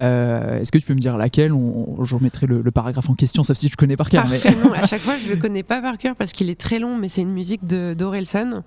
Euh, 0.03 0.59
Est-ce 0.61 0.71
que 0.71 0.77
tu 0.77 0.85
peux 0.85 0.93
me 0.93 0.99
dire 0.99 1.17
laquelle? 1.17 1.51
On, 1.53 1.95
on- 1.99 2.03
Je 2.03 2.13
remettrai 2.15 2.45
le, 2.45 2.61
le 2.61 2.71
paragraphe 2.71 3.09
en 3.09 3.15
question, 3.15 3.43
sauf 3.43 3.57
si 3.57 3.67
je 3.67 3.75
connais 3.75 3.97
par 3.97 4.09
cœur. 4.11 4.27
mais- 4.29 4.37
Parfait, 4.37 4.55
non, 4.63 4.71
à 4.73 4.85
chaque 4.85 5.01
fois, 5.01 5.15
je 5.17 5.29
le 5.31 5.37
connais 5.37 5.63
pas 5.63 5.81
par 5.81 5.97
cœur 5.97 6.15
parce 6.15 6.31
qu'il 6.33 6.51
est 6.51 6.59
très 6.59 6.77
long, 6.77 6.95
mais 6.97 7.09
c'est 7.09 7.21
une 7.21 7.33
musique 7.33 7.65
de 7.65 7.95
d'Orelsan. 7.97 8.61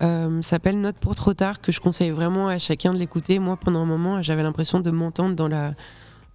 Euh, 0.00 0.40
s'appelle 0.42 0.80
Note 0.80 0.94
pour 1.00 1.16
trop 1.16 1.34
tard 1.34 1.60
que 1.60 1.72
je 1.72 1.80
conseille 1.80 2.10
vraiment 2.10 2.46
à 2.46 2.58
chacun 2.60 2.92
de 2.94 2.98
l'écouter. 2.98 3.40
Moi, 3.40 3.56
pendant 3.56 3.80
un 3.80 3.84
moment, 3.86 4.22
j'avais 4.22 4.44
l'impression 4.44 4.78
de 4.78 4.92
m'entendre 4.92 5.34
dans 5.34 5.48
la 5.48 5.72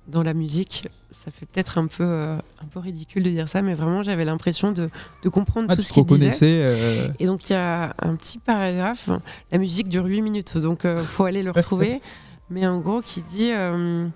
dans 0.08 0.24
la 0.24 0.34
musique. 0.34 0.88
Ça 1.12 1.32
fait 1.32 1.46
peut-être 1.46 1.78
un 1.78 1.88
peu 1.88 2.04
euh, 2.04 2.36
un 2.38 2.66
peu 2.72 2.80
ridicule 2.80 3.24
de 3.24 3.30
dire 3.30 3.48
ça, 3.48 3.62
mais 3.62 3.74
vraiment, 3.74 4.04
j'avais 4.04 4.26
l'impression 4.26 4.72
de, 4.72 4.90
de 5.24 5.30
comprendre 5.30 5.68
Ah, 5.70 5.76
tout 5.76 5.82
ce 5.82 5.94
qu'il 5.94 6.04
disait. 6.06 6.66
euh, 6.68 7.10
Et 7.20 7.26
donc, 7.26 7.50
il 7.50 7.54
y 7.54 7.56
a 7.56 7.96
un 8.00 8.16
petit 8.16 8.38
paragraphe. 8.40 9.10
La 9.52 9.58
musique 9.58 9.88
dure 9.88 10.06
8 10.06 10.22
minutes, 10.22 10.58
donc 10.58 10.82
il 10.84 10.98
faut 10.98 11.24
aller 11.26 11.44
le 11.44 11.52
retrouver. 11.56 12.02
Mais 12.50 12.68
en 12.68 12.80
gros, 12.82 13.02
qui 13.02 13.22
dit. 13.22 13.52
euh, 13.54 14.08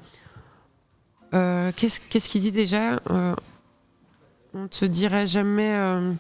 euh, 1.33 1.71
Qu'est-ce 1.75 1.99
qu'est-ce 2.09 2.29
qu'il 2.29 2.41
dit 2.41 2.51
déjà 2.51 2.99
Euh, 3.09 3.35
On 4.53 4.67
te 4.67 4.85
dira 4.85 5.25
jamais. 5.25 5.71
euh, 5.73 6.13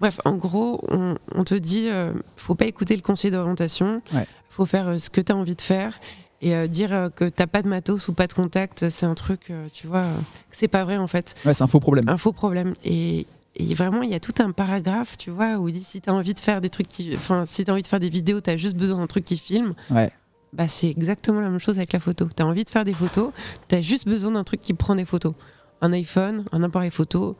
Bref, 0.00 0.20
en 0.24 0.34
gros, 0.36 0.84
on, 0.90 1.16
on 1.34 1.44
te 1.44 1.54
dit 1.54 1.88
euh, 1.88 2.12
faut 2.36 2.54
pas 2.54 2.66
écouter 2.66 2.96
le 2.96 3.02
conseil 3.02 3.30
d'orientation. 3.30 4.02
Ouais. 4.12 4.26
faut 4.50 4.66
faire 4.66 4.88
euh, 4.88 4.98
ce 4.98 5.08
que 5.08 5.20
tu 5.20 5.32
as 5.32 5.36
envie 5.36 5.54
de 5.54 5.60
faire. 5.62 5.98
Et 6.42 6.54
euh, 6.54 6.66
dire 6.66 6.92
euh, 6.92 7.08
que 7.08 7.28
t'as 7.28 7.46
pas 7.46 7.62
de 7.62 7.68
matos 7.68 8.08
ou 8.08 8.12
pas 8.12 8.26
de 8.26 8.32
contact, 8.34 8.88
c'est 8.90 9.06
un 9.06 9.14
truc, 9.14 9.50
euh, 9.50 9.66
tu 9.72 9.86
vois, 9.86 10.04
c'est 10.50 10.68
pas 10.68 10.84
vrai 10.84 10.96
en 10.98 11.06
fait 11.06 11.34
Ouais, 11.46 11.54
c'est 11.54 11.64
un 11.64 11.68
faux 11.68 11.80
problème. 11.80 12.08
un 12.08 12.18
faux 12.18 12.32
problème. 12.32 12.74
Et, 12.84 13.26
et 13.56 13.72
vraiment, 13.74 14.02
il 14.02 14.10
y 14.10 14.14
a 14.14 14.20
tout 14.20 14.34
un 14.42 14.50
paragraphe, 14.50 15.16
tu 15.16 15.30
vois, 15.30 15.56
où 15.56 15.68
il 15.68 15.72
dit 15.72 15.84
si 15.84 16.00
tu 16.00 16.10
as 16.10 16.14
envie 16.14 16.34
de 16.34 16.40
faire 16.40 16.60
des 16.60 16.70
trucs 16.70 16.88
qui. 16.88 17.14
Enfin, 17.16 17.44
si 17.46 17.64
tu 17.64 17.70
envie 17.70 17.82
de 17.82 17.86
faire 17.88 18.00
des 18.00 18.10
vidéos, 18.10 18.40
tu 18.40 18.50
as 18.50 18.56
juste 18.56 18.76
besoin 18.76 18.98
d'un 18.98 19.06
truc 19.06 19.24
qui 19.24 19.38
filme. 19.38 19.74
Ouais. 19.90 20.10
Bah, 20.52 20.68
c'est 20.68 20.88
exactement 20.88 21.40
la 21.40 21.48
même 21.48 21.60
chose 21.60 21.78
avec 21.78 21.92
la 21.92 22.00
photo. 22.00 22.28
Tu 22.36 22.42
as 22.42 22.46
envie 22.46 22.64
de 22.64 22.70
faire 22.70 22.84
des 22.84 22.92
photos, 22.92 23.30
tu 23.68 23.74
as 23.76 23.80
juste 23.80 24.06
besoin 24.06 24.32
d'un 24.32 24.44
truc 24.44 24.60
qui 24.60 24.74
prend 24.74 24.94
des 24.96 25.04
photos. 25.04 25.32
Un 25.80 25.92
iPhone, 25.92 26.44
un 26.52 26.62
appareil 26.62 26.90
photo, 26.90 27.36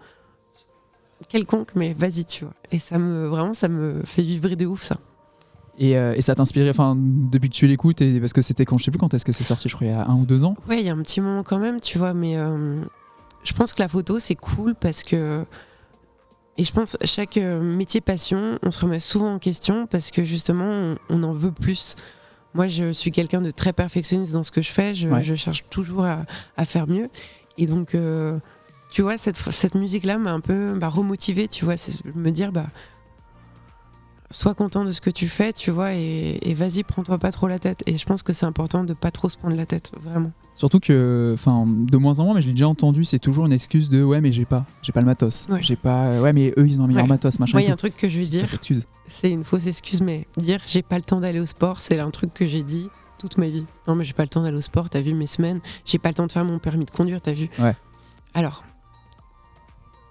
quelconque, 1.28 1.70
mais 1.74 1.92
vas-y, 1.94 2.24
tu 2.24 2.44
vois. 2.44 2.54
Et 2.72 2.78
ça 2.78 2.98
me. 2.98 3.26
Vraiment, 3.26 3.54
ça 3.54 3.68
me 3.68 4.02
fait 4.04 4.22
vibrer 4.22 4.56
de 4.56 4.66
ouf, 4.66 4.82
ça. 4.82 4.96
Et, 5.78 5.96
euh, 5.98 6.14
et 6.14 6.20
ça 6.20 6.34
t'a 6.34 6.42
inspiré, 6.42 6.70
enfin, 6.70 6.94
depuis 6.96 7.48
que 7.50 7.54
tu 7.54 7.66
l'écoutes, 7.66 8.00
et 8.00 8.20
parce 8.20 8.32
que 8.32 8.42
c'était 8.42 8.64
quand 8.64 8.78
je 8.78 8.84
sais 8.84 8.90
plus 8.92 8.98
quand 8.98 9.12
est-ce 9.12 9.24
que 9.24 9.32
c'est 9.32 9.42
sorti, 9.44 9.68
je 9.68 9.74
crois 9.74 9.86
il 9.88 9.90
y 9.90 9.92
a 9.92 10.06
un 10.06 10.14
ou 10.14 10.24
deux 10.24 10.44
ans. 10.44 10.54
Ouais, 10.68 10.80
il 10.80 10.86
y 10.86 10.88
a 10.88 10.92
un 10.92 11.02
petit 11.02 11.20
moment 11.20 11.42
quand 11.42 11.58
même, 11.58 11.80
tu 11.80 11.98
vois, 11.98 12.14
mais 12.14 12.36
euh, 12.36 12.80
je 13.42 13.52
pense 13.54 13.72
que 13.72 13.82
la 13.82 13.88
photo, 13.88 14.18
c'est 14.20 14.36
cool 14.36 14.74
parce 14.74 15.02
que. 15.02 15.44
Et 16.56 16.62
je 16.62 16.72
pense 16.72 16.96
chaque 17.04 17.36
euh, 17.36 17.60
métier 17.60 18.00
passion, 18.00 18.60
on 18.62 18.70
se 18.70 18.78
remet 18.78 19.00
souvent 19.00 19.34
en 19.34 19.38
question 19.40 19.88
parce 19.88 20.12
que 20.12 20.22
justement, 20.22 20.66
on, 20.70 20.94
on 21.10 21.22
en 21.24 21.32
veut 21.32 21.50
plus. 21.50 21.96
Moi, 22.54 22.68
je 22.68 22.92
suis 22.92 23.10
quelqu'un 23.10 23.42
de 23.42 23.50
très 23.50 23.72
perfectionniste 23.72 24.32
dans 24.32 24.44
ce 24.44 24.52
que 24.52 24.62
je 24.62 24.70
fais. 24.70 24.94
Je, 24.94 25.08
Ouais. 25.08 25.24
je 25.24 25.34
cherche 25.34 25.64
toujours 25.70 26.04
à, 26.04 26.20
à 26.56 26.64
faire 26.64 26.86
mieux. 26.86 27.08
Et 27.58 27.66
donc, 27.66 27.96
euh, 27.96 28.38
tu 28.92 29.02
vois, 29.02 29.18
cette, 29.18 29.36
cette 29.50 29.74
musique-là 29.74 30.18
m'a 30.18 30.30
un 30.32 30.38
peu 30.38 30.74
bah, 30.78 30.88
remotivée, 30.88 31.48
tu 31.48 31.64
vois. 31.64 31.76
C'est 31.76 31.94
me 32.14 32.30
dire, 32.30 32.52
bah, 32.52 32.66
sois 34.30 34.54
content 34.54 34.84
de 34.84 34.92
ce 34.92 35.00
que 35.00 35.10
tu 35.10 35.28
fais, 35.28 35.52
tu 35.52 35.70
vois, 35.70 35.94
et, 35.94 36.38
et 36.42 36.54
vas-y, 36.54 36.82
prends-toi 36.82 37.18
pas 37.18 37.30
trop 37.32 37.46
la 37.48 37.58
tête. 37.58 37.82
Et 37.86 37.96
je 37.96 38.04
pense 38.06 38.22
que 38.22 38.32
c'est 38.32 38.46
important 38.46 38.84
de 38.84 38.92
pas 38.94 39.10
trop 39.10 39.28
se 39.28 39.36
prendre 39.36 39.56
la 39.56 39.66
tête, 39.66 39.92
vraiment. 40.02 40.32
Surtout 40.54 40.78
que, 40.80 41.32
enfin, 41.34 41.64
de 41.66 41.96
moins 41.96 42.20
en 42.20 42.24
moins, 42.24 42.34
mais 42.34 42.40
je 42.42 42.46
l'ai 42.46 42.52
déjà 42.52 42.68
entendu, 42.68 43.04
c'est 43.04 43.18
toujours 43.18 43.46
une 43.46 43.52
excuse 43.52 43.88
de 43.88 44.02
ouais, 44.02 44.20
mais 44.20 44.32
j'ai 44.32 44.44
pas, 44.44 44.64
j'ai 44.82 44.92
pas 44.92 45.00
le 45.00 45.06
matos. 45.06 45.46
Ouais. 45.50 45.62
J'ai 45.62 45.76
pas, 45.76 46.20
ouais, 46.20 46.32
mais 46.32 46.52
eux 46.56 46.66
ils 46.68 46.80
ont 46.80 46.86
meilleur 46.86 47.02
Ouais. 47.02 47.08
matos, 47.08 47.38
machin. 47.40 47.52
Moi, 47.54 47.62
il 47.62 47.66
y 47.66 47.70
a 47.70 47.72
un 47.72 47.76
truc 47.76 47.96
que 47.96 48.08
je 48.08 48.18
vais 48.18 48.24
C'est 48.24 48.30
dire, 48.30 48.82
c'est 49.08 49.30
une 49.30 49.44
fausse 49.44 49.66
excuse, 49.66 50.00
mais 50.00 50.26
dire 50.36 50.60
j'ai 50.66 50.82
pas 50.82 50.96
le 50.96 51.02
temps 51.02 51.20
d'aller 51.20 51.40
au 51.40 51.46
sport, 51.46 51.80
c'est 51.80 51.98
un 51.98 52.10
truc 52.10 52.32
que 52.34 52.46
j'ai 52.46 52.62
dit 52.62 52.88
toute 53.18 53.36
ma 53.36 53.46
vie. 53.46 53.64
Non, 53.88 53.94
mais 53.96 54.04
j'ai 54.04 54.12
pas 54.12 54.22
le 54.22 54.28
temps 54.28 54.42
d'aller 54.42 54.56
au 54.56 54.60
sport, 54.62 54.88
t'as 54.90 55.00
vu 55.00 55.12
mes 55.12 55.26
semaines, 55.26 55.60
j'ai 55.84 55.98
pas 55.98 56.08
le 56.10 56.14
temps 56.14 56.26
de 56.26 56.32
faire 56.32 56.44
mon 56.44 56.58
permis 56.60 56.84
de 56.84 56.90
conduire, 56.90 57.20
t'as 57.20 57.32
vu. 57.32 57.48
Ouais. 57.58 57.74
Alors, 58.32 58.62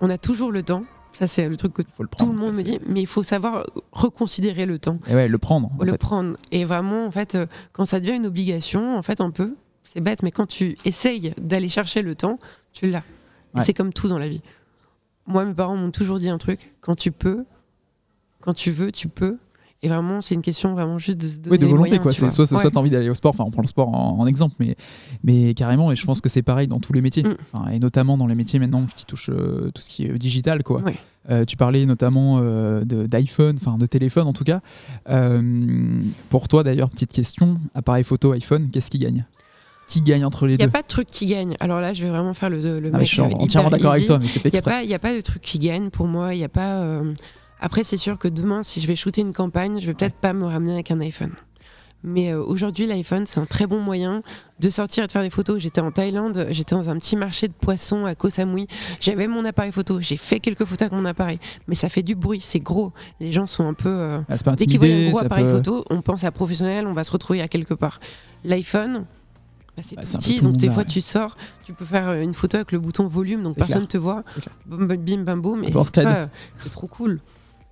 on 0.02 0.10
a 0.10 0.18
toujours 0.18 0.52
le 0.52 0.62
temps, 0.64 0.84
ça 1.14 1.28
c'est 1.28 1.48
le 1.48 1.56
truc 1.56 1.74
que 1.74 1.82
tout 1.84 2.26
le 2.26 2.34
monde 2.34 2.56
me 2.56 2.62
dit, 2.64 2.80
mais 2.88 3.02
il 3.02 3.08
faut 3.08 3.24
savoir 3.24 3.66
reconsidérer 3.92 4.66
le 4.66 4.78
temps, 4.80 5.00
Et 5.08 5.14
ouais, 5.16 5.28
le 5.28 5.38
prendre. 5.38 5.72
en 5.80 5.84
le 5.84 5.92
fait. 5.92 5.98
prendre. 5.98 6.36
Et 6.52 6.66
vraiment, 6.66 7.06
en 7.06 7.12
fait, 7.12 7.36
euh, 7.36 7.46
quand 7.72 7.86
ça 7.86 8.00
devient 8.00 8.16
une 8.16 8.26
obligation, 8.26 8.98
en 8.98 9.02
fait, 9.02 9.22
un 9.22 9.32
peu, 9.32 9.56
c'est 9.84 10.02
bête, 10.02 10.24
mais 10.24 10.32
quand 10.32 10.46
tu 10.48 10.76
essayes 10.86 11.34
d'aller 11.40 11.70
chercher 11.70 12.02
le 12.02 12.16
temps, 12.16 12.40
tu 12.74 12.88
l'as. 12.90 13.04
Et 13.56 13.62
c'est 13.62 13.74
comme 13.74 13.94
tout 13.94 14.08
dans 14.08 14.18
la 14.18 14.28
vie. 14.28 14.42
Moi, 15.28 15.46
mes 15.46 15.54
parents 15.54 15.78
m'ont 15.78 15.92
toujours 15.92 16.18
dit 16.20 16.30
un 16.30 16.38
truc 16.40 16.74
quand 16.82 16.96
tu 16.96 17.12
peux, 17.12 17.46
quand 18.42 18.54
tu 18.54 18.72
veux, 18.72 18.92
tu 18.92 19.08
peux. 19.08 19.38
Et 19.84 19.90
vraiment, 19.90 20.22
c'est 20.22 20.34
une 20.34 20.42
question 20.42 20.74
vraiment 20.74 20.98
juste 20.98 21.18
de 21.20 21.50
Oui, 21.52 21.60
de 21.60 21.66
volonté, 21.66 21.90
moyens, 21.90 22.02
quoi. 22.02 22.12
C'est 22.12 22.30
soit, 22.32 22.46
soit 22.48 22.58
Ouais. 22.64 22.72
t'as 22.72 22.80
envie 22.80 22.90
d'aller 22.90 23.10
au 23.10 23.14
sport, 23.14 23.32
enfin, 23.32 23.44
on 23.46 23.52
prend 23.52 23.62
le 23.62 23.68
sport 23.68 23.90
en, 23.90 24.18
en 24.20 24.26
exemple, 24.26 24.56
mais, 24.60 24.76
mais 25.24 25.54
carrément, 25.54 25.92
et 25.92 25.96
je 25.98 26.06
pense 26.06 26.22
que 26.22 26.30
c'est 26.30 26.42
pareil 26.42 26.68
dans 26.68 26.80
tous 26.80 26.94
les 26.94 27.02
métiers, 27.02 27.24
Mm. 27.24 27.36
Enfin, 27.52 27.70
et 27.70 27.80
notamment 27.80 28.18
dans 28.18 28.26
les 28.28 28.36
métiers 28.36 28.60
maintenant 28.60 28.86
qui 28.96 29.06
touchent 29.06 29.30
euh, 29.30 29.70
tout 29.76 29.82
ce 29.82 29.90
qui 29.90 30.06
est 30.06 30.18
digital, 30.18 30.64
quoi. 30.64 30.82
Ouais. 30.82 30.96
Euh, 31.30 31.46
tu 31.46 31.56
parlais 31.58 31.86
notamment 31.86 32.40
euh, 32.42 32.84
d'iPhone, 32.86 33.58
enfin 33.62 33.78
de 33.78 33.86
téléphone 33.86 34.28
en 34.28 34.34
tout 34.34 34.44
cas. 34.44 34.60
Pour 36.30 36.48
toi, 36.48 36.64
d'ailleurs, 36.64 36.90
petite 36.90 37.12
question 37.12 37.60
appareil 37.76 38.04
photo, 38.04 38.32
iPhone, 38.32 38.70
qu'est-ce 38.72 38.90
qui 38.92 39.00
gagne? 39.00 39.26
Qui 39.88 40.02
gagne 40.02 40.24
entre 40.26 40.48
les 40.48 40.54
Il 40.54 40.58
n'y 40.58 40.64
a 40.64 40.68
deux? 40.68 40.72
pas 40.72 40.82
de 40.82 40.88
truc 40.88 41.08
qui 41.08 41.26
gagne. 41.26 41.56
Alors 41.60 41.82
là, 41.82 41.94
je 41.94 42.04
vais 42.04 42.10
vraiment 42.10 42.34
faire 42.34 42.50
le, 42.50 42.60
le 42.80 42.90
Ah, 42.94 42.98
mec 42.98 43.06
Je 43.08 43.12
suis 43.12 43.22
entièrement 43.22 43.70
d'accord 43.70 43.92
avec 43.92 44.06
toi, 44.06 44.18
mais 44.22 44.28
c'est 44.28 44.40
fait 44.40 44.50
Il 44.50 44.54
n'y 44.88 44.94
a, 44.94 45.00
pas- 45.00 45.14
de 45.16 45.22
truc 45.22 45.42
qui 45.42 45.60
gagne 45.60 45.90
pour 45.90 46.08
moi. 46.08 46.34
Il 46.34 46.40
y 46.40 46.44
a 46.46 46.50
pas. 46.50 46.80
euh, 46.82 47.14
Après, 47.66 47.84
c'est 47.86 47.98
sûr 47.98 48.20
que 48.20 48.28
demain, 48.28 48.62
si 48.64 48.82
je 48.82 48.88
vais 48.88 48.96
shooter 48.98 49.22
une 49.22 49.32
campagne, 49.34 49.80
je 49.80 49.86
vais 49.88 49.94
peut-être 49.94 50.16
pas 50.16 50.34
me 50.34 50.44
ramener 50.46 50.74
avec 50.74 50.92
un 50.92 51.00
iPhone. 51.00 51.32
Mais 52.06 52.34
euh, 52.34 52.44
aujourd'hui, 52.44 52.86
l'iPhone, 52.86 53.26
c'est 53.26 53.40
un 53.40 53.46
très 53.46 53.66
bon 53.66 53.80
moyen 53.80 54.22
de 54.60 54.70
sortir 54.70 55.06
et 55.06 55.08
de 55.08 55.12
faire 55.14 55.22
des 55.22 55.30
photos. 55.30 55.62
J'étais 55.62 55.80
en 55.80 55.90
Thaïlande, 55.90 56.48
j'étais 56.50 56.76
dans 56.76 56.90
un 56.90 56.98
petit 57.00 57.16
marché 57.16 57.48
de 57.48 57.54
poissons 57.54 58.04
à 58.06 58.14
Koh 58.16 58.30
Samui. 58.30 58.68
J'avais 59.00 59.28
mon 59.30 59.46
appareil 59.46 59.72
photo, 59.72 60.02
j'ai 60.02 60.18
fait 60.18 60.42
quelques 60.42 60.66
photos 60.66 60.82
avec 60.88 60.92
mon 60.92 61.06
appareil. 61.06 61.40
Mais 61.70 61.76
ça 61.76 61.88
fait 61.88 62.04
du 62.04 62.16
bruit, 62.16 62.42
c'est 62.42 62.60
gros. 62.60 62.92
Les 63.22 63.32
gens 63.32 63.48
sont 63.48 63.66
un 63.66 63.74
peu. 63.74 63.88
euh, 63.88 64.20
Ah, 64.28 64.36
pas 64.44 64.52
Dès 64.58 64.66
qu'ils 64.66 64.80
voient 64.80 64.90
un 64.90 65.10
gros 65.12 65.20
appareil 65.24 65.46
peut- 65.46 65.54
photo, 65.56 65.86
on 65.90 66.02
pense 66.02 66.26
à 66.26 66.32
professionnel, 66.32 66.86
on 66.88 66.94
va 66.94 67.06
se 67.06 67.12
retrouver 67.14 67.42
à 67.42 67.48
quelque 67.48 67.74
part. 67.74 68.02
L'iPhone, 68.44 69.06
bah, 69.78 69.84
c'est 69.86 69.96
Bah, 69.96 70.02
petit, 70.02 70.42
donc 70.42 70.58
des 70.58 70.68
fois 70.70 70.84
ouais. 70.84 70.90
tu 70.90 71.00
sors, 71.00 71.38
tu 71.66 71.72
peux 71.72 71.86
faire 71.86 72.10
euh, 72.10 72.22
une 72.22 72.34
photo 72.34 72.58
avec 72.58 72.74
le 72.74 72.80
bouton 72.80 73.08
volume, 73.08 73.44
donc 73.44 73.56
personne 73.56 73.78
clair. 73.78 73.88
te 73.88 73.98
voit. 73.98 74.24
Bim, 74.66 74.88
bim, 74.98 75.24
bam, 75.24 75.42
boum. 75.42 75.64
Et 75.64 75.72
c'est 76.58 76.70
trop 76.70 76.88
cool. 76.88 77.22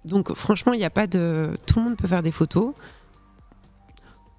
Donc 0.05 0.33
franchement, 0.33 0.73
il 0.73 0.79
n'y 0.79 0.85
a 0.85 0.89
pas 0.89 1.07
de. 1.07 1.51
Tout 1.67 1.79
le 1.79 1.85
monde 1.85 1.97
peut 1.97 2.07
faire 2.07 2.23
des 2.23 2.31
photos. 2.31 2.73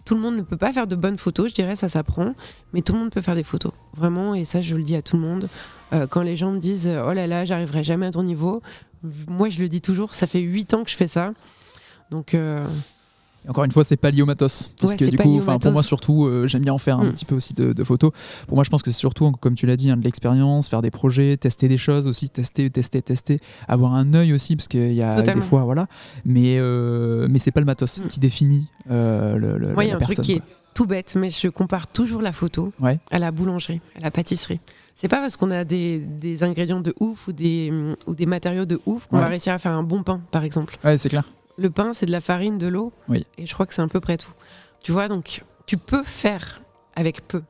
Tout 0.04 0.14
le 0.14 0.20
monde 0.20 0.36
ne 0.36 0.42
peut 0.42 0.56
pas 0.56 0.72
faire 0.72 0.88
de 0.88 0.96
bonnes 0.96 1.16
photos, 1.16 1.50
je 1.50 1.54
dirais, 1.54 1.76
ça 1.76 1.88
s'apprend, 1.88 2.34
mais 2.72 2.82
tout 2.82 2.92
le 2.92 2.98
monde 2.98 3.10
peut 3.10 3.20
faire 3.20 3.36
des 3.36 3.44
photos, 3.44 3.70
vraiment, 3.94 4.34
et 4.34 4.44
ça 4.44 4.60
je 4.60 4.74
le 4.74 4.82
dis 4.82 4.96
à 4.96 5.02
tout 5.02 5.14
le 5.14 5.22
monde. 5.22 5.48
Euh, 5.92 6.08
quand 6.08 6.22
les 6.22 6.36
gens 6.36 6.50
me 6.50 6.58
disent 6.58 6.88
oh 6.88 7.12
là 7.12 7.28
là, 7.28 7.44
j'arriverai 7.44 7.84
jamais 7.84 8.06
à 8.06 8.10
ton 8.10 8.24
niveau, 8.24 8.62
moi 9.28 9.48
je 9.48 9.60
le 9.60 9.68
dis 9.68 9.80
toujours, 9.80 10.14
ça 10.14 10.26
fait 10.26 10.40
8 10.40 10.74
ans 10.74 10.82
que 10.82 10.90
je 10.90 10.96
fais 10.96 11.06
ça, 11.06 11.32
donc 12.10 12.34
euh, 12.34 12.66
encore 13.48 13.64
une 13.64 13.72
fois, 13.72 13.84
c'est 13.84 13.96
pas 13.96 14.10
lié 14.10 14.22
au 14.22 14.26
matos. 14.26 14.70
Parce 14.80 14.92
Ouais, 14.92 14.98
que 14.98 15.04
du 15.06 15.16
coup, 15.16 15.40
pour 15.40 15.72
moi 15.72 15.82
surtout, 15.82 16.26
euh, 16.26 16.46
j'aime 16.46 16.62
bien 16.62 16.72
en 16.72 16.78
faire 16.78 16.98
un 16.98 17.04
Mm. 17.04 17.12
petit 17.12 17.24
peu 17.24 17.34
aussi 17.34 17.54
de, 17.54 17.72
de 17.72 17.84
photos. 17.84 18.12
Pour 18.46 18.56
moi, 18.56 18.64
je 18.64 18.70
pense 18.70 18.82
que 18.82 18.90
c'est 18.90 18.98
surtout, 18.98 19.30
comme 19.32 19.54
tu 19.54 19.66
l'as 19.66 19.76
dit, 19.76 19.90
hein, 19.90 19.96
de 19.96 20.02
l'expérience, 20.04 20.68
faire 20.68 20.82
des 20.82 20.90
projets, 20.90 21.36
tester 21.36 21.68
des 21.68 21.78
choses 21.78 22.06
aussi, 22.06 22.28
tester, 22.30 22.70
tester, 22.70 23.02
tester, 23.02 23.40
avoir 23.68 23.94
un 23.94 24.14
œil 24.14 24.32
aussi, 24.32 24.54
parce 24.56 24.68
qu'il 24.68 24.92
y 24.92 25.02
a 25.02 25.10
des 25.10 25.16
Totalement. 25.22 25.42
fois, 25.44 25.64
voilà. 25.64 25.86
Mais, 26.24 26.56
euh, 26.58 27.26
mais 27.30 27.38
c'est 27.38 27.50
pas 27.50 27.60
le 27.60 27.66
matos 27.66 27.98
Mm. 28.00 28.08
qui 28.08 28.20
définit 28.20 28.66
euh, 28.90 29.36
le, 29.36 29.58
le- 29.58 29.74
Moi, 29.74 29.84
il 29.84 29.88
y 29.88 29.90
a 29.90 29.94
la 29.94 29.98
un 29.98 30.00
truc 30.00 30.20
qui 30.20 30.32
est 30.32 30.42
tout 30.74 30.86
bête, 30.86 31.14
mais 31.16 31.30
je 31.30 31.48
compare 31.48 31.86
toujours 31.86 32.22
la 32.22 32.32
photo 32.32 32.72
Ouais. 32.80 32.98
à 33.10 33.18
la 33.18 33.30
boulangerie, 33.30 33.80
à 33.96 34.00
la 34.00 34.10
pâtisserie. 34.10 34.60
C'est 34.94 35.08
pas 35.08 35.20
parce 35.20 35.36
qu'on 35.36 35.50
a 35.50 35.64
des, 35.64 35.98
des 35.98 36.42
ingrédients 36.44 36.80
de 36.80 36.94
ouf 37.00 37.26
ou 37.28 37.32
des, 37.32 37.72
ou 38.06 38.14
des 38.14 38.26
matériaux 38.26 38.66
de 38.66 38.80
ouf 38.86 39.06
qu'on 39.06 39.16
Ouais. 39.16 39.22
va 39.22 39.28
réussir 39.28 39.52
à 39.52 39.58
faire 39.58 39.72
un 39.72 39.82
bon 39.82 40.02
pain, 40.02 40.20
par 40.30 40.44
exemple. 40.44 40.78
Ouais, 40.84 40.96
c'est 40.98 41.08
clair. 41.08 41.24
Le 41.58 41.70
pain, 41.70 41.92
c'est 41.92 42.06
de 42.06 42.12
la 42.12 42.20
farine, 42.20 42.58
de 42.58 42.66
l'eau, 42.66 42.92
Oui. 43.08 43.26
et 43.38 43.46
je 43.46 43.52
crois 43.54 43.66
que 43.66 43.74
c'est 43.74 43.82
à 43.82 43.88
peu 43.88 44.00
près 44.00 44.16
tout. 44.16 44.30
Tu 44.82 44.90
vois, 44.92 45.08
donc 45.08 45.42
tu 45.66 45.76
peux 45.76 46.02
faire 46.02 46.60
avec 46.96 47.26
peu. 47.28 47.42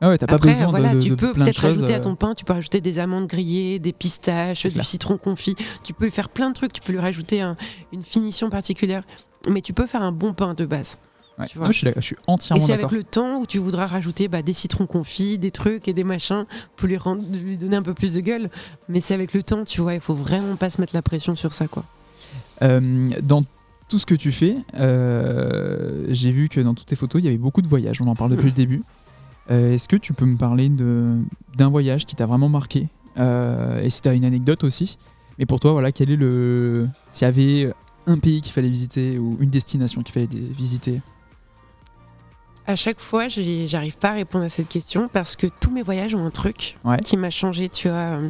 Ah 0.00 0.08
ouais, 0.08 0.18
t'as 0.18 0.26
pas 0.26 0.38
besoin 0.38 0.66
voilà, 0.68 0.90
de, 0.94 0.98
de- 0.98 1.02
tu 1.04 1.16
peux 1.16 1.32
peut-être 1.32 1.54
choses. 1.54 1.76
rajouter 1.78 1.94
à 1.94 1.98
euh, 1.98 2.02
ton 2.02 2.14
pain, 2.14 2.34
tu 2.34 2.44
peux 2.44 2.52
rajouter 2.52 2.80
des 2.80 2.98
amandes 2.98 3.26
grillées, 3.26 3.78
des 3.78 3.92
pistaches, 3.92 4.64
du 4.66 4.72
clair. 4.72 4.84
citron 4.84 5.16
confit. 5.16 5.54
Tu 5.82 5.94
peux 5.94 6.10
faire 6.10 6.28
plein 6.28 6.50
de 6.50 6.54
trucs, 6.54 6.72
tu 6.72 6.80
peux 6.80 6.92
lui 6.92 6.98
rajouter 7.00 7.40
un- 7.40 7.56
une 7.92 8.02
finition 8.04 8.50
particulière. 8.50 9.02
Mais 9.48 9.60
tu 9.62 9.72
peux 9.72 9.86
faire 9.86 10.02
un 10.02 10.12
bon 10.12 10.32
pain 10.34 10.54
de 10.54 10.66
base. 10.66 10.98
ouais. 11.38 11.46
tu 11.46 11.58
vois. 11.58 11.68
Ah, 11.68 11.72
je, 11.72 11.78
suis, 11.78 11.88
je 11.96 12.00
suis 12.00 12.16
Et 12.16 12.18
entièrement 12.30 12.64
c'est 12.66 12.72
avec 12.72 12.90
le 12.90 13.02
temps 13.02 13.38
où 13.40 13.46
tu 13.46 13.58
voudras 13.58 13.86
rajouter 13.86 14.28
bah, 14.28 14.42
des 14.42 14.52
citrons 14.52 14.86
confits, 14.86 15.38
des 15.38 15.50
trucs 15.50 15.88
et 15.88 15.92
des 15.92 16.04
machins 16.04 16.44
pour 16.76 16.86
lui, 16.88 16.96
rendre, 16.96 17.22
lui 17.32 17.56
donner 17.56 17.76
un 17.76 17.82
peu 17.82 17.94
plus 17.94 18.12
de 18.14 18.20
gueule. 18.20 18.50
Mais 18.88 19.00
c'est 19.00 19.14
avec 19.14 19.32
le 19.32 19.42
temps, 19.42 19.64
tu 19.64 19.80
vois, 19.80 19.94
il 19.94 20.00
faut 20.00 20.14
vraiment 20.14 20.56
pas 20.56 20.70
se 20.70 20.80
mettre 20.80 20.94
la 20.94 21.02
pression 21.02 21.34
sur 21.34 21.52
ça, 21.52 21.66
quoi. 21.66 21.84
Euh, 22.62 23.10
dans 23.22 23.42
tout 23.88 23.98
ce 23.98 24.06
que 24.06 24.14
tu 24.14 24.32
fais, 24.32 24.56
euh, 24.74 26.06
j'ai 26.08 26.30
vu 26.32 26.48
que 26.48 26.60
dans 26.60 26.74
toutes 26.74 26.86
tes 26.86 26.96
photos, 26.96 27.20
il 27.20 27.24
y 27.26 27.28
avait 27.28 27.36
beaucoup 27.38 27.62
de 27.62 27.68
voyages. 27.68 28.00
On 28.00 28.06
en 28.06 28.14
parle 28.14 28.30
depuis 28.30 28.46
le 28.46 28.52
début. 28.52 28.82
Euh, 29.50 29.74
Est-ce 29.74 29.88
que 29.88 29.96
tu 29.96 30.12
peux 30.14 30.24
me 30.24 30.36
parler 30.36 30.68
d'un 30.70 31.68
voyage 31.68 32.06
qui 32.06 32.14
t'a 32.16 32.26
vraiment 32.26 32.48
marqué? 32.48 32.88
Et 33.16 33.90
si 33.90 34.02
tu 34.02 34.08
as 34.08 34.14
une 34.14 34.24
anecdote 34.24 34.64
aussi. 34.64 34.98
Mais 35.38 35.46
pour 35.46 35.60
toi, 35.60 35.72
voilà, 35.72 35.92
quel 35.92 36.10
est 36.10 36.16
le. 36.16 36.88
S'il 37.10 37.26
y 37.26 37.28
avait 37.28 37.72
un 38.06 38.18
pays 38.18 38.40
qu'il 38.40 38.52
fallait 38.52 38.70
visiter 38.70 39.18
ou 39.18 39.36
une 39.40 39.50
destination 39.50 40.02
qu'il 40.02 40.12
fallait 40.12 40.26
visiter? 40.26 41.00
À 42.66 42.76
chaque 42.76 42.98
fois, 43.00 43.28
j'arrive 43.28 43.98
pas 43.98 44.10
à 44.10 44.14
répondre 44.14 44.44
à 44.44 44.48
cette 44.48 44.68
question 44.68 45.08
parce 45.12 45.36
que 45.36 45.46
tous 45.60 45.70
mes 45.70 45.82
voyages 45.82 46.14
ont 46.14 46.24
un 46.24 46.30
truc 46.30 46.76
Ouais. 46.84 46.98
qui 47.04 47.16
m'a 47.18 47.30
changé, 47.30 47.68
tu 47.68 47.88
vois. 47.88 48.20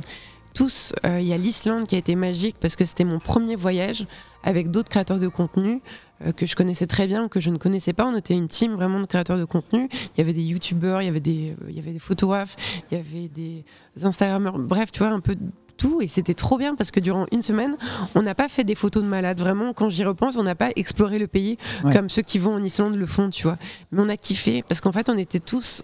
Tous, 0.55 0.93
euh, 1.05 1.21
il 1.21 1.27
y 1.27 1.33
a 1.33 1.37
l'Islande 1.37 1.87
qui 1.87 1.97
a 1.97 1.99
été 1.99 2.15
magique 2.15 2.57
parce 2.61 2.77
que 2.77 2.85
c'était 2.85 3.05
mon 3.05 3.19
premier 3.19 3.57
voyage 3.57 4.07
avec 4.45 4.71
d'autres 4.71 4.89
créateurs 4.89 5.19
de 5.19 5.27
contenu 5.29 5.83
euh, 6.25 6.31
que 6.33 6.47
je 6.47 6.55
connaissais 6.55 6.87
très 6.87 7.09
bien, 7.09 7.27
que 7.29 7.41
je 7.41 7.51
ne 7.51 7.57
connaissais 7.59 7.93
pas. 7.93 8.07
On 8.07 8.17
était 8.17 8.35
une 8.35 8.47
team 8.47 8.75
vraiment 8.75 9.01
de 9.01 9.07
créateurs 9.07 9.37
de 9.39 9.45
contenu. 9.45 9.89
Il 9.93 10.19
y 10.19 10.21
avait 10.21 10.33
des 10.33 10.43
youtubeurs, 10.43 11.03
il 11.03 11.07
y 11.07 11.09
avait 11.09 11.19
des, 11.21 11.57
euh, 11.61 11.67
il 11.71 11.75
y 11.75 11.81
avait 11.81 11.91
des 11.93 11.99
photographes, 11.99 12.55
il 12.91 12.97
y 12.97 13.01
avait 13.01 13.27
des 13.29 13.65
instagrammeurs, 14.03 14.59
bref, 14.59 14.93
tu 14.93 15.01
vois, 15.01 15.09
un 15.09 15.19
peu 15.19 15.35
tout. 15.77 16.01
Et 16.01 16.07
c'était 16.07 16.35
trop 16.35 16.57
bien 16.57 16.77
parce 16.77 16.93
que 16.93 17.01
durant 17.01 17.27
une 17.33 17.43
semaine, 17.43 17.77
on 18.15 18.23
n'a 18.23 18.37
pas 18.37 18.49
fait 18.49 18.63
des 18.63 18.77
photos 18.77 19.03
de 19.03 19.09
malades. 19.09 19.41
Vraiment, 19.41 19.73
quand 19.73 19.91
j'y 19.91 20.05
repense, 20.05 20.37
on 20.37 20.45
n'a 20.45 20.55
pas 20.55 20.71
exploré 20.77 21.19
le 21.19 21.27
pays 21.27 21.59
Ouais. 21.83 21.93
comme 21.93 22.09
ceux 22.09 22.23
qui 22.23 22.39
vont 22.39 22.55
en 22.55 22.63
Islande 22.63 22.95
le 22.95 23.07
font, 23.07 23.29
tu 23.29 23.43
vois. 23.43 23.59
Mais 23.91 24.01
on 24.01 24.09
a 24.09 24.17
kiffé 24.17 24.63
parce 24.63 24.81
qu'en 24.81 24.93
fait, 24.93 25.09
on 25.09 25.19
était 25.19 25.41
tous 25.41 25.83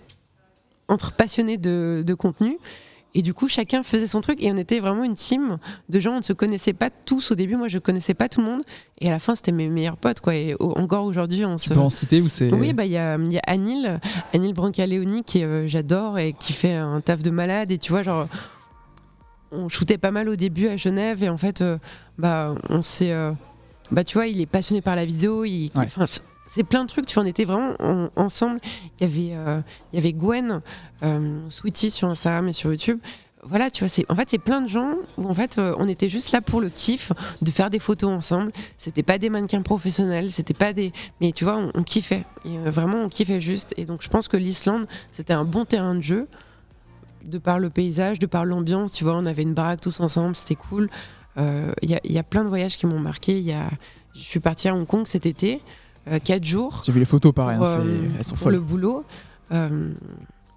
entre 0.87 1.11
passionnés 1.13 1.57
de, 1.57 2.05
de 2.07 2.15
contenu. 2.15 2.57
Et 3.15 3.23
du 3.23 3.35
coup, 3.35 3.49
chacun 3.49 3.83
faisait 3.83 4.07
son 4.07 4.21
truc 4.21 4.41
et 4.41 4.53
on 4.53 4.57
était 4.57 4.79
vraiment 4.79 5.03
une 5.03 5.15
team 5.17 5.59
de 5.89 5.99
gens. 6.01 6.13
On 6.13 6.19
ne 6.19 6.23
se 6.23 6.33
connaissait 6.33 6.73
pas 6.73 6.91
tous 6.91 7.33
au 7.33 7.35
début. 7.35 7.57
Moi, 7.57 7.67
je 7.67 7.79
connaissais 7.79 8.15
pas 8.15 8.29
tout 8.29 8.41
le 8.41 8.47
monde. 8.47 8.63
Et 9.01 9.09
à 9.09 9.11
la 9.11 9.19
fin, 9.19 9.35
c'était 9.35 9.51
mes 9.51 9.67
meilleurs 9.69 9.97
potes, 9.97 10.21
quoi. 10.21 10.35
Et 10.37 10.55
au- 10.61 10.79
encore 10.79 11.05
aujourd'hui, 11.07 11.45
on 11.45 11.57
Tu 11.57 11.71
se. 11.71 11.75
peux 11.75 11.81
en 11.81 11.89
citer 11.91 12.21
ou 12.21 12.29
c'est. 12.29 12.53
Oui, 12.55 12.73
bah 12.73 12.85
il 12.85 12.93
y 12.93 12.99
a, 12.99 13.17
y 13.19 13.39
a 13.39 13.43
Anil, 13.49 13.99
Anil 14.33 14.55
Brancaleoni 14.55 15.25
qui 15.25 15.43
euh, 15.43 15.67
j'adore 15.67 16.19
et 16.21 16.33
qui 16.35 16.53
fait 16.53 16.75
un 16.75 17.01
taf 17.01 17.21
de 17.21 17.31
malade. 17.31 17.73
Et 17.73 17.79
tu 17.79 17.91
vois, 17.91 18.05
genre, 18.05 18.29
on 19.53 19.69
shootait 19.69 19.99
pas 19.99 20.13
mal 20.13 20.29
au 20.29 20.37
début 20.37 20.69
à 20.69 20.77
Genève 20.77 21.25
et 21.25 21.29
en 21.29 21.39
fait, 21.39 21.61
euh, 21.63 21.79
bah 22.19 22.55
on 22.69 22.83
s'est, 22.83 23.11
euh, 23.13 23.33
bah 23.91 24.05
tu 24.05 24.15
vois, 24.15 24.29
il 24.29 24.41
est 24.41 24.47
passionné 24.47 24.83
par 24.83 24.95
la 24.95 25.05
vidéo. 25.05 25.45
Il, 25.45 25.71
Ouais. 25.75 25.87
C'est 26.51 26.65
plein 26.65 26.83
de 26.83 26.89
trucs. 26.89 27.07
Tu 27.07 27.15
vois, 27.15 27.23
on 27.23 27.27
était 27.27 27.45
vraiment 27.45 27.75
en- 27.79 28.11
ensemble. 28.17 28.59
Il 29.01 29.09
y 29.09 29.11
avait, 29.11 29.37
euh, 29.37 29.61
y 29.93 29.99
avait 29.99 30.13
Gwen, 30.13 30.61
euh, 31.03 31.39
Sweetie 31.49 31.91
sur 31.93 32.09
Instagram 32.09 32.49
et 32.49 32.53
sur 32.53 32.71
YouTube. 32.71 32.99
Voilà, 33.43 33.71
tu 33.71 33.85
vois, 33.85 33.89
c'est 33.89 34.05
en 34.11 34.17
fait 34.17 34.29
c'est 34.29 34.39
plein 34.39 34.61
de 34.61 34.69
gens 34.69 34.97
où 35.17 35.27
en 35.27 35.33
fait 35.33 35.57
euh, 35.57 35.75
on 35.79 35.89
était 35.89 36.11
juste 36.11 36.31
là 36.33 36.43
pour 36.43 36.61
le 36.61 36.69
kiff 36.69 37.11
de 37.41 37.51
faire 37.51 37.71
des 37.71 37.79
photos 37.79 38.11
ensemble. 38.11 38.53
C'était 38.77 39.03
pas 39.03 39.17
des 39.17 39.31
mannequins 39.31 39.63
professionnels, 39.63 40.31
c'était 40.31 40.53
pas 40.53 40.75
des, 40.75 40.93
mais 41.23 41.33
tu 41.33 41.45
vois, 41.45 41.59
on, 41.75 41.83
kiffait. 41.83 42.25
Euh, 42.45 42.71
vraiment, 42.71 42.99
on 42.99 43.09
kiffait 43.09 43.41
juste. 43.41 43.73
Et 43.79 43.87
donc 43.87 44.03
je 44.03 44.09
pense 44.11 44.29
que 44.29 44.37
l'Islande 44.37 44.87
c'était 45.11 45.33
un 45.33 45.47
bon 45.47 45.65
terrain 45.65 45.95
de 45.95 46.03
jeu 46.03 46.29
de 47.25 47.39
par 47.39 47.59
le 47.59 47.71
paysage, 47.71 48.19
de 48.19 48.27
par 48.27 48.45
l'ambiance. 48.45 48.93
Tu 48.93 49.05
vois, 49.05 49.17
on 49.17 49.25
avait 49.25 49.43
une 49.43 49.55
baraque 49.55 49.81
tous 49.81 50.01
ensemble, 50.01 50.37
c'était 50.37 50.57
cool. 50.57 50.91
Il 51.39 51.73
y, 51.91 52.13
y 52.13 52.19
a 52.19 52.23
plein 52.23 52.45
de 52.45 52.49
voyages 52.49 52.77
qui 52.77 52.85
m'ont 52.85 52.99
marqué. 52.99 53.39
Il 53.39 53.45
y 53.45 53.53
a, 53.53 53.71
je 54.15 54.21
suis 54.21 54.41
partie 54.41 54.69
à 54.69 54.75
Hong 54.75 54.87
Kong 54.87 55.07
cet 55.07 55.25
été, 55.25 55.63
euh, 56.11 56.19
quatre 56.19 56.45
jours 56.45 56.83
J'ai 56.85 56.93
vu 56.93 56.99
les 57.01 57.05
photos 57.07 57.33
pareil, 57.33 57.59
pour, 57.59 57.67
hein, 57.67 57.71
c'est- 57.77 57.81
euh, 57.81 58.09
elles 58.19 58.25
sont 58.25 58.31
pour 58.35 58.45
folles. 58.45 58.53
le 58.55 58.61
boulot. 58.61 59.05
Euh, 59.53 59.93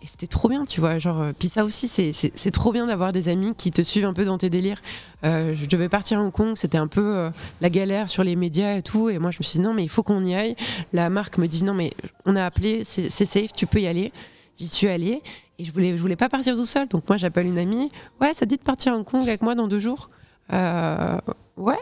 et 0.02 0.06
c'était 0.08 0.28
trop 0.28 0.50
bien, 0.50 0.66
tu 0.66 0.82
vois. 0.82 0.98
Genre, 1.00 1.22
euh, 1.22 1.32
puis 1.38 1.48
ça 1.48 1.64
aussi, 1.64 1.88
c'est- 1.88 2.52
trop 2.52 2.74
bien 2.74 2.86
d'avoir 2.88 3.14
des 3.14 3.30
amis 3.30 3.54
qui 3.56 3.72
te 3.72 3.82
suivent 3.82 4.04
un 4.06 4.14
peu 4.14 4.26
dans 4.26 4.38
tes 4.38 4.50
délires. 4.50 4.82
Euh, 5.24 5.54
je 5.56 5.66
devais 5.66 5.88
partir 5.88 6.20
à 6.20 6.22
Hong 6.24 6.32
Kong, 6.32 6.54
c'était 6.56 6.78
un 6.78 6.88
peu 6.88 7.02
euh, 7.02 7.30
la 7.62 7.70
galère 7.70 8.10
sur 8.10 8.24
les 8.26 8.36
médias 8.36 8.76
et 8.76 8.82
tout. 8.82 9.10
Et 9.10 9.18
moi, 9.18 9.32
je 9.32 9.38
me 9.40 9.44
suis 9.44 9.60
dit, 9.60 9.64
non, 9.66 9.74
mais 9.74 9.84
il 9.84 9.90
faut 9.90 10.04
qu'on 10.04 10.26
y 10.26 10.36
aille. 10.36 10.56
La 10.92 11.10
marque 11.10 11.38
me 11.38 11.48
dit, 11.48 11.64
non, 11.64 11.74
mais 11.74 11.92
on 12.26 12.36
a 12.36 12.44
appelé, 12.44 12.84
c'est 12.84 13.10
c'est 13.10 13.26
safe, 13.26 13.54
tu 13.54 13.66
peux 13.66 13.80
y 13.80 13.88
aller. 13.88 14.12
J'y 14.58 14.68
suis 14.68 14.88
allée 14.90 15.22
et 15.58 15.64
je 15.66 15.72
voulais, 15.72 15.96
je 15.96 16.02
voulais 16.02 16.18
pas 16.18 16.28
partir 16.30 16.54
tout 16.56 16.66
seul. 16.66 16.88
Donc 16.90 17.08
moi, 17.08 17.16
j'appelle 17.18 17.48
une 17.48 17.58
amie. 17.58 17.88
Ouais, 18.20 18.34
ça 18.34 18.42
te 18.42 18.46
dit 18.46 18.58
de 18.58 18.62
partir 18.62 18.94
à 18.94 18.98
Hong 18.98 19.06
Kong 19.06 19.22
avec 19.24 19.42
moi 19.42 19.56
dans 19.56 19.68
deux 19.70 19.80
jours? 19.80 20.10
Euh, 20.52 21.18
Ouais. 21.56 21.80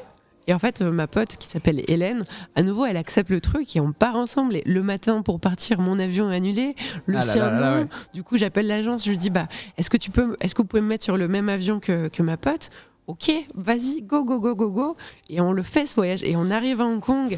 Et 0.47 0.53
en 0.53 0.59
fait, 0.59 0.81
euh, 0.81 0.91
ma 0.91 1.07
pote 1.07 1.37
qui 1.37 1.47
s'appelle 1.47 1.83
Hélène, 1.87 2.23
à 2.55 2.63
nouveau, 2.63 2.85
elle 2.85 2.97
accepte 2.97 3.29
le 3.29 3.39
truc 3.41 3.75
et 3.75 3.79
on 3.79 3.91
part 3.91 4.15
ensemble. 4.15 4.55
Et 4.55 4.63
le 4.65 4.81
matin, 4.81 5.21
pour 5.21 5.39
partir, 5.39 5.79
mon 5.79 5.99
avion 5.99 6.31
est 6.31 6.35
annulé, 6.35 6.75
le 7.05 7.17
Ah 7.17 7.21
sien 7.21 7.45
là 7.51 7.59
là, 7.59 7.71
non. 7.75 7.81
ouais. 7.83 7.87
Du 8.13 8.23
coup, 8.23 8.37
j'appelle 8.37 8.67
l'agence, 8.67 9.05
je 9.05 9.11
lui 9.11 9.17
dis 9.17 9.29
bah, 9.29 9.47
est-ce 9.77 9.89
que 9.89 9.97
tu 9.97 10.09
peux, 10.11 10.35
est-ce 10.39 10.55
que 10.55 10.61
vous 10.61 10.67
pouvez 10.67 10.81
me 10.81 10.87
mettre 10.87 11.03
sur 11.05 11.17
le 11.17 11.27
même 11.27 11.47
avion 11.49 11.79
que, 11.79 12.07
que 12.07 12.23
ma 12.23 12.37
pote? 12.37 12.69
Ok, 13.07 13.31
vas-y, 13.55 14.01
go, 14.03 14.23
go, 14.23 14.39
go, 14.39 14.55
go, 14.55 14.71
go. 14.71 14.95
Et 15.29 15.41
on 15.41 15.51
le 15.51 15.63
fait 15.63 15.85
ce 15.85 15.95
voyage. 15.95 16.23
Et 16.23 16.35
on 16.35 16.49
arrive 16.49 16.81
à 16.81 16.85
Hong 16.85 17.01
Kong 17.01 17.37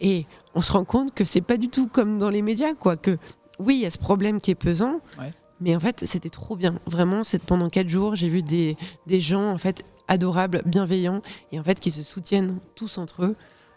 et 0.00 0.26
on 0.54 0.60
se 0.60 0.72
rend 0.72 0.84
compte 0.84 1.14
que 1.14 1.24
c'est 1.24 1.40
pas 1.42 1.56
du 1.56 1.68
tout 1.68 1.86
comme 1.86 2.18
dans 2.18 2.30
les 2.30 2.42
médias, 2.42 2.74
quoi. 2.74 2.96
Que 2.96 3.16
oui, 3.58 3.76
il 3.76 3.80
y 3.82 3.86
a 3.86 3.90
ce 3.90 3.98
problème 3.98 4.40
qui 4.40 4.50
est 4.50 4.56
pesant. 4.56 5.00
Ouais. 5.18 5.32
Mais 5.60 5.76
en 5.76 5.80
fait, 5.80 6.04
c'était 6.06 6.30
trop 6.30 6.56
bien. 6.56 6.74
Vraiment, 6.86 7.22
c'est 7.22 7.40
pendant 7.40 7.68
quatre 7.68 7.88
jours, 7.88 8.16
j'ai 8.16 8.28
vu 8.28 8.42
des, 8.42 8.76
des 9.06 9.20
gens 9.20 9.52
en 9.52 9.58
fait 9.58 9.84
adorables, 10.12 10.62
bienveillants 10.66 11.22
et 11.52 11.58
en 11.58 11.64
fait 11.64 11.80
qui 11.80 11.90
se 11.90 12.02
soutiennent 12.02 12.58
tous 12.74 12.98
entre 12.98 13.24
eux. 13.24 13.34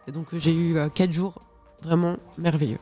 Et 0.07 0.11
donc 0.11 0.27
euh, 0.33 0.37
j'ai 0.39 0.53
eu 0.53 0.75
euh, 0.77 0.89
quatre 0.89 1.13
jours 1.13 1.33
vraiment 1.81 2.17
merveilleux. 2.37 2.77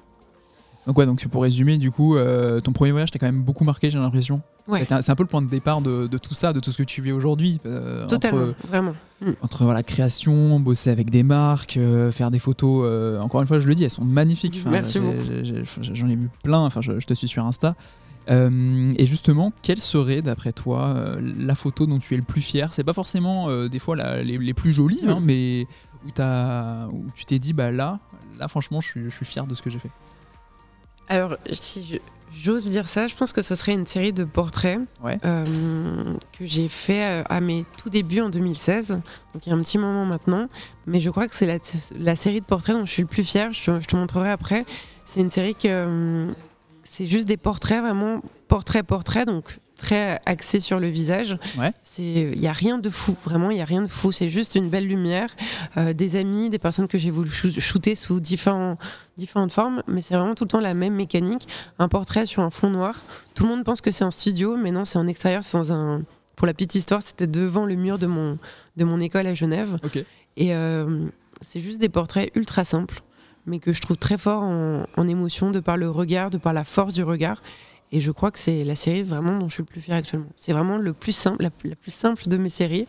Donc 0.88 0.98
ouais, 0.98 1.06
donc 1.06 1.26
pour 1.30 1.44
résumer, 1.44 1.78
du 1.78 1.92
coup, 1.92 2.18
euh, 2.18 2.60
ton 2.60 2.74
premier 2.74 2.92
voyage 2.92 3.10
t'a 3.12 3.18
quand 3.18 3.26
même 3.26 3.44
beaucoup 3.44 3.64
marqué, 3.64 3.90
j'ai 3.90 3.98
l'impression. 3.98 4.42
Ouais. 4.68 4.86
C'est 5.02 5.10
un 5.12 5.16
peu 5.16 5.24
le 5.24 5.30
point 5.30 5.42
de 5.42 5.50
départ 5.50 5.80
de, 5.82 6.08
de 6.08 6.18
tout 6.18 6.34
ça, 6.36 6.52
de 6.52 6.60
tout 6.60 6.72
ce 6.74 6.78
que 6.78 6.84
tu 6.84 7.02
vis 7.02 7.14
aujourd'hui. 7.14 7.62
euh, 7.66 8.06
Totalement, 8.08 8.50
Entre, 8.50 8.68
vraiment. 8.68 8.94
Mm. 9.22 9.32
entre 9.42 9.64
voilà, 9.64 9.82
création, 9.84 10.60
bosser 10.60 10.90
avec 10.90 11.10
des 11.10 11.24
marques, 11.24 11.78
euh, 11.78 12.12
faire 12.12 12.32
des 12.32 12.40
photos. 12.40 12.86
encore 13.22 13.40
une 13.42 13.48
fois, 13.48 13.62
je 13.62 13.68
le 13.70 13.76
dis, 13.76 13.86
elles 13.86 13.90
sont 13.92 14.04
magnifiques. 14.04 14.58
Enfin, 14.60 14.72
Merci 14.72 15.00
beaucoup. 15.00 15.24
J'en 15.82 16.10
ai 16.10 16.16
vu 16.18 16.30
plein. 16.44 16.60
Enfin, 16.60 16.82
je, 16.82 17.00
je 17.00 17.06
te 17.08 17.14
suis 17.14 17.30
sur 17.30 17.46
Insta. 17.46 17.76
Euh, 18.30 18.94
et 18.98 19.06
justement, 19.06 19.52
quelle 19.62 19.82
serait, 19.82 20.22
d'après 20.22 20.54
toi, 20.54 20.88
euh, 20.96 21.20
la 21.38 21.56
photo 21.56 21.86
dont 21.86 22.00
tu 22.00 22.14
es 22.14 22.18
le 22.18 22.24
plus 22.24 22.42
fier? 22.42 22.74
C'est 22.74 22.84
pas 22.84 22.94
forcément 22.94 23.50
euh, 23.50 23.68
des 23.68 23.80
fois 23.80 23.96
la- 23.96 24.24
les, 24.24 24.38
les 24.38 24.54
plus 24.54 24.72
jolies, 24.74 25.02
hein, 25.06 25.20
Mm. 25.20 25.24
mais 25.26 25.68
où, 26.06 27.06
tu 27.16 27.26
t'es 27.26 27.40
dit, 27.40 27.54
bah 27.54 27.72
là, 27.72 28.00
là, 28.40 28.48
franchement, 28.48 28.82
je 28.82 28.88
suis, 28.88 29.04
je 29.06 29.10
suis 29.10 29.26
fier 29.26 29.46
de 29.46 29.56
ce 29.56 29.62
que 29.62 29.70
j'ai 29.70 29.80
fait. 29.80 29.92
Alors, 31.10 31.36
si 31.52 32.00
j'ose 32.34 32.66
dire 32.66 32.88
ça, 32.88 33.08
je 33.08 33.16
pense 33.16 33.34
que 33.34 33.42
ce 33.42 33.56
serait 33.56 33.74
une 33.74 33.86
série 33.86 34.14
de 34.14 34.24
portraits 34.24 34.80
Ouais. 35.04 35.18
euh, 35.26 35.46
que 36.38 36.46
j'ai 36.46 36.68
fait 36.68 37.24
à 37.30 37.42
mes 37.42 37.66
tout 37.78 37.90
débuts 37.90 38.22
en 38.22 38.30
2016. 38.30 38.90
Donc 39.34 39.46
il 39.46 39.50
y 39.50 39.52
a 39.52 39.56
un 39.56 39.62
petit 39.62 39.78
moment 39.78 40.06
maintenant. 40.06 40.48
Mais 40.88 41.00
je 41.02 41.10
crois 41.10 41.28
que 41.28 41.36
c'est 41.36 41.46
la, 41.46 41.60
la 41.98 42.16
série 42.16 42.40
de 42.42 42.46
portraits 42.46 42.76
dont 42.76 42.86
je 42.86 42.92
suis 42.92 43.02
le 43.04 43.08
plus 43.08 43.24
fière. 43.24 43.52
Je 43.54 43.64
te, 43.64 43.82
je 43.82 43.88
te 43.88 43.96
montrerai 43.96 44.30
après. 44.32 44.66
C'est 45.06 45.20
une 45.20 45.30
série 45.30 45.56
que 45.56 46.28
c'est 46.84 47.06
juste 47.06 47.28
des 47.28 47.38
portraits, 47.38 47.82
vraiment 47.82 48.22
portrait 48.48 48.84
portrait, 48.84 49.26
donc 49.26 49.60
très 49.78 50.22
axé 50.26 50.60
sur 50.60 50.80
le 50.80 50.88
visage. 50.88 51.36
Ouais. 51.58 51.74
C'est 51.84 52.04
il 52.34 52.42
y 52.42 52.48
a 52.48 52.54
rien 52.54 52.78
de 52.78 52.90
fou, 52.90 53.16
vraiment 53.26 53.52
il 53.52 53.58
y 53.58 53.62
a 53.62 53.66
rien 53.66 53.82
de 53.82 53.88
fou. 53.88 54.12
C'est 54.12 54.30
juste 54.30 54.56
une 54.56 54.70
belle 54.70 54.88
lumière, 54.88 55.36
euh, 55.78 55.94
des 55.94 56.16
amis, 56.16 56.50
des 56.50 56.60
personnes 56.60 56.88
que 56.88 56.98
j'ai 56.98 57.10
voulu 57.12 57.30
shoo- 57.30 57.60
shooter 57.60 57.96
sous 57.96 58.20
différents, 58.20 58.78
différentes 59.18 59.52
formes, 59.52 59.82
mais 59.88 60.02
c'est 60.02 60.14
vraiment 60.16 60.36
tout 60.36 60.44
le 60.46 60.50
temps 60.50 60.60
la 60.60 60.74
même 60.74 60.94
mécanique. 60.96 61.48
Un 61.80 61.88
portrait 61.90 62.26
sur 62.26 62.44
un 62.44 62.50
fond 62.50 62.70
noir. 62.70 63.02
Tout 63.36 63.44
le 63.44 63.50
monde 63.50 63.64
pense 63.64 63.82
que 63.82 63.92
c'est 63.92 64.04
en 64.06 64.12
studio, 64.12 64.56
mais 64.56 64.72
non, 64.72 64.86
c'est 64.86 65.00
en 65.00 65.08
extérieur. 65.08 65.44
C'est 65.44 65.58
dans 65.58 65.74
un 65.74 66.02
pour 66.36 66.48
la 66.48 66.54
petite 66.54 66.76
histoire, 66.76 67.02
c'était 67.04 67.28
devant 67.28 67.66
le 67.66 67.76
mur 67.76 68.00
de 68.00 68.08
mon, 68.08 68.38
de 68.78 68.84
mon 68.86 69.00
école 69.00 69.28
à 69.28 69.34
Genève. 69.34 69.78
Et 70.36 70.56
euh, 70.56 71.06
c'est 71.42 71.60
juste 71.60 71.80
des 71.80 71.90
portraits 71.90 72.32
ultra 72.36 72.64
simples. 72.64 73.02
Mais 73.46 73.60
que 73.60 73.74
je 73.74 73.82
trouve 73.82 73.98
très 73.98 74.18
fort 74.18 74.44
en, 74.44 75.08
émotion, 75.08 75.52
de 75.52 75.60
par 75.60 75.78
le 75.78 75.90
regard, 75.90 76.30
de 76.30 76.38
par 76.38 76.54
la 76.54 76.64
force 76.64 76.94
du 76.94 77.04
regard. 77.04 77.42
Et 77.92 78.02
je 78.02 78.12
crois 78.12 78.32
que 78.32 78.40
c'est 78.40 78.64
la 78.64 78.76
série 78.76 79.04
vraiment 79.04 79.38
dont 79.38 79.50
je 79.50 79.56
suis 79.56 79.62
le 79.62 79.68
plus 79.68 79.82
fier 79.82 79.96
actuellement. 79.96 80.30
C'est 80.36 80.54
vraiment 80.54 80.78
le 80.78 80.94
plus 80.94 81.12
simple, 81.12 81.44
la, 81.44 81.50
plus 81.50 81.92
simple 81.92 82.28
de 82.28 82.38
mes 82.38 82.50
séries, 82.50 82.88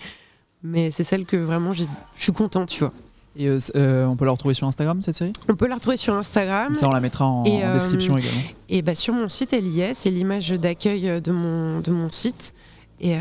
mais 0.63 0.91
c'est 0.91 1.05
celle 1.05 1.27
que 1.27 1.37
vraiment 1.37 1.73
je 1.73 1.85
suis 2.17 2.33
contente, 2.33 2.69
tu 2.69 2.81
vois. 2.81 2.93
Et 3.37 3.49
euh, 3.49 3.59
euh, 3.75 4.07
on 4.07 4.17
peut 4.17 4.25
la 4.25 4.31
retrouver 4.31 4.55
sur 4.55 4.67
Instagram 4.67 5.03
cette 5.03 5.17
série? 5.17 5.33
On 5.49 5.57
peut 5.57 5.67
la 5.67 5.75
retrouver 5.75 5.97
sur 5.97 6.15
Instagram. 6.15 6.75
Ça 6.77 6.89
on 6.89 6.93
la 6.93 7.01
mettra 7.01 7.27
en, 7.27 7.43
description 7.73 8.17
également. 8.17 8.41
Et 8.69 8.81
bah, 8.81 8.95
sur 8.95 9.13
mon 9.13 9.29
site 9.29 9.53
elle 9.53 9.67
y 9.67 9.81
est, 9.81 9.93
c'est 9.93 10.11
l'image 10.11 10.51
d'accueil 10.51 11.21
de 11.21 11.33
mon, 11.33 11.81
de 11.81 11.91
mon 11.91 12.11
site. 12.11 12.55
Et, 13.01 13.17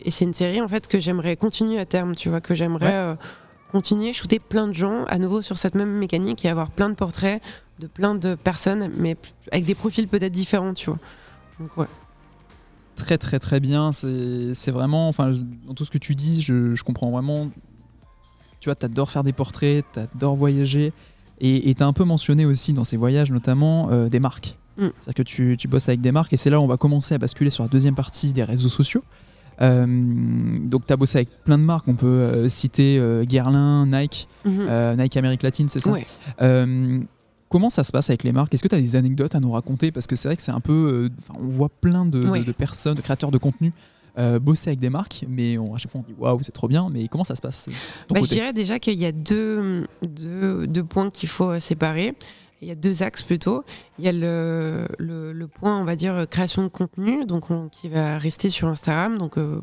et 0.00 0.10
c'est 0.10 0.24
une 0.24 0.34
série 0.34 0.60
en 0.60 0.68
fait 0.68 0.86
que 0.86 1.00
j'aimerais 1.00 1.36
continuer 1.36 1.78
à 1.78 1.86
terme, 1.86 2.14
tu 2.14 2.28
vois, 2.28 2.40
que 2.40 2.54
j'aimerais 2.54 2.94
euh, 2.94 3.14
continuer, 3.70 4.12
shooter 4.12 4.38
plein 4.38 4.66
de 4.68 4.72
gens 4.72 5.04
à 5.04 5.18
nouveau 5.18 5.42
sur 5.42 5.58
cette 5.58 5.74
même 5.74 5.92
mécanique 5.92 6.44
et 6.44 6.48
avoir 6.48 6.70
plein 6.70 6.88
de 6.88 6.94
portraits 6.94 7.42
de 7.78 7.86
plein 7.86 8.14
de 8.14 8.34
personnes, 8.34 8.90
mais 8.96 9.16
avec 9.52 9.64
des 9.64 9.74
profils 9.74 10.08
peut-être 10.08 10.32
différents, 10.32 10.74
tu 10.74 10.90
vois. 10.90 10.98
Donc 11.60 11.76
ouais. 11.76 11.86
Très 12.96 13.18
très 13.18 13.38
très 13.38 13.60
bien, 13.60 13.92
c'est 13.92 14.70
vraiment, 14.70 15.08
enfin, 15.08 15.32
dans 15.66 15.74
tout 15.74 15.84
ce 15.84 15.90
que 15.90 15.98
tu 15.98 16.14
dis, 16.14 16.42
je, 16.42 16.82
comprends 16.82 17.10
vraiment. 17.10 17.48
Tu 18.60 18.68
vois, 18.68 18.74
t'adores 18.74 19.10
faire 19.10 19.22
des 19.22 19.32
portraits, 19.32 19.84
t'adores 19.92 20.34
voyager, 20.34 20.92
et 21.40 21.72
t'as 21.76 21.86
un 21.86 21.92
peu 21.92 22.02
mentionné 22.02 22.44
aussi 22.44 22.72
dans 22.72 22.82
ces 22.82 22.96
voyages 22.96 23.30
notamment 23.30 23.90
euh, 23.92 24.08
des 24.08 24.18
marques. 24.18 24.58
Mm. 24.76 24.88
C'est-à-dire 25.00 25.14
que 25.14 25.22
tu, 25.22 25.56
tu, 25.56 25.68
bosses 25.68 25.88
avec 25.88 26.00
des 26.00 26.10
marques, 26.10 26.32
et 26.32 26.36
c'est 26.36 26.50
là 26.50 26.58
où 26.58 26.64
on 26.64 26.66
va 26.66 26.76
commencer 26.76 27.14
à 27.14 27.18
basculer 27.18 27.50
sur 27.50 27.62
la 27.62 27.68
deuxième 27.68 27.94
partie 27.94 28.32
des 28.32 28.42
réseaux 28.42 28.68
sociaux. 28.68 29.04
Euh, 29.60 30.58
donc 30.60 30.86
tu 30.86 30.92
as 30.92 30.96
bossé 30.96 31.18
avec 31.18 31.28
plein 31.44 31.58
de 31.58 31.64
marques, 31.64 31.88
on 31.88 31.94
peut 31.94 32.06
euh, 32.06 32.48
citer 32.48 32.98
euh, 32.98 33.24
Guerlain, 33.24 33.86
Nike, 33.86 34.28
mhm. 34.44 34.96
Nike 34.96 35.16
Amérique 35.16 35.42
latine, 35.42 35.68
c'est 35.68 35.80
ça 35.80 35.92
Comment 37.50 37.70
ça 37.70 37.82
se 37.82 37.92
passe 37.92 38.10
avec 38.10 38.24
les 38.24 38.32
marques? 38.32 38.52
Est-ce 38.52 38.62
que 38.62 38.68
tu 38.68 38.74
as 38.74 38.80
des 38.80 38.94
anecdotes 38.94 39.34
à 39.34 39.40
nous 39.40 39.52
raconter? 39.52 39.90
Parce 39.90 40.06
que 40.06 40.16
c'est 40.16 40.28
vrai 40.28 40.36
que 40.36 40.42
c'est 40.42 40.52
un 40.52 40.60
peu. 40.60 41.08
on 41.34 41.48
voit 41.48 41.70
plein 41.70 42.04
de, 42.04 42.52
personnes, 42.52 42.96
de 42.96 43.00
créateurs 43.00 43.30
de 43.30 43.38
contenu 43.38 43.72
bosser 44.40 44.70
avec 44.70 44.80
des 44.80 44.90
marques, 44.90 45.24
mais 45.28 45.56
on, 45.56 45.74
à 45.74 45.78
chaque 45.78 45.92
fois 45.92 46.02
on 46.02 46.12
dit 46.12 46.14
waouh, 46.18 46.40
c'est 46.42 46.52
trop 46.52 46.68
bien. 46.68 46.90
Mais 46.92 47.08
comment 47.08 47.24
ça 47.24 47.36
se 47.36 47.40
passe 47.40 47.70
bah, 48.10 48.20
Je 48.22 48.28
dirais 48.28 48.52
déjà 48.52 48.78
qu'il 48.78 48.98
y 48.98 49.06
a 49.06 49.12
deux, 49.12 49.86
deux, 50.02 50.66
deux 50.66 50.84
points 50.84 51.08
qu'il 51.08 51.30
faut 51.30 51.58
séparer. 51.58 52.14
Il 52.60 52.68
y 52.68 52.70
a 52.72 52.74
deux 52.74 53.02
axes 53.02 53.22
plutôt. 53.22 53.64
Il 53.98 54.04
y 54.04 54.08
a 54.08 54.12
le, 54.12 55.46
point, 55.46 55.80
on 55.80 55.84
va 55.84 55.96
dire, 55.96 56.26
création 56.28 56.62
de 56.62 56.68
contenu, 56.68 57.24
donc 57.24 57.46
qui 57.70 57.88
va 57.88 58.18
rester 58.18 58.50
sur 58.50 58.68
Instagram. 58.68 59.16
Donc, 59.18 59.38
euh, 59.38 59.60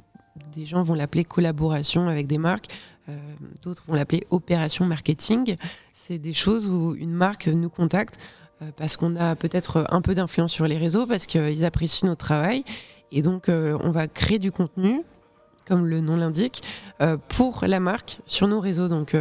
des 0.55 0.65
gens 0.65 0.83
vont 0.83 0.93
l'appeler 0.93 1.25
collaboration 1.25 2.07
avec 2.07 2.27
des 2.27 2.37
marques, 2.37 2.67
euh, 3.09 3.17
d'autres 3.61 3.83
vont 3.87 3.95
l'appeler 3.95 4.25
opération 4.29 4.85
marketing. 4.85 5.57
C'est 5.93 6.17
des 6.17 6.33
choses 6.33 6.69
où 6.69 6.95
une 6.95 7.11
marque 7.11 7.47
nous 7.47 7.69
contacte 7.69 8.17
euh, 8.61 8.71
parce 8.77 8.95
qu'on 8.95 9.17
a 9.17 9.35
peut-être 9.35 9.85
un 9.89 10.01
peu 10.01 10.15
d'influence 10.15 10.53
sur 10.53 10.67
les 10.67 10.77
réseaux, 10.77 11.05
parce 11.05 11.25
qu'ils 11.25 11.65
apprécient 11.65 12.07
notre 12.07 12.25
travail. 12.25 12.63
Et 13.11 13.21
donc, 13.21 13.49
on 13.49 13.91
va 13.91 14.07
créer 14.07 14.39
du 14.39 14.51
contenu, 14.51 15.01
comme 15.67 15.85
le 15.85 16.01
nom 16.01 16.17
l'indique, 16.17 16.63
pour 17.29 17.63
la 17.65 17.79
marque 17.79 18.17
sur 18.25 18.47
nos 18.47 18.59
réseaux. 18.59 18.89
Donc, 18.89 19.15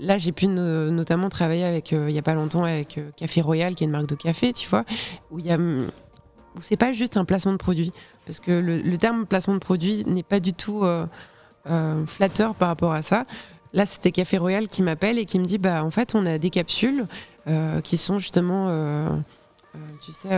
Là, 0.00 0.18
j'ai 0.18 0.32
pu 0.32 0.46
notamment 0.46 1.28
travailler 1.28 1.64
avec, 1.64 1.92
euh, 1.92 2.08
il 2.08 2.12
n'y 2.12 2.18
a 2.18 2.22
pas 2.22 2.34
longtemps, 2.34 2.64
avec 2.64 2.98
euh, 2.98 3.10
Café 3.16 3.40
Royal, 3.40 3.74
qui 3.74 3.84
est 3.84 3.86
une 3.86 3.92
marque 3.92 4.08
de 4.08 4.14
café, 4.14 4.52
tu 4.52 4.68
vois, 4.68 4.84
où 5.30 5.38
il 5.38 5.46
y 5.46 5.52
a 5.52 5.58
où 5.58 6.60
c'est 6.60 6.76
pas 6.76 6.92
juste 6.92 7.16
un 7.16 7.24
placement 7.24 7.52
de 7.52 7.58
produit, 7.58 7.92
parce 8.26 8.38
que 8.38 8.52
le, 8.52 8.96
terme 8.96 9.26
placement 9.26 9.54
de 9.54 9.58
produit 9.58 10.04
n'est 10.06 10.22
pas 10.22 10.38
du 10.38 10.52
tout 10.52 10.84
euh, 10.84 11.06
flatteur 12.06 12.54
par 12.54 12.68
rapport 12.68 12.92
à 12.92 13.02
ça. 13.02 13.26
Là, 13.72 13.86
c'était 13.86 14.12
Café 14.12 14.38
Royal 14.38 14.68
qui 14.68 14.82
m'appelle 14.82 15.18
et 15.18 15.24
qui 15.24 15.40
me 15.40 15.44
dit, 15.44 15.58
bah 15.58 15.84
en 15.84 15.90
fait, 15.90 16.14
on 16.14 16.24
a 16.26 16.38
des 16.38 16.50
capsules 16.50 17.06
qui 17.82 17.96
sont 17.96 18.20
justement, 18.20 19.14
tu 20.04 20.12
sais 20.12 20.28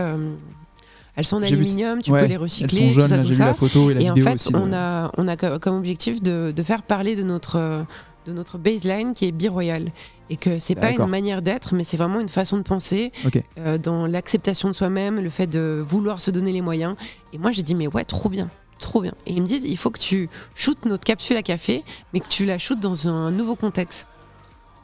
elles 1.15 1.25
sont 1.25 1.37
en 1.37 1.41
aluminium, 1.41 2.01
tu 2.03 2.11
peux 2.11 2.25
les 2.25 2.37
recycler, 2.37 2.83
elles 2.83 2.93
sont 2.93 3.07
jaunes, 3.07 3.23
tout 3.23 3.33
ça, 3.33 3.45
La 3.45 3.53
photo 3.55 3.89
et, 3.89 3.95
la 3.95 4.01
et 4.01 4.11
en 4.11 4.15
fait, 4.15 4.49
on, 4.53 4.71
a, 4.71 5.11
on 5.17 5.27
a 5.27 5.35
comme 5.35 5.75
objectif 5.75 6.21
de, 6.21 6.53
de, 6.55 6.63
faire 6.63 6.83
parler 6.83 7.15
de 7.15 7.23
notre, 7.23 7.85
de 8.27 8.33
notre 8.33 8.57
baseline 8.57 9.13
qui 9.13 9.25
est 9.25 9.31
biroyal. 9.31 9.91
Et 10.29 10.35
que 10.35 10.59
c'est 10.59 10.75
pas 10.75 10.91
une 10.91 11.05
manière 11.05 11.41
d'être 11.41 11.73
mais 11.73 11.85
c'est 11.85 11.95
vraiment 11.95 12.19
une 12.19 12.29
façon 12.29 12.57
de 12.57 12.63
penser 12.63 13.13
euh, 13.57 13.77
dans 13.77 14.05
l'acceptation 14.07 14.67
de 14.67 14.73
soi-même 14.73 15.21
le 15.21 15.29
fait 15.29 15.47
de 15.47 15.83
vouloir 15.87 16.19
se 16.19 16.31
donner 16.31 16.51
les 16.51 16.61
moyens. 16.61 16.95
Et 17.31 17.37
moi 17.37 17.51
j'ai 17.51 17.63
dit 17.63 17.75
mais 17.75 17.87
ouais 17.87 18.03
trop 18.03 18.29
bien 18.29 18.49
trop 18.79 19.01
bien. 19.01 19.13
Et 19.25 19.31
ils 19.31 19.41
me 19.41 19.47
disent 19.47 19.63
il 19.63 19.77
faut 19.77 19.89
que 19.89 19.99
tu 19.99 20.29
shootes 20.53 20.85
notre 20.85 21.05
capsule 21.05 21.37
à 21.37 21.43
café 21.43 21.83
mais 22.13 22.19
que 22.19 22.27
tu 22.27 22.45
la 22.45 22.57
shootes 22.57 22.81
dans 22.81 23.07
un 23.07 23.31
nouveau 23.31 23.55
contexte. 23.55 24.05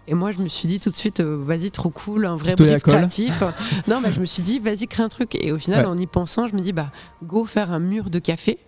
Et 0.05 0.15
moi, 0.15 0.33
je 0.33 0.39
me 0.39 0.49
suis 0.49 0.67
dit 0.67 0.81
tout 0.81 0.89
de 0.89 0.97
suite, 0.97 1.21
euh, 1.21 1.41
vas-y, 1.41 1.71
trop 1.71 1.89
cool, 1.89 2.25
un 2.25 2.35
vrai 2.35 2.55
brief 2.55 2.83
créatif. 2.83 3.41
non, 3.87 4.01
bah, 4.01 4.11
je 4.11 4.19
me 4.19 4.25
suis 4.25 4.43
dit, 4.43 4.59
vas-y, 4.59 4.85
crée 4.85 5.01
un 5.01 5.07
truc. 5.07 5.33
Et 5.35 5.53
au 5.53 5.57
final, 5.57 5.85
en 5.85 5.97
y 5.97 6.07
pensant, 6.07 6.49
je 6.49 6.55
me 6.55 6.59
dis, 6.59 6.73
bah, 6.73 6.91
go 7.23 7.45
faire 7.45 7.71
un 7.71 7.79
mur 7.79 8.09
de 8.09 8.19
café. 8.19 8.59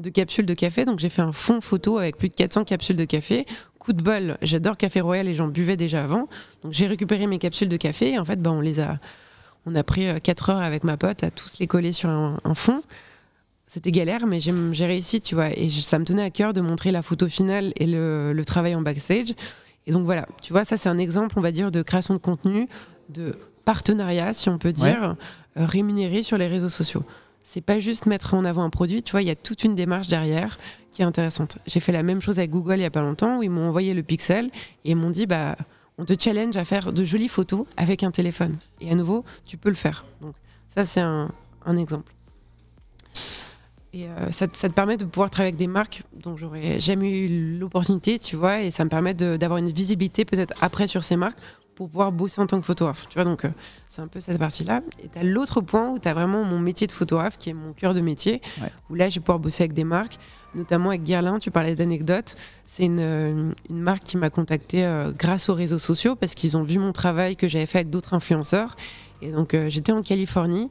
de 0.00 0.10
capsules 0.10 0.46
de 0.46 0.54
café. 0.54 0.84
Donc 0.84 0.98
j'ai 0.98 1.08
fait 1.08 1.22
un 1.22 1.32
fond 1.32 1.60
photo 1.60 1.98
avec 1.98 2.16
plus 2.16 2.28
de 2.28 2.34
400 2.34 2.64
capsules 2.64 2.96
de 2.96 3.04
café 3.04 3.46
coup 3.90 3.96
de 3.96 4.02
bol, 4.04 4.38
j'adore 4.40 4.76
Café 4.76 5.00
Royal 5.00 5.26
et 5.26 5.34
j'en 5.34 5.48
buvais 5.48 5.76
déjà 5.76 6.04
avant. 6.04 6.28
Donc 6.62 6.72
j'ai 6.72 6.86
récupéré 6.86 7.26
mes 7.26 7.38
capsules 7.38 7.68
de 7.68 7.76
café 7.76 8.12
et 8.12 8.18
en 8.20 8.24
fait, 8.24 8.40
bah, 8.40 8.52
on 8.52 8.60
les 8.60 8.78
a, 8.78 9.00
on 9.66 9.74
a 9.74 9.82
pris 9.82 10.06
4 10.22 10.48
euh, 10.48 10.52
heures 10.52 10.60
avec 10.60 10.84
ma 10.84 10.96
pote 10.96 11.24
à 11.24 11.32
tous 11.32 11.58
les 11.58 11.66
coller 11.66 11.92
sur 11.92 12.08
un, 12.08 12.54
fond. 12.54 12.82
C'était 13.66 13.90
galère, 13.90 14.28
mais 14.28 14.38
j'ai 14.38 14.86
réussi, 14.86 15.20
tu 15.20 15.34
vois. 15.34 15.50
Et 15.50 15.70
ça 15.70 15.98
me 15.98 16.04
tenait 16.04 16.22
à 16.22 16.30
cœur 16.30 16.52
de 16.52 16.60
montrer 16.60 16.92
la 16.92 17.02
photo 17.02 17.28
finale 17.28 17.72
et 17.76 17.86
le, 17.86 18.40
travail 18.46 18.76
en 18.76 18.80
backstage. 18.80 19.34
Et 19.88 19.92
donc 19.92 20.04
voilà, 20.04 20.26
tu 20.40 20.52
vois, 20.52 20.64
ça 20.64 20.76
c'est 20.76 20.88
un 20.88 20.98
exemple, 20.98 21.34
on 21.36 21.40
va 21.40 21.50
dire, 21.50 21.72
de 21.72 21.82
création 21.82 22.14
de 22.14 22.20
contenu, 22.20 22.68
de 23.08 23.36
partenariat, 23.64 24.32
si 24.34 24.48
on 24.50 24.58
peut 24.58 24.72
dire, 24.72 25.16
euh, 25.56 25.66
rémunéré 25.66 26.22
sur 26.22 26.38
les 26.38 26.46
réseaux 26.46 26.68
sociaux. 26.68 27.02
C'est 27.42 27.60
pas 27.60 27.80
juste 27.80 28.06
mettre 28.06 28.34
en 28.34 28.44
avant 28.44 28.62
un 28.62 28.70
produit, 28.70 29.02
tu 29.02 29.12
vois, 29.12 29.22
il 29.22 29.28
y 29.28 29.30
a 29.30 29.36
toute 29.36 29.64
une 29.64 29.74
démarche 29.74 30.08
derrière 30.08 30.58
qui 30.92 31.02
est 31.02 31.04
intéressante. 31.04 31.58
J'ai 31.66 31.80
fait 31.80 31.92
la 31.92 32.02
même 32.02 32.20
chose 32.20 32.38
avec 32.38 32.50
Google 32.50 32.76
il 32.76 32.82
y 32.82 32.84
a 32.84 32.90
pas 32.90 33.02
longtemps 33.02 33.38
où 33.38 33.42
ils 33.42 33.50
m'ont 33.50 33.68
envoyé 33.68 33.94
le 33.94 34.02
pixel 34.02 34.50
et 34.84 34.90
ils 34.90 34.96
m'ont 34.96 35.10
dit 35.10 35.26
bah 35.26 35.56
on 35.98 36.04
te 36.04 36.14
challenge 36.18 36.56
à 36.56 36.64
faire 36.64 36.92
de 36.92 37.04
jolies 37.04 37.28
photos 37.28 37.66
avec 37.76 38.02
un 38.02 38.10
téléphone. 38.10 38.56
Et 38.80 38.90
à 38.90 38.94
nouveau, 38.94 39.24
tu 39.44 39.56
peux 39.56 39.68
le 39.68 39.74
faire. 39.74 40.06
Donc 40.20 40.34
ça 40.68 40.84
c'est 40.84 41.00
un, 41.00 41.30
exemple. 41.76 42.12
Et 43.92 44.06
euh, 44.06 44.30
ça, 44.30 44.46
te 44.46 44.66
permet 44.68 44.96
de 44.96 45.04
pouvoir 45.04 45.30
travailler 45.30 45.48
avec 45.48 45.58
des 45.58 45.66
marques 45.66 46.04
dont 46.14 46.36
j'aurais 46.36 46.78
jamais 46.78 47.10
eu 47.10 47.58
l'opportunité, 47.58 48.20
tu 48.20 48.36
vois, 48.36 48.62
et 48.62 48.70
ça 48.70 48.84
me 48.84 48.88
permet 48.88 49.14
d'avoir 49.14 49.58
une 49.58 49.72
visibilité 49.72 50.24
peut-être 50.24 50.54
après 50.60 50.86
sur 50.86 51.02
ces 51.02 51.16
marques 51.16 51.38
pour 51.80 51.88
pouvoir 51.88 52.12
bosser 52.12 52.42
en 52.42 52.46
tant 52.46 52.60
que 52.60 52.66
photographe. 52.66 53.06
Tu 53.08 53.14
vois, 53.14 53.24
donc 53.24 53.46
euh, 53.46 53.50
c'est 53.88 54.02
un 54.02 54.06
peu 54.06 54.20
cette 54.20 54.36
partie-là. 54.36 54.82
Et 55.02 55.08
tu 55.08 55.18
as 55.18 55.22
l'autre 55.22 55.62
point 55.62 55.88
où 55.88 55.98
tu 55.98 56.06
as 56.08 56.12
vraiment 56.12 56.44
mon 56.44 56.58
métier 56.58 56.86
de 56.86 56.92
photographe 56.92 57.38
qui 57.38 57.48
est 57.48 57.54
mon 57.54 57.72
cœur 57.72 57.94
de 57.94 58.02
métier, 58.02 58.42
où 58.90 58.94
là, 58.94 59.08
je 59.08 59.14
vais 59.14 59.20
pouvoir 59.22 59.38
bosser 59.38 59.62
avec 59.62 59.72
des 59.72 59.84
marques, 59.84 60.18
notamment 60.54 60.90
avec 60.90 61.04
Guerlain. 61.04 61.38
Tu 61.38 61.50
parlais 61.50 61.74
d'anecdotes. 61.74 62.36
C'est 62.66 62.84
une, 62.84 63.00
euh, 63.00 63.50
une, 63.70 63.80
marque 63.80 64.02
qui 64.02 64.18
m'a 64.18 64.28
contacté 64.28 64.84
euh, 64.84 65.10
grâce 65.10 65.48
aux 65.48 65.54
réseaux 65.54 65.78
sociaux 65.78 66.16
parce 66.16 66.34
qu'ils 66.34 66.54
ont 66.58 66.64
vu 66.64 66.78
mon 66.78 66.92
travail 66.92 67.34
que 67.34 67.48
j'avais 67.48 67.64
fait 67.64 67.78
avec 67.78 67.88
d'autres 67.88 68.12
influenceurs. 68.12 68.76
Et 69.22 69.32
donc, 69.32 69.56
j'étais 69.68 69.92
en 69.92 70.02
Californie. 70.02 70.68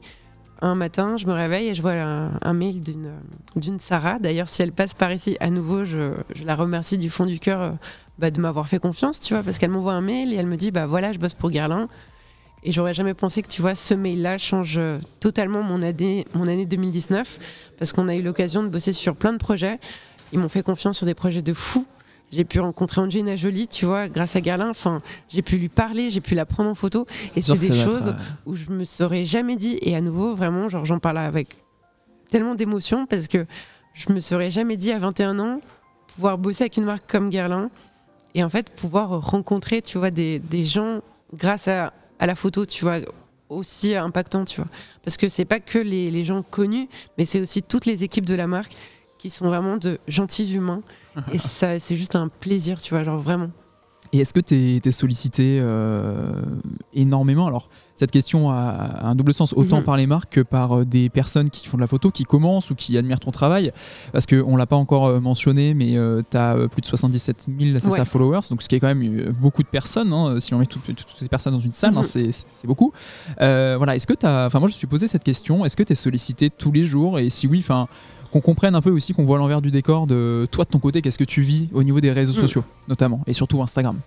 Un 0.62 0.76
matin, 0.76 1.16
je 1.16 1.26
me 1.26 1.32
réveille 1.32 1.70
et 1.70 1.74
je 1.74 1.82
vois 1.82 1.92
un, 1.92 2.52
mail 2.52 2.82
d'une 2.82 3.80
Sarah. 3.80 4.20
D'ailleurs, 4.20 4.48
si 4.48 4.62
elle 4.62 4.72
passe 4.72 4.94
par 4.94 5.10
ici 5.10 5.36
à 5.40 5.50
nouveau, 5.50 5.84
je, 5.84 6.12
je 6.36 6.44
la 6.44 6.54
remercie 6.54 6.98
du 6.98 7.10
fond 7.10 7.26
du 7.26 7.40
cœur 7.40 7.78
bah, 8.20 8.30
de 8.30 8.40
m'avoir 8.40 8.68
fait 8.68 8.78
confiance, 8.78 9.18
tu 9.18 9.34
vois, 9.34 9.42
parce 9.42 9.58
qu'elle 9.58 9.70
m'envoie 9.70 9.94
un 9.94 10.02
mail 10.02 10.32
et 10.32 10.36
elle 10.36 10.46
me 10.46 10.56
dit, 10.56 10.70
bah 10.70 10.86
voilà, 10.86 11.12
je 11.12 11.18
bosse 11.18 11.34
pour 11.34 11.50
Guerlain. 11.50 11.88
Et 12.62 12.72
j'aurais 12.72 12.92
jamais 12.92 13.14
pensé 13.14 13.40
que, 13.40 13.48
tu 13.48 13.62
vois, 13.62 13.74
ce 13.74 13.94
mail-là 13.94 14.36
change 14.36 14.76
euh, 14.76 14.98
totalement 15.18 15.62
mon 15.62 15.80
année, 15.80 16.26
mon 16.34 16.46
année 16.46 16.66
2019, 16.66 17.38
parce 17.78 17.92
qu'on 17.92 18.06
a 18.08 18.14
eu 18.14 18.22
l'occasion 18.22 18.62
de 18.62 18.68
bosser 18.68 18.92
sur 18.92 19.16
plein 19.16 19.32
de 19.32 19.38
projets. 19.38 19.80
Ils 20.32 20.38
m'ont 20.38 20.50
fait 20.50 20.62
confiance 20.62 20.98
sur 20.98 21.06
des 21.06 21.14
projets 21.14 21.40
de 21.40 21.54
fou. 21.54 21.86
J'ai 22.30 22.44
pu 22.44 22.60
rencontrer 22.60 23.00
Angelina 23.00 23.34
Jolie, 23.34 23.66
tu 23.66 23.86
vois, 23.86 24.08
grâce 24.08 24.36
à 24.36 24.42
Guerlain. 24.42 24.68
Enfin, 24.68 25.00
j'ai 25.30 25.40
pu 25.40 25.56
lui 25.56 25.70
parler, 25.70 26.10
j'ai 26.10 26.20
pu 26.20 26.34
la 26.34 26.44
prendre 26.44 26.68
en 26.68 26.74
photo. 26.74 27.06
Et 27.34 27.40
c'est 27.40 27.56
des 27.56 27.74
choses 27.74 28.08
euh, 28.08 28.12
où 28.44 28.54
je 28.54 28.68
me 28.70 28.84
serais 28.84 29.24
jamais 29.24 29.56
dit. 29.56 29.78
Et 29.80 29.96
à 29.96 30.02
nouveau, 30.02 30.36
vraiment, 30.36 30.68
genre, 30.68 30.84
j'en 30.84 30.98
parle 30.98 31.18
avec 31.18 31.48
tellement 32.30 32.54
d'émotion 32.54 33.06
parce 33.06 33.26
que 33.26 33.46
je 33.94 34.12
me 34.12 34.20
serais 34.20 34.50
jamais 34.50 34.76
dit 34.76 34.92
à 34.92 34.98
21 34.98 35.38
ans 35.38 35.60
pouvoir 36.14 36.38
bosser 36.38 36.64
avec 36.64 36.76
une 36.76 36.84
marque 36.84 37.10
comme 37.10 37.30
Guerlain 37.30 37.70
et 38.34 38.44
en 38.44 38.48
fait 38.48 38.70
pouvoir 38.70 39.20
rencontrer 39.30 39.82
tu 39.82 39.98
vois 39.98 40.10
des, 40.10 40.38
des 40.38 40.64
gens 40.64 41.00
grâce 41.34 41.68
à, 41.68 41.92
à, 42.18 42.26
la 42.26 42.34
photo 42.34 42.66
tu 42.66 42.84
vois 42.84 43.00
aussi 43.48 43.94
impactant 43.94 44.44
tu 44.44 44.60
vois. 44.60 44.70
Parce 45.04 45.16
que 45.16 45.28
c'est 45.28 45.44
pas 45.44 45.60
que 45.60 45.78
les, 45.78 46.10
les, 46.10 46.24
gens 46.24 46.42
connus 46.42 46.88
mais 47.18 47.24
c'est 47.24 47.40
aussi 47.40 47.62
toutes 47.62 47.86
les 47.86 48.04
équipes 48.04 48.26
de 48.26 48.34
la 48.34 48.46
marque 48.46 48.72
qui 49.18 49.30
sont 49.30 49.46
vraiment 49.46 49.76
de 49.76 49.98
gentils 50.08 50.54
humains. 50.54 50.82
Et 51.32 51.38
ça 51.38 51.78
c'est 51.78 51.96
juste 51.96 52.16
un 52.16 52.28
plaisir 52.28 52.80
tu 52.80 52.94
vois 52.94 53.04
genre 53.04 53.20
vraiment 53.20 53.50
Et 54.12 54.18
est-ce 54.18 54.34
que 54.34 54.40
tu 54.40 54.54
es, 54.84 54.90
sollicité 54.90 55.58
euh, 55.60 56.32
énormément? 56.94 57.46
Alors, 57.46 57.68
cette 57.94 58.10
question 58.10 58.50
a, 58.50 59.06
un 59.06 59.14
double 59.14 59.32
sens, 59.32 59.52
autant 59.52 59.78
Mhm. 59.78 59.84
par 59.84 59.96
les 59.96 60.06
marques 60.08 60.32
que 60.32 60.40
par 60.40 60.78
euh, 60.80 60.84
des 60.84 61.08
personnes 61.10 61.48
qui 61.48 61.68
font 61.68 61.76
de 61.76 61.82
la 61.82 61.86
photo, 61.86 62.10
qui 62.10 62.24
commencent 62.24 62.70
ou 62.70 62.74
qui 62.74 62.98
admirent 62.98 63.20
ton 63.20 63.30
travail. 63.30 63.72
Parce 64.12 64.26
qu'on 64.26 64.52
ne 64.52 64.58
l'a 64.58 64.66
pas 64.66 64.74
encore 64.74 65.06
euh, 65.06 65.20
mentionné, 65.20 65.74
mais 65.74 65.96
tu 66.28 66.36
as 66.36 66.56
plus 66.68 66.80
de 66.80 66.86
77 66.86 67.46
000 67.46 67.78
c'est 67.80 67.86
Ouais. 67.88 67.96
ça, 67.98 68.04
followers, 68.04 68.40
donc 68.50 68.62
ce 68.62 68.68
qui 68.68 68.74
est 68.74 68.80
quand 68.80 68.92
même 68.92 69.02
euh, 69.02 69.32
beaucoup 69.32 69.62
de 69.62 69.68
personnes. 69.68 70.12
hein, 70.12 70.40
si 70.40 70.54
on 70.54 70.58
met 70.58 70.66
toutes, 70.66 70.84
toutes 70.86 71.06
ces 71.16 71.28
personnes 71.28 71.52
dans 71.52 71.60
une 71.60 71.72
salle, 71.72 71.92
hein, 71.96 72.00
Mhm. 72.00 72.04
c'est 72.04 72.30
c'est 72.32 72.66
beaucoup. 72.66 72.92
Euh, 73.40 73.74
voilà, 73.76 73.94
est-ce 73.94 74.08
que 74.08 74.14
tu 74.14 74.26
as. 74.26 74.46
Enfin, 74.46 74.58
moi, 74.58 74.68
je 74.68 74.74
me 74.74 74.78
suis 74.78 74.86
posé 74.88 75.06
cette 75.06 75.22
question 75.24 75.64
est-ce 75.64 75.76
que 75.76 75.84
tu 75.84 75.92
es 75.92 75.96
sollicité 75.96 76.50
tous 76.50 76.72
les 76.72 76.82
jours? 76.84 77.20
Et 77.20 77.30
si 77.30 77.46
oui, 77.46 77.60
enfin 77.60 77.86
qu'on 78.32 78.40
comprenne 78.40 78.74
un 78.74 78.80
peu 78.80 78.90
aussi, 78.90 79.12
qu'on 79.14 79.24
voit 79.24 79.38
l'envers 79.38 79.60
du 79.62 79.70
décor 79.70 80.06
de 80.06 80.46
toi 80.50 80.64
de 80.64 80.70
ton 80.70 80.78
côté, 80.78 81.02
qu'est-ce 81.02 81.18
que 81.18 81.24
tu 81.24 81.42
vis 81.42 81.68
au 81.72 81.82
niveau 81.82 82.00
des 82.00 82.10
réseaux 82.12 82.32
Mm. 82.38 82.42
sociaux, 82.42 82.64
notamment, 82.88 83.22
et 83.26 83.32
surtout 83.32 83.62
Instagram. 83.62 83.98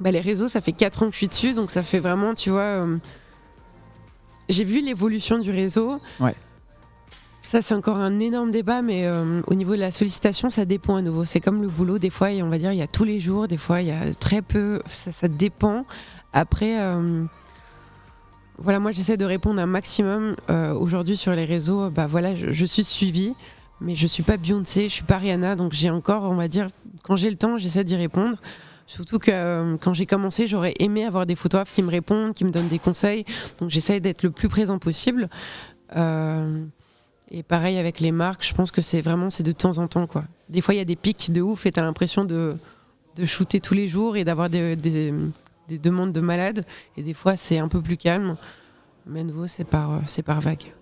Bah, 0.00 0.10
les 0.10 0.20
réseaux, 0.20 0.48
ça 0.48 0.60
fait 0.60 0.72
4 0.72 1.02
ans 1.02 1.06
que 1.06 1.12
je 1.12 1.18
suis 1.18 1.28
dessus, 1.28 1.52
donc 1.52 1.70
ça 1.70 1.82
fait 1.82 1.98
vraiment, 1.98 2.34
tu 2.34 2.50
vois. 2.50 2.60
euh, 2.84 2.96
J'ai 4.48 4.64
vu 4.64 4.80
l'évolution 4.84 5.38
du 5.38 5.50
réseau. 5.50 5.98
Ouais. 6.18 6.34
Ça, 7.42 7.62
c'est 7.62 7.74
encore 7.74 7.96
un 7.96 8.18
énorme 8.20 8.50
débat, 8.50 8.82
mais 8.82 9.06
euh, 9.06 9.40
au 9.46 9.54
niveau 9.54 9.74
de 9.74 9.80
la 9.80 9.90
sollicitation, 9.90 10.50
ça 10.50 10.64
dépend 10.64 10.96
à 10.96 11.02
nouveau. 11.02 11.24
C'est 11.24 11.40
comme 11.40 11.62
le 11.62 11.68
boulot, 11.68 11.98
des 11.98 12.10
fois, 12.10 12.28
on 12.42 12.48
va 12.50 12.58
dire, 12.58 12.72
il 12.72 12.78
y 12.78 12.82
a 12.82 12.86
tous 12.86 13.04
les 13.04 13.18
jours, 13.20 13.48
des 13.48 13.56
fois, 13.56 13.80
il 13.80 13.88
y 13.88 13.92
a 13.92 14.12
très 14.18 14.42
peu. 14.42 14.82
Ça, 14.88 15.10
ça 15.12 15.26
dépend. 15.28 15.84
Après, 16.32 16.80
euh, 16.80 17.24
voilà, 18.58 18.78
moi, 18.78 18.92
j'essaie 18.92 19.16
de 19.16 19.24
répondre 19.24 19.60
un 19.60 19.66
maximum 19.66 20.36
euh, 20.50 20.74
aujourd'hui 20.74 21.16
sur 21.16 21.32
les 21.32 21.44
réseaux. 21.44 21.88
Bah 21.90 22.06
voilà, 22.06 22.34
je, 22.34 22.50
je 22.50 22.64
suis 22.66 22.84
suivie, 22.84 23.34
mais 23.80 23.96
je 23.96 24.06
suis 24.06 24.22
pas 24.22 24.36
Beyoncé, 24.36 24.88
je 24.88 24.94
suis 24.94 25.04
pas 25.04 25.18
Rihanna, 25.18 25.56
donc 25.56 25.72
j'ai 25.72 25.90
encore, 25.90 26.24
on 26.24 26.34
va 26.34 26.48
dire, 26.48 26.68
quand 27.02 27.16
j'ai 27.16 27.30
le 27.30 27.36
temps, 27.36 27.58
j'essaie 27.58 27.84
d'y 27.84 27.96
répondre. 27.96 28.36
Surtout 28.86 29.20
que 29.20 29.30
euh, 29.30 29.76
quand 29.76 29.94
j'ai 29.94 30.04
commencé, 30.04 30.48
j'aurais 30.48 30.74
aimé 30.80 31.04
avoir 31.04 31.24
des 31.24 31.36
photographes 31.36 31.72
qui 31.72 31.82
me 31.82 31.90
répondent, 31.90 32.34
qui 32.34 32.44
me 32.44 32.50
donnent 32.50 32.66
des 32.66 32.80
conseils. 32.80 33.24
Donc 33.58 33.70
j'essaie 33.70 34.00
d'être 34.00 34.24
le 34.24 34.32
plus 34.32 34.48
présent 34.48 34.80
possible. 34.80 35.28
Euh, 35.94 36.64
et 37.30 37.44
pareil 37.44 37.78
avec 37.78 38.00
les 38.00 38.10
marques, 38.10 38.44
je 38.44 38.52
pense 38.52 38.72
que 38.72 38.82
c'est 38.82 39.00
vraiment 39.00 39.30
c'est 39.30 39.44
de 39.44 39.52
temps 39.52 39.78
en 39.78 39.86
temps 39.86 40.08
quoi. 40.08 40.24
Des 40.48 40.60
fois 40.60 40.74
il 40.74 40.78
y 40.78 40.80
a 40.80 40.84
des 40.84 40.96
pics 40.96 41.32
de 41.32 41.40
ouf 41.40 41.66
et 41.66 41.70
t'as 41.70 41.82
l'impression 41.82 42.24
de, 42.24 42.56
shooter 43.24 43.60
tous 43.60 43.74
les 43.74 43.86
jours 43.86 44.16
et 44.16 44.24
d'avoir 44.24 44.50
des 44.50 44.74
demandes 45.68 46.12
de 46.12 46.20
malades. 46.20 46.64
Et 46.96 47.04
des 47.04 47.14
fois 47.14 47.36
c'est 47.36 47.58
un 47.58 47.68
peu 47.68 47.80
plus 47.80 47.96
calme. 47.96 48.36
Mais 49.06 49.20
à 49.20 49.24
nouveau 49.24 49.46
c'est 49.46 49.64
par, 49.64 49.92
euh, 49.92 49.98
c'est 50.06 50.24
par 50.24 50.40
vague. 50.40 50.72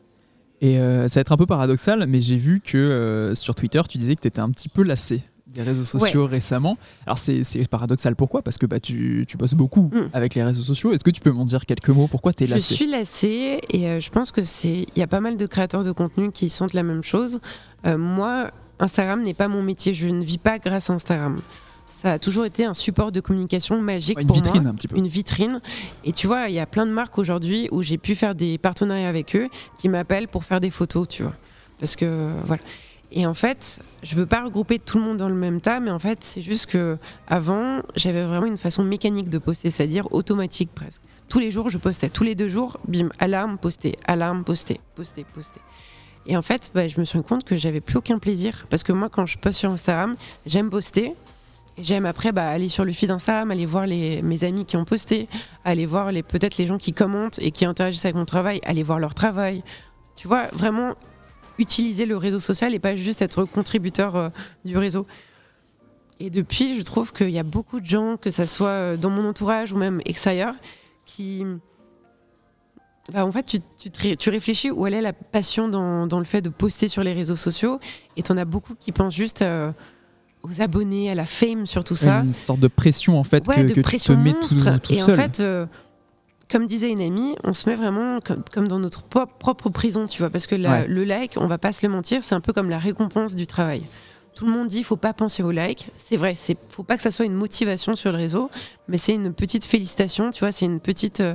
Et 0.60 0.78
euh, 0.78 1.06
ça 1.08 1.16
va 1.16 1.20
être 1.22 1.32
un 1.32 1.36
peu 1.36 1.46
paradoxal, 1.46 2.04
mais 2.08 2.20
j'ai 2.20 2.36
vu 2.36 2.60
que 2.60 2.76
euh, 2.78 3.34
sur 3.34 3.54
Twitter, 3.54 3.80
tu 3.88 3.96
disais 3.98 4.16
que 4.16 4.20
tu 4.22 4.28
étais 4.28 4.40
un 4.40 4.50
petit 4.50 4.68
peu 4.68 4.82
lassé 4.82 5.22
des 5.46 5.62
réseaux 5.62 5.84
sociaux 5.84 6.26
récemment. 6.26 6.76
Alors 7.06 7.16
c'est 7.16 7.42
paradoxal, 7.70 8.14
pourquoi? 8.16 8.42
Parce 8.42 8.58
que 8.58 8.66
bah, 8.66 8.80
tu, 8.80 9.24
tu 9.26 9.36
bosses 9.38 9.54
beaucoup 9.54 9.90
Mm. 9.94 10.10
avec 10.12 10.34
les 10.34 10.42
réseaux 10.44 10.62
sociaux. 10.62 10.92
Est-ce 10.92 11.02
que 11.04 11.10
tu 11.10 11.20
peux 11.22 11.30
m'en 11.30 11.44
dire 11.46 11.64
quelques 11.64 11.88
mots? 11.88 12.06
Pourquoi 12.06 12.32
tu 12.32 12.44
es 12.44 12.46
Je 12.46 12.54
lassé? 12.54 12.74
suis 12.74 12.86
lassée 12.86 13.60
et 13.70 13.88
euh, 13.88 14.00
je 14.00 14.10
pense 14.10 14.30
que 14.30 14.44
c'est 14.44 14.86
il 14.94 14.98
y 14.98 15.02
a 15.02 15.06
pas 15.06 15.20
mal 15.20 15.36
de 15.36 15.46
créateurs 15.46 15.84
de 15.84 15.92
contenu 15.92 16.32
qui 16.32 16.50
sentent 16.50 16.74
la 16.74 16.82
même 16.82 17.02
chose. 17.02 17.40
Moi, 17.86 18.50
Instagram 18.80 19.22
n'est 19.22 19.34
pas 19.34 19.48
mon 19.48 19.62
métier. 19.62 19.94
Je 19.94 20.06
ne 20.08 20.22
vis 20.24 20.38
pas 20.38 20.58
grâce 20.58 20.90
à 20.90 20.94
Instagram. 20.94 21.40
Ça 21.88 22.12
a 22.12 22.18
toujours 22.18 22.44
été 22.44 22.64
un 22.64 22.74
support 22.74 23.10
de 23.12 23.20
communication 23.20 23.80
magique 23.82 24.16
Ouais, 24.16 24.22
Une 24.22 24.28
pour 24.28 24.36
vitrine 24.36 24.62
moi. 24.62 24.70
un 24.70 24.74
petit 24.74 24.88
peu. 24.88 24.96
Une 24.96 25.08
vitrine. 25.08 25.60
Et 26.04 26.12
tu 26.12 26.26
vois, 26.26 26.48
il 26.48 26.54
y 26.54 26.60
a 26.60 26.66
plein 26.66 26.86
de 26.86 26.92
marques 26.92 27.18
aujourd'hui 27.18 27.68
où 27.72 27.82
j'ai 27.82 27.98
pu 27.98 28.14
faire 28.14 28.34
des 28.34 28.56
partenariats 28.58 29.08
avec 29.08 29.34
eux 29.34 29.48
qui 29.78 29.88
m'appellent 29.88 30.28
pour 30.28 30.44
faire 30.44 30.60
des 30.60 30.70
photos, 30.70 31.08
tu 31.08 31.22
vois. 31.22 31.34
Parce 31.80 31.96
que 31.96 32.30
voilà. 32.44 32.62
Et 33.10 33.26
en 33.26 33.32
fait, 33.34 33.80
je 34.02 34.14
veux 34.16 34.26
pas 34.26 34.44
regrouper 34.44 34.78
tout 34.78 34.98
le 34.98 35.04
monde 35.04 35.16
dans 35.16 35.30
le 35.30 35.34
même 35.34 35.60
tas, 35.62 35.80
mais 35.80 35.90
en 35.90 35.98
fait, 35.98 36.18
c'est 36.22 36.42
juste 36.42 36.66
que 36.66 36.98
avant, 37.26 37.80
j'avais 37.96 38.22
vraiment 38.24 38.46
une 38.46 38.58
façon 38.58 38.84
mécanique 38.84 39.30
de 39.30 39.38
poster, 39.38 39.70
c'est-à-dire 39.70 40.06
automatique 40.12 40.70
presque. 40.74 41.00
Tous 41.28 41.38
les 41.38 41.50
jours, 41.50 41.70
je 41.70 41.78
postais. 41.78 42.10
Tous 42.10 42.22
les 42.24 42.34
deux 42.34 42.48
jours, 42.48 42.78
bim, 42.86 43.08
alarme, 43.18 43.56
poster, 43.58 43.96
alarme, 44.06 44.44
poster, 44.44 44.78
poster, 44.94 45.24
poster. 45.32 45.60
Et 46.26 46.36
en 46.36 46.42
fait, 46.42 46.70
bah, 46.74 46.86
je 46.86 47.00
me 47.00 47.04
suis 47.06 47.16
rendu 47.18 47.26
compte 47.28 47.44
que 47.44 47.56
j'avais 47.56 47.80
plus 47.80 47.96
aucun 47.96 48.18
plaisir. 48.18 48.66
Parce 48.68 48.82
que 48.82 48.92
moi, 48.92 49.08
quand 49.08 49.24
je 49.24 49.38
poste 49.38 49.58
sur 49.60 49.70
Instagram, 49.70 50.14
j'aime 50.44 50.68
poster. 50.68 51.14
J'aime 51.80 52.06
après 52.06 52.32
bah, 52.32 52.48
aller 52.48 52.68
sur 52.68 52.84
le 52.84 52.92
feed 52.92 53.10
Instagram, 53.10 53.50
aller 53.50 53.66
voir 53.66 53.86
les, 53.86 54.20
mes 54.22 54.44
amis 54.44 54.64
qui 54.64 54.76
ont 54.76 54.84
posté, 54.84 55.28
aller 55.64 55.86
voir 55.86 56.10
peut-être 56.26 56.58
les 56.58 56.66
gens 56.66 56.78
qui 56.78 56.92
commentent 56.92 57.38
et 57.40 57.50
qui 57.50 57.64
interagissent 57.64 58.04
avec 58.04 58.16
mon 58.16 58.24
travail, 58.24 58.60
aller 58.64 58.82
voir 58.82 58.98
leur 58.98 59.14
travail. 59.14 59.62
Tu 60.16 60.26
vois, 60.26 60.48
vraiment 60.52 60.94
utiliser 61.58 62.06
le 62.06 62.16
réseau 62.16 62.40
social 62.40 62.74
et 62.74 62.78
pas 62.78 62.96
juste 62.96 63.22
être 63.22 63.44
contributeur 63.44 64.16
euh, 64.16 64.28
du 64.64 64.76
réseau. 64.76 65.06
Et 66.20 66.30
depuis, 66.30 66.76
je 66.76 66.82
trouve 66.82 67.12
qu'il 67.12 67.30
y 67.30 67.38
a 67.38 67.44
beaucoup 67.44 67.80
de 67.80 67.86
gens, 67.86 68.16
que 68.16 68.30
ça 68.30 68.46
soit 68.46 68.68
euh, 68.68 68.96
dans 68.96 69.10
mon 69.10 69.28
entourage 69.28 69.72
ou 69.72 69.76
même 69.76 70.00
extérieur, 70.04 70.54
qui. 71.04 71.44
Bah, 73.12 73.24
en 73.24 73.32
fait, 73.32 73.44
tu, 73.44 73.58
tu, 73.90 74.16
tu 74.16 74.30
réfléchis 74.30 74.70
où 74.70 74.86
elle 74.86 74.94
est 74.94 75.00
la 75.00 75.12
passion 75.12 75.68
dans, 75.68 76.06
dans 76.06 76.18
le 76.18 76.24
fait 76.24 76.42
de 76.42 76.50
poster 76.50 76.88
sur 76.88 77.02
les 77.02 77.12
réseaux 77.12 77.36
sociaux. 77.36 77.80
Et 78.16 78.22
t'en 78.22 78.36
as 78.36 78.44
beaucoup 78.44 78.74
qui 78.74 78.92
pensent 78.92 79.14
juste 79.14 79.42
euh, 79.42 79.72
aux 80.42 80.60
abonnés, 80.62 81.10
à 81.10 81.14
la 81.14 81.26
fame 81.26 81.66
sur 81.66 81.84
tout 81.84 81.96
ça. 81.96 82.20
Une 82.20 82.32
sorte 82.32 82.60
de 82.60 82.68
pression 82.68 83.18
en 83.18 83.24
fait 83.24 83.46
Ouais, 83.48 83.56
que, 83.56 83.60
de 83.62 83.68
que 83.68 83.72
tu 83.74 83.82
te 83.82 83.88
pression 83.88 84.16
mets 84.16 84.32
tout, 84.32 84.40
monstre. 84.40 84.78
tout 84.80 84.92
et 84.92 84.96
seul. 85.00 85.12
en 85.14 85.16
fait, 85.22 85.40
euh, 85.40 85.66
comme 86.50 86.66
disait 86.66 86.90
une 86.90 87.00
amie, 87.02 87.34
on 87.44 87.52
se 87.54 87.68
met 87.68 87.74
vraiment 87.74 88.20
comme, 88.20 88.42
comme 88.52 88.68
dans 88.68 88.78
notre 88.78 89.02
propre 89.02 89.68
prison, 89.70 90.06
tu 90.06 90.20
vois, 90.20 90.30
parce 90.30 90.46
que 90.46 90.54
la- 90.54 90.70
Ouais. 90.70 90.86
le 90.88 91.04
like, 91.04 91.34
on 91.36 91.46
va 91.46 91.58
pas 91.58 91.72
se 91.72 91.84
le 91.84 91.92
mentir, 91.92 92.24
c'est 92.24 92.34
un 92.34 92.40
peu 92.40 92.52
comme 92.52 92.70
la 92.70 92.78
récompense 92.78 93.34
du 93.34 93.46
travail. 93.46 93.82
Tout 94.34 94.46
le 94.46 94.52
monde 94.52 94.68
dit 94.68 94.84
faut 94.84 94.96
pas 94.96 95.12
penser 95.12 95.42
au 95.42 95.50
like. 95.50 95.90
C'est 95.96 96.16
vrai, 96.16 96.34
c'est 96.36 96.56
faut 96.68 96.84
pas 96.84 96.96
que 96.96 97.02
ça 97.02 97.10
soit 97.10 97.24
une 97.26 97.34
motivation 97.34 97.96
sur 97.96 98.12
le 98.12 98.18
réseau, 98.18 98.50
mais 98.86 98.96
c'est 98.96 99.14
une 99.14 99.32
petite 99.34 99.64
félicitation, 99.66 100.30
tu 100.30 100.40
vois, 100.40 100.52
c'est 100.52 100.64
une 100.64 100.78
petite 100.80 101.20
euh, 101.20 101.34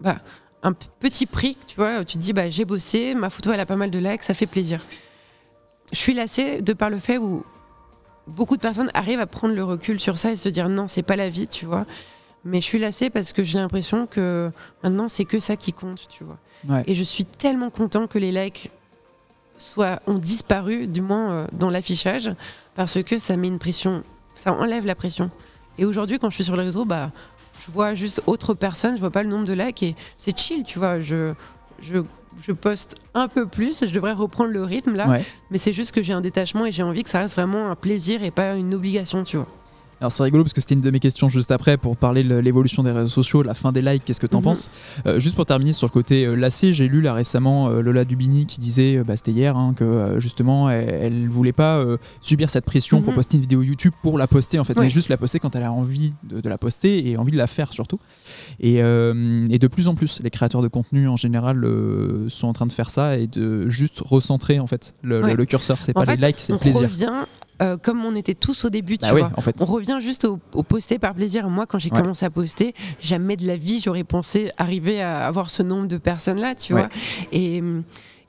bah, 0.00 0.18
un 0.62 0.72
petit 0.72 1.26
prix, 1.26 1.58
tu 1.66 1.76
vois, 1.76 2.04
tu 2.04 2.16
te 2.16 2.22
dis 2.22 2.32
bah 2.32 2.48
j'ai 2.48 2.64
bossé, 2.64 3.14
ma 3.14 3.28
photo 3.30 3.52
elle 3.52 3.60
a 3.60 3.66
pas 3.66 3.76
mal 3.76 3.90
de 3.90 3.98
likes, 3.98 4.22
ça 4.22 4.32
fait 4.32 4.46
plaisir. 4.46 4.80
Je 5.92 5.98
suis 5.98 6.14
lassée 6.14 6.62
de 6.62 6.72
par 6.72 6.88
le 6.88 6.98
fait 6.98 7.18
où 7.18 7.44
beaucoup 8.26 8.56
de 8.56 8.62
personnes 8.62 8.90
arrivent 8.94 9.20
à 9.20 9.26
prendre 9.26 9.54
le 9.54 9.64
recul 9.64 10.00
sur 10.00 10.18
ça 10.18 10.30
et 10.30 10.36
se 10.36 10.48
dire 10.48 10.68
non, 10.68 10.88
c'est 10.88 11.02
pas 11.02 11.16
la 11.16 11.28
vie, 11.28 11.48
tu 11.48 11.66
vois. 11.66 11.86
Mais 12.44 12.60
je 12.60 12.66
suis 12.66 12.78
lassée 12.78 13.10
parce 13.10 13.32
que 13.32 13.42
j'ai 13.42 13.58
l'impression 13.58 14.06
que 14.06 14.50
maintenant 14.82 15.08
c'est 15.08 15.24
que 15.24 15.40
ça 15.40 15.56
qui 15.56 15.72
compte, 15.72 16.06
tu 16.08 16.24
vois. 16.24 16.38
Ouais. 16.68 16.84
Et 16.86 16.94
je 16.94 17.04
suis 17.04 17.24
tellement 17.24 17.70
content 17.70 18.06
que 18.06 18.18
les 18.18 18.32
likes 18.32 18.70
soient 19.58 20.00
ont 20.06 20.18
disparu, 20.18 20.86
du 20.86 21.00
moins 21.00 21.30
euh, 21.30 21.46
dans 21.52 21.70
l'affichage, 21.70 22.30
parce 22.74 23.02
que 23.02 23.18
ça 23.18 23.36
met 23.36 23.48
une 23.48 23.58
pression, 23.58 24.02
ça 24.34 24.52
enlève 24.52 24.84
la 24.86 24.94
pression. 24.94 25.30
Et 25.78 25.84
aujourd'hui, 25.84 26.18
quand 26.18 26.30
je 26.30 26.36
suis 26.36 26.44
sur 26.44 26.56
le 26.56 26.62
réseau, 26.62 26.84
bah, 26.84 27.10
je 27.66 27.72
vois 27.72 27.94
juste 27.94 28.22
autre 28.26 28.54
personne, 28.54 28.96
je 28.96 29.00
vois 29.00 29.10
pas 29.10 29.22
le 29.22 29.28
nombre 29.28 29.46
de 29.46 29.52
likes 29.52 29.82
et 29.82 29.96
c'est 30.18 30.36
chill, 30.36 30.64
tu 30.64 30.78
vois. 30.78 31.00
Je, 31.00 31.34
je, 31.80 31.98
je 32.42 32.52
poste 32.52 32.96
un 33.14 33.28
peu 33.28 33.46
plus, 33.46 33.84
je 33.86 33.92
devrais 33.92 34.12
reprendre 34.12 34.50
le 34.50 34.62
rythme 34.62 34.94
là, 34.96 35.08
Ouais. 35.08 35.24
mais 35.50 35.58
c'est 35.58 35.72
juste 35.72 35.92
que 35.92 36.02
j'ai 36.02 36.12
un 36.12 36.20
détachement 36.20 36.66
et 36.66 36.72
j'ai 36.72 36.82
envie 36.82 37.02
que 37.04 37.10
ça 37.10 37.20
reste 37.20 37.34
vraiment 37.36 37.70
un 37.70 37.76
plaisir 37.76 38.22
et 38.22 38.30
pas 38.30 38.54
une 38.56 38.74
obligation, 38.74 39.22
tu 39.22 39.36
vois. 39.36 39.46
Alors 40.00 40.12
c'est 40.12 40.22
rigolo 40.22 40.44
parce 40.44 40.52
que 40.52 40.60
c'était 40.60 40.74
une 40.74 40.80
de 40.80 40.90
mes 40.90 41.00
questions 41.00 41.28
juste 41.28 41.50
après 41.50 41.76
pour 41.76 41.96
parler 41.96 42.22
de 42.24 42.34
l'évolution 42.36 42.82
des 42.82 42.90
réseaux 42.90 43.08
sociaux, 43.08 43.42
la 43.42 43.54
fin 43.54 43.72
des 43.72 43.80
likes, 43.82 44.04
qu'est-ce 44.04 44.20
que 44.20 44.26
t'en 44.26 44.38
Mhm. 44.38 44.44
penses? 44.44 44.70
Euh, 45.06 45.20
Juste 45.20 45.36
pour 45.36 45.46
terminer 45.46 45.72
sur 45.72 45.86
le 45.86 45.92
côté 45.92 46.26
euh, 46.26 46.34
lassé, 46.34 46.72
j'ai 46.72 46.88
lu 46.88 47.00
là 47.00 47.14
récemment 47.14 47.68
euh, 47.68 47.80
Lola 47.80 48.04
Dubini 48.04 48.44
qui 48.46 48.60
disait, 48.60 48.96
euh, 48.98 49.04
bah, 49.04 49.16
c'était 49.16 49.30
hier, 49.32 49.56
hein, 49.56 49.72
que 49.76 50.16
justement 50.18 50.68
elle, 50.68 50.88
elle 50.90 51.28
voulait 51.28 51.52
pas 51.52 51.84
subir 52.20 52.50
cette 52.50 52.64
pression 52.64 53.00
pour 53.02 53.10
Mhm. 53.12 53.16
poster 53.16 53.36
une 53.36 53.42
vidéo 53.42 53.62
YouTube 53.62 53.92
pour 54.02 54.18
la 54.18 54.26
poster 54.26 54.58
en 54.58 54.64
fait, 54.64 54.76
Ouais. 54.76 54.84
mais 54.84 54.90
juste 54.90 55.08
la 55.08 55.16
poster 55.16 55.38
quand 55.38 55.54
elle 55.56 55.62
a 55.62 55.72
envie 55.72 56.12
de, 56.24 56.40
de 56.40 56.48
la 56.48 56.58
poster 56.58 57.08
et 57.08 57.16
envie 57.16 57.32
de 57.32 57.36
la 57.38 57.46
faire 57.46 57.72
surtout. 57.72 58.00
Et, 58.60 58.74
et 58.76 59.58
de 59.58 59.66
plus 59.68 59.88
en 59.88 59.94
plus, 59.94 60.20
les 60.22 60.30
créateurs 60.30 60.62
de 60.62 60.68
contenu 60.68 61.08
en 61.08 61.16
général 61.16 61.64
sont 62.28 62.48
en 62.48 62.52
train 62.52 62.66
de 62.66 62.72
faire 62.72 62.90
ça 62.90 63.16
et 63.16 63.26
de 63.26 63.68
juste 63.68 64.00
recentrer 64.00 64.58
en 64.60 64.66
fait 64.66 64.94
le, 65.02 65.20
le- 65.20 65.24
Ouais. 65.24 65.34
le 65.34 65.44
curseur, 65.46 65.78
c'est 65.80 65.92
pas 65.94 66.04
fait, 66.04 66.16
les 66.16 66.26
likes, 66.26 66.36
c'est 66.40 66.52
on 66.52 66.56
le 66.56 66.60
plaisir. 66.60 66.82
revient 66.82 67.12
euh, 67.62 67.76
comme 67.76 68.04
on 68.04 68.14
était 68.16 68.34
tous 68.34 68.64
au 68.64 68.70
début, 68.70 68.98
tu 68.98 69.02
Bah 69.06 69.14
oui, 69.14 69.20
vois. 69.20 69.30
en 69.36 69.40
fait. 69.40 69.56
On 69.60 69.64
revient 69.64 69.98
juste 70.00 70.24
au, 70.24 70.40
au 70.54 70.62
poster 70.62 70.98
par 70.98 71.14
plaisir. 71.14 71.48
Moi, 71.48 71.66
quand 71.66 71.78
j'ai 71.78 71.90
Ouais. 71.92 72.00
commencé 72.00 72.24
à 72.26 72.30
poster, 72.30 72.74
jamais 73.00 73.36
de 73.36 73.46
la 73.46 73.56
vie 73.56 73.80
j'aurais 73.80 74.04
pensé 74.04 74.50
arriver 74.56 75.00
à 75.00 75.26
avoir 75.26 75.50
ce 75.50 75.62
nombre 75.62 75.86
de 75.88 75.98
personnes 75.98 76.40
là, 76.40 76.54
tu 76.54 76.74
Ouais. 76.74 76.80
vois. 76.80 76.90
Et, 77.32 77.62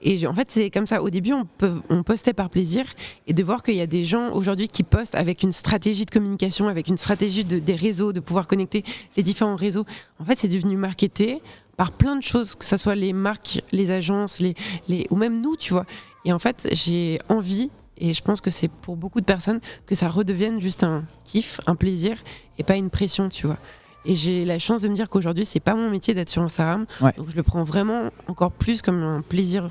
et 0.01 0.27
en 0.27 0.35
fait, 0.35 0.51
c'est 0.51 0.69
comme 0.69 0.85
ça. 0.85 1.01
Au 1.01 1.09
début, 1.09 1.33
on, 1.33 1.45
peut- 1.45 1.81
on 1.89 2.03
postait 2.03 2.33
par 2.33 2.49
plaisir 2.51 2.85
et 3.25 3.33
de 3.33 3.43
voir 3.43 3.63
qu'il 3.63 3.73
y 3.75 3.81
a 3.81 3.87
des 3.87 4.05
gens 4.05 4.31
aujourd'hui 4.33 4.67
qui 4.67 4.83
postent 4.83 5.15
avec 5.15 5.41
une 5.41 5.51
stratégie 5.51 6.05
de 6.05 6.11
communication, 6.11 6.67
avec 6.67 6.87
une 6.87 6.97
stratégie 6.97 7.43
de, 7.45 7.57
des 7.57 7.75
réseaux, 7.75 8.13
de 8.13 8.19
pouvoir 8.19 8.45
connecter 8.47 8.83
les 9.17 9.23
différents 9.23 9.55
réseaux. 9.55 9.85
En 10.19 10.25
fait, 10.25 10.37
c'est 10.37 10.47
devenu 10.47 10.77
marketé 10.77 11.41
par 11.77 11.91
plein 11.91 12.15
de 12.15 12.23
choses, 12.23 12.53
que 12.55 12.63
ce 12.65 12.77
soit 12.77 12.95
les 12.95 13.11
marques, 13.13 13.61
les 13.71 13.89
agences, 13.89 14.39
les, 14.39 14.53
les, 14.87 15.07
ou 15.09 15.15
même 15.15 15.41
nous, 15.41 15.55
tu 15.55 15.73
vois. 15.73 15.85
Et 16.25 16.31
en 16.31 16.39
fait, 16.39 16.67
j'ai 16.71 17.19
envie, 17.27 17.69
et 17.97 18.13
je 18.13 18.21
pense 18.21 18.41
que 18.41 18.51
c'est 18.51 18.67
pour 18.67 18.95
beaucoup 18.95 19.21
de 19.21 19.25
personnes, 19.25 19.59
que 19.85 19.95
ça 19.95 20.09
redevienne 20.09 20.59
juste 20.59 20.83
un 20.83 21.05
kiff, 21.23 21.59
un 21.65 21.75
plaisir, 21.75 22.17
et 22.57 22.63
pas 22.63 22.75
une 22.75 22.89
pression, 22.89 23.29
tu 23.29 23.47
vois. 23.47 23.57
Et 24.05 24.15
j'ai 24.15 24.45
la 24.45 24.59
chance 24.59 24.81
de 24.81 24.87
me 24.87 24.95
dire 24.95 25.09
qu'aujourd'hui, 25.09 25.45
c'est 25.45 25.59
pas 25.59 25.73
mon 25.73 25.89
métier 25.89 26.13
d'être 26.13 26.29
sur 26.29 26.41
Instagram. 26.41 26.85
Ouais. 27.01 27.13
Donc 27.17 27.29
je 27.29 27.35
le 27.35 27.43
prends 27.43 27.63
vraiment 27.63 28.11
encore 28.27 28.51
plus 28.51 28.81
comme 28.81 29.01
un 29.01 29.21
plaisir 29.21 29.69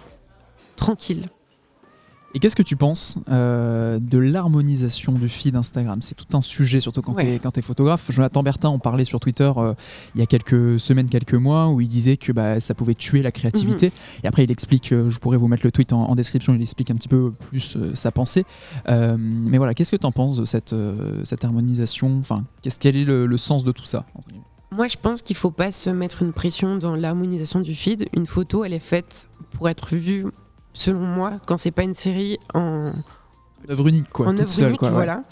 tranquille. 0.77 1.27
Et 2.37 2.41
qu'est-ce 2.41 2.57
que 2.57 2.65
tu 2.65 2.75
penses 2.75 3.17
euh, 3.31 4.01
de 4.01 4.19
l'harmonisation 4.19 5.13
du 5.13 5.29
feed 5.29 5.55
Instagram? 5.55 6.03
C'est 6.03 6.17
tout 6.17 6.37
un 6.37 6.41
sujet, 6.41 6.81
surtout 6.81 7.01
quand 7.01 7.13
Ouais. 7.15 7.39
tu 7.41 7.59
es, 7.61 7.63
photographe. 7.63 8.11
Jonathan 8.11 8.43
Bertin 8.43 8.71
en 8.71 8.81
parlait 8.81 9.05
sur 9.05 9.21
Twitter 9.21 9.53
euh, 9.57 9.75
il 10.17 10.21
y 10.21 10.23
a 10.25 10.27
quelques 10.27 10.81
semaines, 10.81 11.09
quelques 11.09 11.35
mois, 11.35 11.69
où 11.69 11.81
il 11.81 11.87
disait 11.89 12.17
que 12.17 12.33
bah, 12.33 12.59
ça 12.59 12.75
pouvait 12.75 12.97
tuer 12.97 13.23
la 13.23 13.31
créativité. 13.31 13.93
Et 14.25 14.27
après, 14.27 14.43
il 14.43 14.51
explique, 14.51 14.91
euh, 14.93 15.11
je 15.11 15.19
pourrais 15.21 15.37
vous 15.37 15.47
mettre 15.47 15.65
le 15.65 15.71
tweet 15.71 15.93
en, 15.93 16.07
en 16.11 16.15
description, 16.17 16.55
il 16.55 16.61
explique 16.63 16.91
un 16.91 16.97
petit 16.97 17.07
peu 17.09 17.31
plus 17.31 17.77
sa 17.95 18.11
pensée. 18.11 18.45
Mais 18.89 19.59
voilà, 19.59 19.73
qu'est-ce 19.75 19.93
que 19.93 19.97
tu 19.97 20.07
en 20.07 20.13
penses 20.13 20.37
de 20.37 20.45
cette, 20.45 20.75
cette 21.23 21.45
harmonisation? 21.45 22.19
Enfin, 22.19 22.45
qu'est-ce, 22.63 22.81
quel 22.81 22.97
est 22.97 23.05
le, 23.05 23.27
le 23.27 23.39
sens 23.39 23.63
de 23.63 23.71
tout 23.71 23.85
ça 23.85 24.07
Moi, 24.73 24.89
je 24.89 24.97
pense 25.01 25.23
qu'il 25.23 25.37
faut 25.37 25.53
pas 25.53 25.71
se 25.71 25.89
mettre 25.91 26.23
une 26.23 26.33
pression 26.33 26.79
dans 26.79 26.97
l'harmonisation 26.97 27.61
du 27.61 27.75
feed. 27.77 28.07
Une 28.17 28.27
photo, 28.27 28.65
elle 28.65 28.73
est 28.73 28.79
faite 28.81 29.29
pour 29.53 29.69
être 29.69 29.95
vue, 29.95 30.27
selon 30.75 31.01
moi, 31.01 31.41
quand 31.47 31.57
c'est 31.57 31.71
pas 31.71 31.85
une 31.85 31.95
série 31.95 32.39
en, 32.53 32.93
œuvre 33.71 33.89
unique, 33.89 34.11
quoi, 34.11 34.27
en 34.27 34.33
toute 34.33 34.41
œuvre 34.41 34.51
seule. 34.51 34.69
unique, 34.69 34.79
quoi, 34.79 34.89
ouais. 34.89 34.95
voilà. 34.95 35.23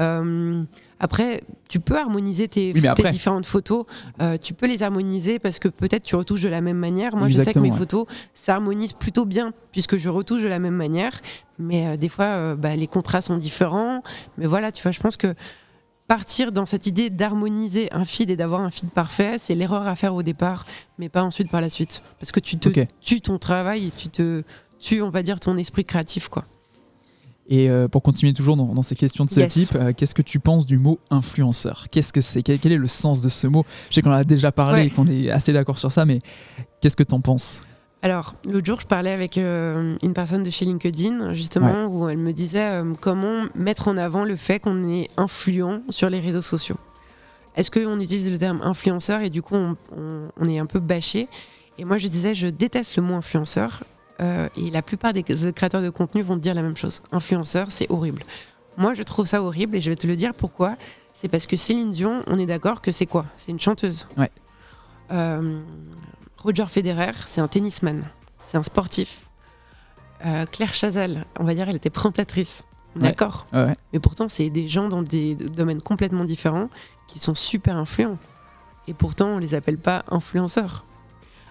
Euh, 0.00 0.62
après, 1.00 1.42
tu 1.68 1.80
peux 1.80 1.96
harmoniser 1.96 2.48
tes, 2.48 2.72
Oui, 2.72 2.82
différentes 3.10 3.46
photos. 3.46 3.84
Euh, 4.20 4.36
tu 4.36 4.54
peux 4.54 4.66
les 4.66 4.82
harmoniser 4.82 5.38
parce 5.38 5.58
que 5.58 5.68
peut-être 5.68 6.02
tu 6.02 6.16
retouches 6.16 6.42
de 6.42 6.48
la 6.48 6.60
même 6.60 6.76
manière. 6.76 7.16
Moi, 7.16 7.28
je 7.28 7.40
sais 7.40 7.52
que 7.52 7.58
mes 7.58 7.70
ouais. 7.70 7.76
photos 7.76 8.06
s'harmonisent 8.34 8.92
plutôt 8.92 9.24
bien 9.24 9.52
puisque 9.72 9.96
je 9.96 10.08
retouche 10.08 10.42
de 10.42 10.48
la 10.48 10.58
même 10.58 10.74
manière. 10.74 11.20
Mais 11.58 11.86
euh, 11.86 11.96
des 11.96 12.08
fois, 12.08 12.54
bah, 12.54 12.74
les 12.76 12.86
contrats 12.86 13.22
sont 13.22 13.36
différents. 13.36 14.02
Mais 14.38 14.46
voilà, 14.46 14.72
tu 14.72 14.82
vois, 14.82 14.92
je 14.92 15.00
pense 15.00 15.16
que 15.16 15.34
partir 16.08 16.52
dans 16.52 16.66
cette 16.66 16.86
idée 16.86 17.10
d'harmoniser 17.10 17.92
un 17.92 18.04
feed 18.04 18.30
et 18.30 18.36
d'avoir 18.36 18.62
un 18.62 18.70
feed 18.70 18.90
parfait, 18.90 19.36
c'est 19.38 19.54
l'erreur 19.54 19.86
à 19.86 19.94
faire 19.94 20.14
au 20.14 20.22
départ, 20.22 20.64
mais 20.98 21.08
pas 21.10 21.22
ensuite 21.22 21.50
par 21.50 21.60
la 21.60 21.68
suite. 21.68 22.02
Parce 22.18 22.32
que 22.32 22.40
tu 22.40 22.56
te 22.56 22.70
tues 23.02 23.20
ton 23.20 23.38
travail 23.38 23.88
et 23.88 23.90
tu 23.90 24.08
te 24.08 24.42
tues, 24.78 25.02
on 25.02 25.10
va 25.10 25.22
dire, 25.22 25.40
ton 25.40 25.56
esprit 25.56 25.84
créatif, 25.84 26.28
quoi. 26.28 26.44
Et 27.50 27.70
euh, 27.70 27.88
pour 27.88 28.02
continuer 28.02 28.34
toujours 28.34 28.56
dans, 28.58 28.66
dans 28.74 28.82
ces 28.82 28.94
questions 28.94 29.24
de 29.24 29.30
ce 29.30 29.40
Yes. 29.40 29.52
type, 29.52 29.74
euh, 29.74 29.92
qu'est-ce 29.96 30.14
que 30.14 30.20
tu 30.20 30.38
penses 30.38 30.66
du 30.66 30.76
mot 30.76 30.98
influenceur? 31.10 31.86
Qu'est-ce 31.90 32.12
que 32.12 32.20
c'est? 32.20 32.42
Quel, 32.42 32.58
quel 32.58 32.72
est 32.72 32.76
le 32.76 32.88
sens 32.88 33.22
de 33.22 33.28
ce 33.30 33.46
mot? 33.46 33.64
Je 33.88 33.94
sais 33.94 34.02
qu'on 34.02 34.10
en 34.10 34.16
a 34.16 34.24
déjà 34.24 34.52
parlé 34.52 34.80
Ouais. 34.82 34.86
et 34.88 34.90
qu'on 34.90 35.06
est 35.06 35.30
assez 35.30 35.54
d'accord 35.54 35.78
sur 35.78 35.90
ça, 35.90 36.04
mais 36.04 36.20
qu'est-ce 36.82 36.96
que 36.96 37.02
t'en 37.02 37.20
penses? 37.22 37.62
Alors, 38.02 38.34
l'autre 38.44 38.66
jour, 38.66 38.80
je 38.80 38.86
parlais 38.86 39.10
avec 39.12 39.38
euh, 39.38 39.96
une 40.02 40.12
personne 40.12 40.42
de 40.42 40.50
chez 40.50 40.66
LinkedIn, 40.66 41.32
justement, 41.32 41.86
où 41.86 42.08
elle 42.08 42.18
me 42.18 42.32
disait 42.32 42.82
comment 43.00 43.46
mettre 43.54 43.88
en 43.88 43.96
avant 43.96 44.24
le 44.24 44.36
fait 44.36 44.60
qu'on 44.60 44.88
est 44.90 45.08
influent 45.16 45.80
sur 45.88 46.10
les 46.10 46.20
réseaux 46.20 46.42
sociaux? 46.42 46.76
Est-ce 47.56 47.70
qu'on 47.70 47.98
utilise 47.98 48.30
le 48.30 48.36
terme 48.38 48.60
influenceur 48.62 49.22
et 49.22 49.30
du 49.30 49.40
coup, 49.42 49.56
on, 49.56 49.74
on- 49.96 50.28
on 50.38 50.48
est 50.48 50.58
un 50.60 50.66
peu 50.66 50.78
bâché? 50.80 51.28
Et 51.78 51.84
moi, 51.86 51.96
je 51.98 52.08
disais, 52.08 52.34
je 52.34 52.46
déteste 52.48 52.94
le 52.96 53.02
mot 53.02 53.14
influenceur. 53.14 53.82
Euh, 54.20 54.48
et 54.56 54.70
la 54.70 54.82
plupart 54.82 55.12
des 55.12 55.22
créateurs 55.22 55.82
de 55.82 55.90
contenu 55.90 56.22
vont 56.22 56.36
te 56.36 56.40
dire 56.40 56.54
la 56.54 56.62
même 56.62 56.76
chose. 56.76 57.00
Influenceur, 57.12 57.70
c'est 57.70 57.90
horrible. 57.90 58.22
Moi, 58.76 58.94
je 58.94 59.02
trouve 59.02 59.26
ça 59.26 59.42
horrible 59.42 59.76
et 59.76 59.80
je 59.80 59.90
vais 59.90 59.96
te 59.96 60.06
le 60.06 60.16
dire 60.16 60.34
pourquoi? 60.34 60.76
C'est 61.12 61.28
parce 61.28 61.46
que 61.46 61.56
Céline 61.56 61.90
Dion, 61.90 62.22
on 62.26 62.38
est 62.38 62.46
d'accord 62.46 62.80
que 62.80 62.92
c'est 62.92 63.06
quoi? 63.06 63.26
C'est 63.36 63.50
une 63.50 63.60
chanteuse. 63.60 64.06
Ouais. 64.16 64.30
Euh, 65.10 65.60
Roger 66.42 66.66
Federer, 66.68 67.12
c'est 67.26 67.40
un 67.40 67.48
tennisman, 67.48 68.04
c'est 68.42 68.56
un 68.56 68.62
sportif. 68.62 69.26
Euh, 70.24 70.46
Claire 70.46 70.74
Chazal, 70.74 71.24
on 71.38 71.44
va 71.44 71.54
dire, 71.54 71.68
elle 71.68 71.76
était 71.76 71.90
présentatrice. 71.90 72.64
Ouais. 72.96 73.02
D'accord. 73.02 73.46
Ouais. 73.52 73.74
Mais 73.92 73.98
pourtant, 73.98 74.28
c'est 74.28 74.50
des 74.50 74.68
gens 74.68 74.88
dans 74.88 75.02
des 75.02 75.34
domaines 75.34 75.82
complètement 75.82 76.24
différents 76.24 76.68
qui 77.06 77.18
sont 77.18 77.34
super 77.34 77.76
influents. 77.76 78.18
Et 78.86 78.94
pourtant, 78.94 79.28
on 79.28 79.38
les 79.38 79.54
appelle 79.54 79.78
pas 79.78 80.04
influenceurs. 80.08 80.84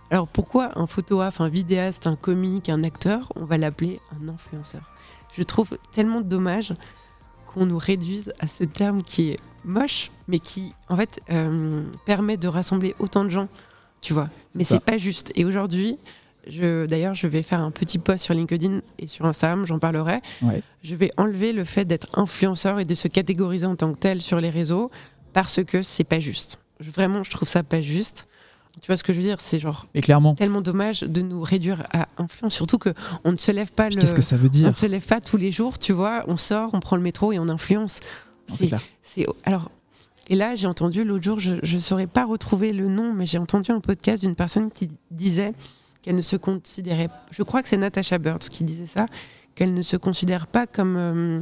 Alors 0.09 0.27
pourquoi 0.27 0.77
un 0.79 0.87
photographe, 0.87 1.41
un 1.41 1.49
vidéaste, 1.49 2.07
un 2.07 2.15
comique, 2.15 2.69
un 2.69 2.83
acteur, 2.83 3.31
on 3.35 3.45
va 3.45 3.57
l'appeler 3.57 3.99
un 4.21 4.29
influenceur? 4.29 4.81
Je 5.33 5.43
trouve 5.43 5.77
tellement 5.91 6.21
dommage 6.21 6.73
qu'on 7.53 7.65
nous 7.65 7.77
réduise 7.77 8.33
à 8.39 8.47
ce 8.47 8.63
terme 8.63 9.03
qui 9.03 9.31
est 9.31 9.39
moche, 9.65 10.11
mais 10.27 10.39
qui, 10.39 10.73
en 10.89 10.95
fait, 10.95 11.19
euh, 11.29 11.83
permet 12.05 12.37
de 12.37 12.47
rassembler 12.47 12.95
autant 12.99 13.25
de 13.25 13.29
gens, 13.29 13.49
tu 14.01 14.13
vois. 14.13 14.29
Mais 14.55 14.63
c'est 14.63 14.79
pas 14.79 14.97
juste. 14.97 15.31
Et 15.35 15.43
aujourd'hui, 15.43 15.97
d'ailleurs, 16.47 17.13
je 17.13 17.27
vais 17.27 17.43
faire 17.43 17.59
un 17.59 17.71
petit 17.71 17.99
post 17.99 18.23
sur 18.23 18.33
LinkedIn 18.33 18.79
et 18.99 19.07
sur 19.07 19.25
Instagram, 19.25 19.65
j'en 19.65 19.79
parlerai. 19.79 20.19
Ouais. 20.41 20.63
Je 20.83 20.95
vais 20.95 21.11
enlever 21.17 21.51
le 21.51 21.65
fait 21.65 21.83
d'être 21.83 22.17
influenceur 22.17 22.79
et 22.79 22.85
de 22.85 22.95
se 22.95 23.09
catégoriser 23.09 23.65
en 23.65 23.75
tant 23.75 23.91
que 23.91 23.97
tel 23.99 24.21
sur 24.21 24.39
les 24.39 24.49
réseaux 24.49 24.89
parce 25.33 25.61
que 25.65 25.81
c'est 25.81 26.05
pas 26.05 26.21
juste. 26.21 26.59
Je- 26.79 26.91
Vraiment, 26.91 27.23
je 27.23 27.31
trouve 27.31 27.49
ça 27.49 27.63
pas 27.63 27.81
juste. 27.81 28.27
Tu 28.81 28.87
vois 28.87 28.97
ce 28.97 29.03
que 29.03 29.13
je 29.13 29.19
veux 29.19 29.25
dire? 29.25 29.39
C'est 29.39 29.59
genre 29.59 29.87
clairement, 30.01 30.35
tellement 30.35 30.61
dommage 30.61 31.01
de 31.01 31.21
nous 31.21 31.41
réduire 31.41 31.83
à 31.91 32.07
influence, 32.17 32.53
surtout 32.53 32.77
que 32.77 32.93
on 33.23 33.31
ne 33.31 33.37
se 33.37 33.51
lève 33.51 33.71
pas 33.71 33.89
qu'est-ce 33.89 34.15
que 34.15 34.21
ça 34.21 34.37
veut 34.37 34.47
on 34.47 34.51
dire 34.51 34.69
ne 34.69 34.73
se 34.73 34.85
lève 34.85 35.05
pas 35.05 35.21
tous 35.21 35.37
les 35.37 35.51
jours, 35.51 35.77
tu 35.79 35.93
vois. 35.93 36.23
On 36.27 36.37
sort, 36.37 36.69
on 36.73 36.79
prend 36.79 36.95
le 36.95 37.01
métro 37.01 37.31
et 37.31 37.39
on 37.39 37.49
influence. 37.49 37.99
Clair. 38.55 38.81
c'est 39.03 39.25
alors 39.43 39.69
et 40.29 40.35
là 40.35 40.55
j'ai 40.55 40.67
entendu 40.67 41.03
l'autre 41.03 41.23
jour 41.25 41.37
je 41.37 41.55
ne 41.61 41.81
saurais 41.81 42.07
pas 42.07 42.23
retrouver 42.23 42.71
le 42.71 42.87
nom 42.87 43.13
mais 43.13 43.25
j'ai 43.25 43.37
entendu 43.37 43.71
un 43.71 43.81
podcast 43.81 44.23
d'une 44.23 44.35
personne 44.35 44.71
qui 44.71 44.89
disait 45.11 45.51
qu'elle 46.01 46.15
ne 46.15 46.21
se 46.21 46.37
considérait 46.37 47.09
je 47.29 47.43
crois 47.43 47.61
que 47.61 47.67
c'est 47.67 47.75
Natasha 47.75 48.19
Bird 48.19 48.39
qui 48.39 48.63
disait 48.63 48.85
ça 48.85 49.05
qu'elle 49.53 49.73
ne 49.73 49.81
se 49.81 49.97
considère 49.97 50.47
pas 50.47 50.65
comme 50.65 50.95
euh, 50.95 51.41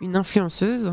une 0.00 0.16
influenceuse 0.16 0.92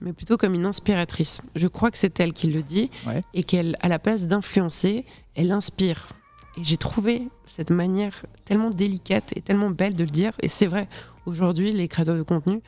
mais 0.00 0.12
plutôt 0.12 0.36
comme 0.36 0.54
une 0.54 0.64
inspiratrice 0.66 1.40
je 1.54 1.68
crois 1.68 1.90
que 1.90 1.98
c'est 1.98 2.18
elle 2.20 2.32
qui 2.32 2.48
le 2.48 2.62
dit 2.62 2.90
Ouais. 3.06 3.22
et 3.34 3.42
qu'elle 3.44 3.76
à 3.80 3.88
la 3.88 3.98
place 3.98 4.26
d'influencer 4.26 5.04
elle 5.36 5.52
inspire 5.52 6.08
et 6.56 6.64
j'ai 6.64 6.76
trouvé 6.76 7.28
cette 7.46 7.70
manière 7.70 8.24
tellement 8.44 8.70
délicate 8.70 9.32
et 9.36 9.40
tellement 9.40 9.70
belle 9.70 9.94
de 9.94 10.04
le 10.04 10.10
dire 10.10 10.32
et 10.42 10.48
c'est 10.48 10.66
vrai 10.66 10.88
aujourd'hui 11.26 11.72
les 11.72 11.86
créateurs 11.88 12.16
de 12.16 12.22
contenu 12.22 12.60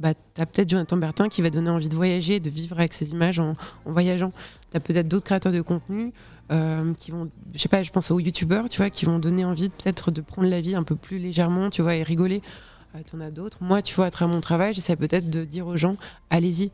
bah, 0.00 0.14
tu 0.34 0.40
as 0.40 0.46
peut-être 0.46 0.70
Jonathan 0.70 0.96
Bertin 0.96 1.28
qui 1.28 1.42
va 1.42 1.50
donner 1.50 1.70
envie 1.70 1.88
de 1.88 1.96
voyager, 1.96 2.38
de 2.38 2.48
vivre 2.50 2.78
avec 2.78 2.92
ses 2.94 3.10
images 3.10 3.40
en, 3.40 3.56
en 3.84 3.90
voyageant. 3.92 4.30
Tu 4.70 4.76
as 4.76 4.78
peut-être 4.78 5.08
d'autres 5.08 5.24
créateurs 5.24 5.50
de 5.50 5.60
contenu 5.60 6.12
euh, 6.52 6.94
qui 6.94 7.10
vont, 7.10 7.28
je 7.52 7.58
sais 7.58 7.68
pas, 7.68 7.82
je 7.82 7.90
pense 7.90 8.12
aux 8.12 8.20
youtubeurs, 8.20 8.68
tu 8.68 8.76
vois, 8.76 8.90
qui 8.90 9.06
vont 9.06 9.18
donner 9.18 9.44
envie 9.44 9.70
peut-être 9.70 10.12
de 10.12 10.20
prendre 10.20 10.48
la 10.48 10.60
vie 10.60 10.76
un 10.76 10.84
peu 10.84 10.94
plus 10.94 11.18
légèrement, 11.18 11.68
tu 11.68 11.82
vois, 11.82 11.96
et 11.96 12.04
rigoler. 12.04 12.42
Euh, 12.94 13.00
tu 13.06 13.16
en 13.16 13.20
as 13.20 13.30
d'autres. 13.30 13.58
Moi, 13.60 13.82
tu 13.82 13.94
vois, 13.94 14.06
à 14.06 14.10
travers 14.10 14.34
mon 14.34 14.40
travail, 14.40 14.74
j'essaie 14.74 14.96
peut-être 14.96 15.28
de 15.30 15.44
dire 15.44 15.66
aux 15.66 15.76
gens, 15.76 15.96
allez-y. 16.30 16.70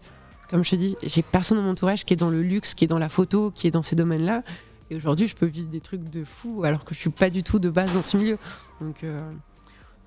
Comme 0.50 0.64
je 0.64 0.70
te 0.70 0.76
dis, 0.76 0.96
j'ai 1.02 1.22
personne 1.22 1.58
dans 1.58 1.64
mon 1.64 1.70
entourage 1.70 2.04
qui 2.04 2.12
est 2.12 2.16
dans 2.16 2.30
le 2.30 2.42
luxe, 2.42 2.74
qui 2.74 2.84
est 2.84 2.88
dans 2.88 2.98
la 2.98 3.08
photo, 3.08 3.50
qui 3.50 3.66
est 3.66 3.70
dans 3.70 3.82
ces 3.82 3.96
domaines-là. 3.96 4.42
Et 4.90 4.96
aujourd'hui, 4.96 5.26
je 5.26 5.34
peux 5.34 5.46
vivre 5.46 5.68
des 5.68 5.80
trucs 5.80 6.08
de 6.10 6.24
fou 6.24 6.62
alors 6.64 6.84
que 6.84 6.94
je 6.94 7.00
suis 7.00 7.10
pas 7.10 7.30
du 7.30 7.42
tout 7.42 7.58
de 7.58 7.70
base 7.70 7.94
dans 7.94 8.02
ce 8.02 8.16
milieu. 8.16 8.38
Donc, 8.80 9.02
euh, 9.02 9.30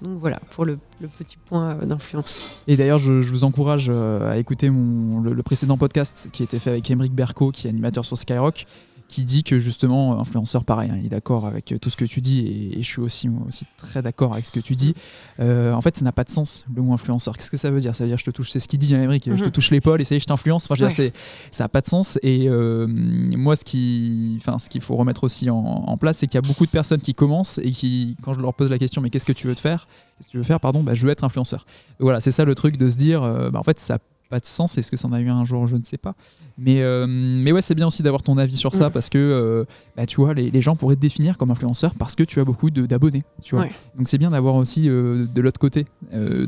donc 0.01 0.19
voilà, 0.19 0.39
pour 0.51 0.63
le, 0.63 0.77
petit 1.17 1.37
point 1.37 1.71
euh, 1.71 1.85
d'influence. 1.85 2.61
Et 2.67 2.77
d'ailleurs, 2.77 2.99
je, 2.99 3.11
vous 3.11 3.43
encourage 3.43 3.89
à 3.89 4.37
écouter 4.37 4.69
le, 4.69 5.41
précédent 5.43 5.77
podcast 5.77 6.29
qui 6.31 6.43
a 6.43 6.45
été 6.45 6.59
fait 6.59 6.69
avec 6.69 6.89
Emeric 6.89 7.13
Berco, 7.13 7.51
qui 7.51 7.67
est 7.67 7.69
animateur 7.71 8.05
sur 8.05 8.17
Skyrock, 8.17 8.65
qui 9.09 9.23
dit 9.23 9.43
que 9.43 9.57
justement, 9.57 10.19
influenceur, 10.19 10.65
pareil, 10.65 10.89
hein, 10.91 10.97
il 10.99 11.05
est 11.05 11.09
d'accord 11.09 11.45
avec 11.45 11.71
euh, 11.71 11.77
tout 11.79 11.89
ce 11.89 11.95
que 11.95 12.03
tu 12.03 12.19
dis, 12.19 12.39
et, 12.39 12.79
et 12.79 12.83
je 12.83 12.87
suis 12.87 12.99
aussi, 13.01 13.29
moi 13.29 13.43
aussi 13.47 13.65
très 13.77 14.01
d'accord 14.01 14.33
avec 14.33 14.45
ce 14.45 14.51
que 14.51 14.59
tu 14.59 14.75
dis. 14.75 14.95
Euh, 15.39 15.71
en 15.73 15.81
fait, 15.81 15.95
ça 15.95 16.03
n'a 16.03 16.11
pas 16.11 16.25
de 16.25 16.29
sens, 16.29 16.65
le 16.75 16.81
mot 16.81 16.91
influenceur. 16.93 17.37
Qu'est-ce 17.37 17.49
que 17.49 17.55
ça 17.55 17.71
veut 17.71 17.79
dire? 17.79 17.95
Ça 17.95 18.03
veut 18.03 18.09
dire, 18.09 18.17
je 18.17 18.25
te 18.25 18.31
touche, 18.31 18.51
c'est 18.51 18.59
ce 18.59 18.67
qu'il 18.67 18.79
dit, 18.79 18.93
hein, 18.95 19.09
je 19.13 19.17
te 19.19 19.29
Mhm. 19.45 19.51
touche 19.51 19.71
l'épaule 19.71 20.01
et 20.01 20.03
ça 20.03 20.13
y 20.13 20.17
est, 20.17 20.19
je 20.19 20.25
t'influence. 20.25 20.65
Enfin, 20.65 20.75
je 20.75 20.83
veux 20.83 20.89
dire, 20.89 20.99
Ouais. 20.99 21.11
c'est- 21.13 21.55
ça 21.55 21.63
n'a 21.63 21.69
pas 21.69 21.79
de 21.81 21.87
sens. 21.87 22.19
Et 22.21 22.49
euh, 22.49 22.85
moi, 22.87 23.55
ce 23.55 23.63
qui, 23.63 24.37
enfin, 24.41 24.59
ce 24.59 24.69
qu'il 24.69 24.81
faut 24.81 24.95
remettre 24.97 25.23
aussi 25.23 25.49
en, 25.49 25.55
en 25.57 25.97
place, 25.97 26.17
c'est 26.17 26.27
qu'il 26.27 26.35
y 26.35 26.43
a 26.43 26.47
beaucoup 26.47 26.65
de 26.65 26.71
personnes 26.71 26.99
qui 27.01 27.13
commencent 27.13 27.59
et 27.63 27.71
qui, 27.71 28.17
quand 28.21 28.33
je 28.33 28.41
leur 28.41 28.53
pose 28.53 28.69
la 28.69 28.77
question, 28.77 29.01
mais 29.01 29.09
qu'est-ce 29.09 29.25
que 29.25 29.31
tu 29.31 29.47
veux 29.47 29.55
te 29.55 29.61
faire? 29.61 29.87
Qu'est-ce 30.17 30.27
que 30.27 30.31
tu 30.31 30.37
veux 30.37 30.43
faire? 30.43 30.59
Pardon, 30.59 30.83
bah, 30.83 30.95
je 30.95 31.05
veux 31.05 31.11
être 31.11 31.23
influenceur. 31.23 31.65
Voilà, 31.99 32.19
c'est 32.19 32.31
ça 32.31 32.43
le 32.43 32.55
truc 32.55 32.75
de 32.77 32.89
se 32.89 32.97
dire, 32.97 33.23
euh, 33.23 33.51
bah, 33.51 33.59
en 33.59 33.63
fait, 33.63 33.79
ça 33.79 33.99
pas 34.29 34.39
de 34.39 34.45
sens. 34.45 34.77
Est-ce 34.77 34.91
que 34.91 34.97
ça 34.97 35.07
en 35.07 35.13
a 35.13 35.19
eu 35.21 35.29
un 35.29 35.43
jour 35.45 35.67
Je 35.67 35.75
ne 35.75 35.83
sais 35.83 35.97
pas. 35.97 36.13
Mais, 36.57 36.81
euh, 36.81 37.05
mais 37.07 37.51
ouais, 37.51 37.61
c'est 37.61 37.75
bien 37.75 37.87
aussi 37.87 38.03
d'avoir 38.03 38.23
ton 38.23 38.37
avis 38.37 38.57
sur 38.57 38.75
ça 38.75 38.85
Mhm. 38.87 38.91
parce 38.91 39.09
que, 39.09 39.17
euh, 39.17 39.63
bah, 39.95 40.05
tu 40.05 40.17
vois, 40.17 40.33
les, 40.33 40.49
les 40.51 40.61
gens 40.61 40.75
pourraient 40.75 40.95
te 40.95 41.01
définir 41.01 41.37
comme 41.37 41.51
influenceur 41.51 41.93
parce 41.95 42.15
que 42.15 42.23
tu 42.23 42.39
as 42.39 42.45
beaucoup 42.45 42.69
d'abonnés. 42.69 43.23
Tu 43.43 43.55
vois. 43.55 43.65
Ouais. 43.65 43.71
Donc 43.97 44.07
c'est 44.07 44.17
bien 44.17 44.29
d'avoir 44.29 44.55
aussi 44.55 44.89
euh, 44.89 45.25
de 45.33 45.41
l'autre 45.41 45.59
côté 45.59 45.85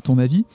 ton 0.03 0.17
avis. 0.17 0.45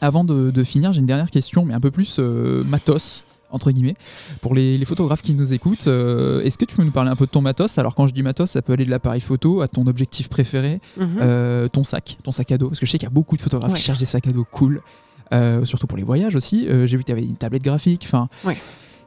Avant 0.00 0.24
de, 0.24 0.50
de 0.50 0.64
finir, 0.64 0.92
j'ai 0.92 1.00
une 1.00 1.06
dernière 1.06 1.30
question, 1.30 1.64
mais 1.64 1.72
un 1.74 1.80
peu 1.80 1.90
plus 1.90 2.18
matos 2.18 3.24
entre 3.52 3.70
guillemets. 3.70 3.94
Pour 4.42 4.54
les, 4.56 4.76
les 4.76 4.84
photographes 4.84 5.22
qui 5.22 5.32
nous 5.32 5.54
écoutent, 5.54 5.86
euh, 5.86 6.42
est-ce 6.42 6.58
que 6.58 6.64
tu 6.64 6.74
peux 6.76 6.82
nous 6.82 6.90
parler 6.90 7.10
un 7.10 7.16
peu 7.16 7.26
de 7.26 7.30
ton 7.30 7.40
matos? 7.40 7.78
Alors 7.78 7.94
quand 7.94 8.06
je 8.08 8.12
dis 8.12 8.22
matos, 8.24 8.50
ça 8.50 8.60
peut 8.60 8.72
aller 8.72 8.84
de 8.84 8.90
l'appareil 8.90 9.20
photo 9.20 9.60
à 9.62 9.68
ton 9.68 9.86
objectif 9.86 10.28
préféré, 10.28 10.80
Mhm. 10.96 11.16
euh, 11.20 11.68
ton 11.68 11.84
sac, 11.84 12.18
ton 12.24 12.32
sac 12.32 12.50
à 12.50 12.58
dos. 12.58 12.68
Parce 12.68 12.80
que 12.80 12.86
je 12.86 12.90
sais 12.90 12.98
qu'il 12.98 13.06
y 13.06 13.10
a 13.10 13.14
beaucoup 13.14 13.36
de 13.36 13.40
photographes 13.42 13.70
Ouais. 13.70 13.78
qui 13.78 13.84
cherchent 13.84 14.00
des 14.00 14.04
sacs 14.04 14.26
à 14.26 14.32
dos 14.32 14.44
cool, 14.50 14.82
euh, 15.32 15.64
surtout 15.64 15.86
pour 15.86 15.98
les 15.98 16.04
voyages 16.04 16.34
aussi. 16.34 16.66
Euh, 16.68 16.86
J'ai 16.86 16.96
vu 16.96 17.02
que 17.02 17.06
tu 17.06 17.12
avais 17.12 17.24
une 17.24 17.36
tablette 17.36 17.62
graphique. 17.62 18.02
Enfin, 18.06 18.28
Ouais. 18.44 18.56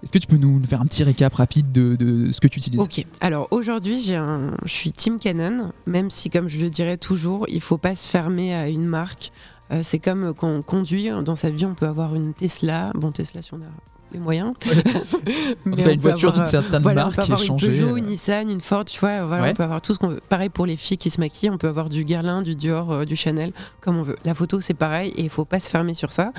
est-ce 0.03 0.11
que 0.11 0.17
tu 0.17 0.27
peux 0.27 0.37
nous 0.37 0.61
faire 0.65 0.81
un 0.81 0.85
petit 0.85 1.03
récap 1.03 1.33
rapide 1.33 1.71
de, 1.71 1.95
de 1.95 2.31
ce 2.31 2.39
que 2.41 2.47
tu 2.47 2.59
utilises? 2.59 2.81
Ok, 2.81 3.03
alors 3.21 3.47
aujourd'hui, 3.51 4.01
j'ai 4.01 4.15
un... 4.15 4.55
je 4.65 4.71
suis 4.71 4.91
Team 4.91 5.19
Canon, 5.19 5.71
même 5.85 6.09
si, 6.09 6.29
comme 6.29 6.49
je 6.49 6.59
le 6.59 6.69
dirais 6.69 6.97
toujours, 6.97 7.45
il 7.49 7.61
faut 7.61 7.77
pas 7.77 7.95
se 7.95 8.09
fermer 8.09 8.53
à 8.53 8.69
une 8.69 8.85
marque. 8.85 9.31
Euh, 9.71 9.81
c'est 9.83 9.99
comme 9.99 10.33
quand 10.33 10.47
on 10.49 10.61
conduit, 10.63 11.09
dans 11.23 11.35
sa 11.35 11.49
vie, 11.51 11.65
on 11.65 11.75
peut 11.75 11.85
avoir 11.87 12.15
une 12.15 12.33
Tesla. 12.33 12.91
Bon, 12.95 13.11
Tesla, 13.11 13.41
si 13.41 13.53
on 13.53 13.57
a 13.57 13.69
les 14.11 14.19
moyens. 14.19 14.53
cas, 14.61 15.91
une 15.91 15.99
voiture 15.99 16.31
d'une 16.31 16.45
certaine 16.45 16.81
voilà, 16.81 17.05
marque 17.05 17.13
on 17.13 17.15
peut 17.15 17.21
avoir 17.21 17.39
changée. 17.39 17.67
une 17.67 17.71
Peugeot, 17.73 17.97
une 17.97 18.05
Nissan, 18.05 18.49
une 18.49 18.61
Ford, 18.61 18.85
tu 18.85 18.99
vois. 18.99 19.25
Voilà, 19.25 19.43
Ouais. 19.43 19.51
On 19.51 19.53
peut 19.53 19.63
avoir 19.63 19.81
tout 19.81 19.93
ce 19.93 19.99
qu'on 19.99 20.09
veut. 20.09 20.21
Pareil 20.29 20.49
pour 20.49 20.65
les 20.65 20.75
filles 20.75 20.97
qui 20.97 21.09
se 21.09 21.19
maquillent, 21.19 21.49
on 21.49 21.57
peut 21.57 21.67
avoir 21.67 21.89
du 21.89 22.03
Guerlain, 22.03 22.41
du 22.41 22.55
Dior, 22.55 22.91
euh, 22.91 23.05
du 23.05 23.15
Chanel, 23.15 23.53
comme 23.81 23.97
on 23.97 24.03
veut. 24.03 24.17
La 24.25 24.33
photo, 24.33 24.59
c'est 24.59 24.73
pareil 24.73 25.13
et 25.15 25.23
il 25.23 25.29
faut 25.29 25.45
pas 25.45 25.59
se 25.59 25.69
fermer 25.69 25.93
sur 25.93 26.11
ça. 26.11 26.31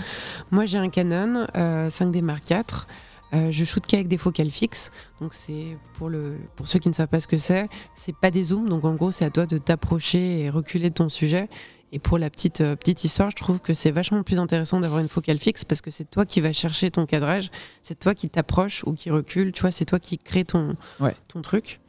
Moi, 0.50 0.66
j'ai 0.66 0.78
un 0.78 0.88
Canon 0.88 1.46
euh, 1.56 1.88
5D 1.88 2.22
Mark 2.22 2.50
IV. 2.50 2.86
Euh, 3.32 3.52
je 3.52 3.64
shoote 3.64 3.86
qu'avec 3.86 4.08
des 4.08 4.18
focales 4.18 4.50
fixes, 4.50 4.90
donc 5.20 5.34
c'est 5.34 5.76
pour 5.94 6.08
le 6.08 6.36
pour 6.56 6.66
ceux 6.66 6.80
qui 6.80 6.88
ne 6.88 6.94
savent 6.94 7.06
pas 7.06 7.20
ce 7.20 7.28
que 7.28 7.38
c'est, 7.38 7.68
c'est 7.94 8.14
pas 8.16 8.32
des 8.32 8.42
zooms, 8.42 8.68
donc 8.68 8.84
en 8.84 8.94
gros 8.94 9.12
c'est 9.12 9.24
à 9.24 9.30
toi 9.30 9.46
de 9.46 9.56
t'approcher 9.56 10.40
et 10.40 10.50
reculer 10.50 10.90
de 10.90 10.94
ton 10.94 11.08
sujet. 11.08 11.48
Et 11.92 11.98
pour 11.98 12.18
la 12.18 12.30
petite 12.30 12.60
euh, 12.60 12.76
petite 12.76 13.02
histoire, 13.04 13.30
je 13.30 13.36
trouve 13.36 13.58
que 13.58 13.74
c'est 13.74 13.90
vachement 13.90 14.22
plus 14.22 14.38
intéressant 14.38 14.78
d'avoir 14.80 15.00
une 15.00 15.08
focale 15.08 15.38
fixe 15.38 15.64
parce 15.64 15.80
que 15.80 15.90
c'est 15.90 16.08
toi 16.08 16.24
qui 16.24 16.40
vas 16.40 16.52
chercher 16.52 16.90
ton 16.90 17.04
cadrage, 17.06 17.50
c'est 17.82 17.98
toi 17.98 18.14
qui 18.14 18.28
t'approche 18.28 18.84
ou 18.84 18.92
qui 18.94 19.10
recule, 19.10 19.52
tu 19.52 19.62
vois, 19.62 19.70
c'est 19.72 19.84
toi 19.86 19.98
qui 19.98 20.16
crée 20.18 20.44
ton 20.44 20.76
Ouais. 21.00 21.16
ton 21.28 21.42
truc. 21.42 21.80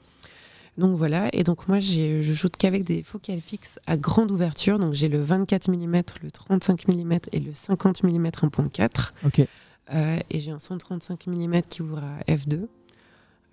Donc 0.77 0.97
voilà, 0.97 1.29
et 1.33 1.43
donc 1.43 1.67
moi 1.67 1.79
je 1.79 2.21
shoote 2.33 2.55
qu'avec 2.57 2.83
des 2.85 3.03
focales 3.03 3.41
fixes 3.41 3.77
à 3.85 3.97
grande 3.97 4.31
ouverture, 4.31 4.79
donc 4.79 4.93
j'ai 4.93 5.09
le 5.09 5.21
24 5.21 5.69
mm, 5.69 6.01
le 6.23 6.31
35 6.31 6.87
mm 6.87 7.19
et 7.33 7.39
le 7.39 7.53
50 7.53 8.03
mm 8.03 8.27
1.4. 8.27 9.11
Ok. 9.25 9.45
Euh, 9.93 10.17
et 10.29 10.39
j'ai 10.39 10.51
un 10.51 10.59
135 10.59 11.27
mm 11.27 11.61
qui 11.69 11.81
ouvre 11.81 11.99
à 11.99 12.23
f2. 12.31 12.67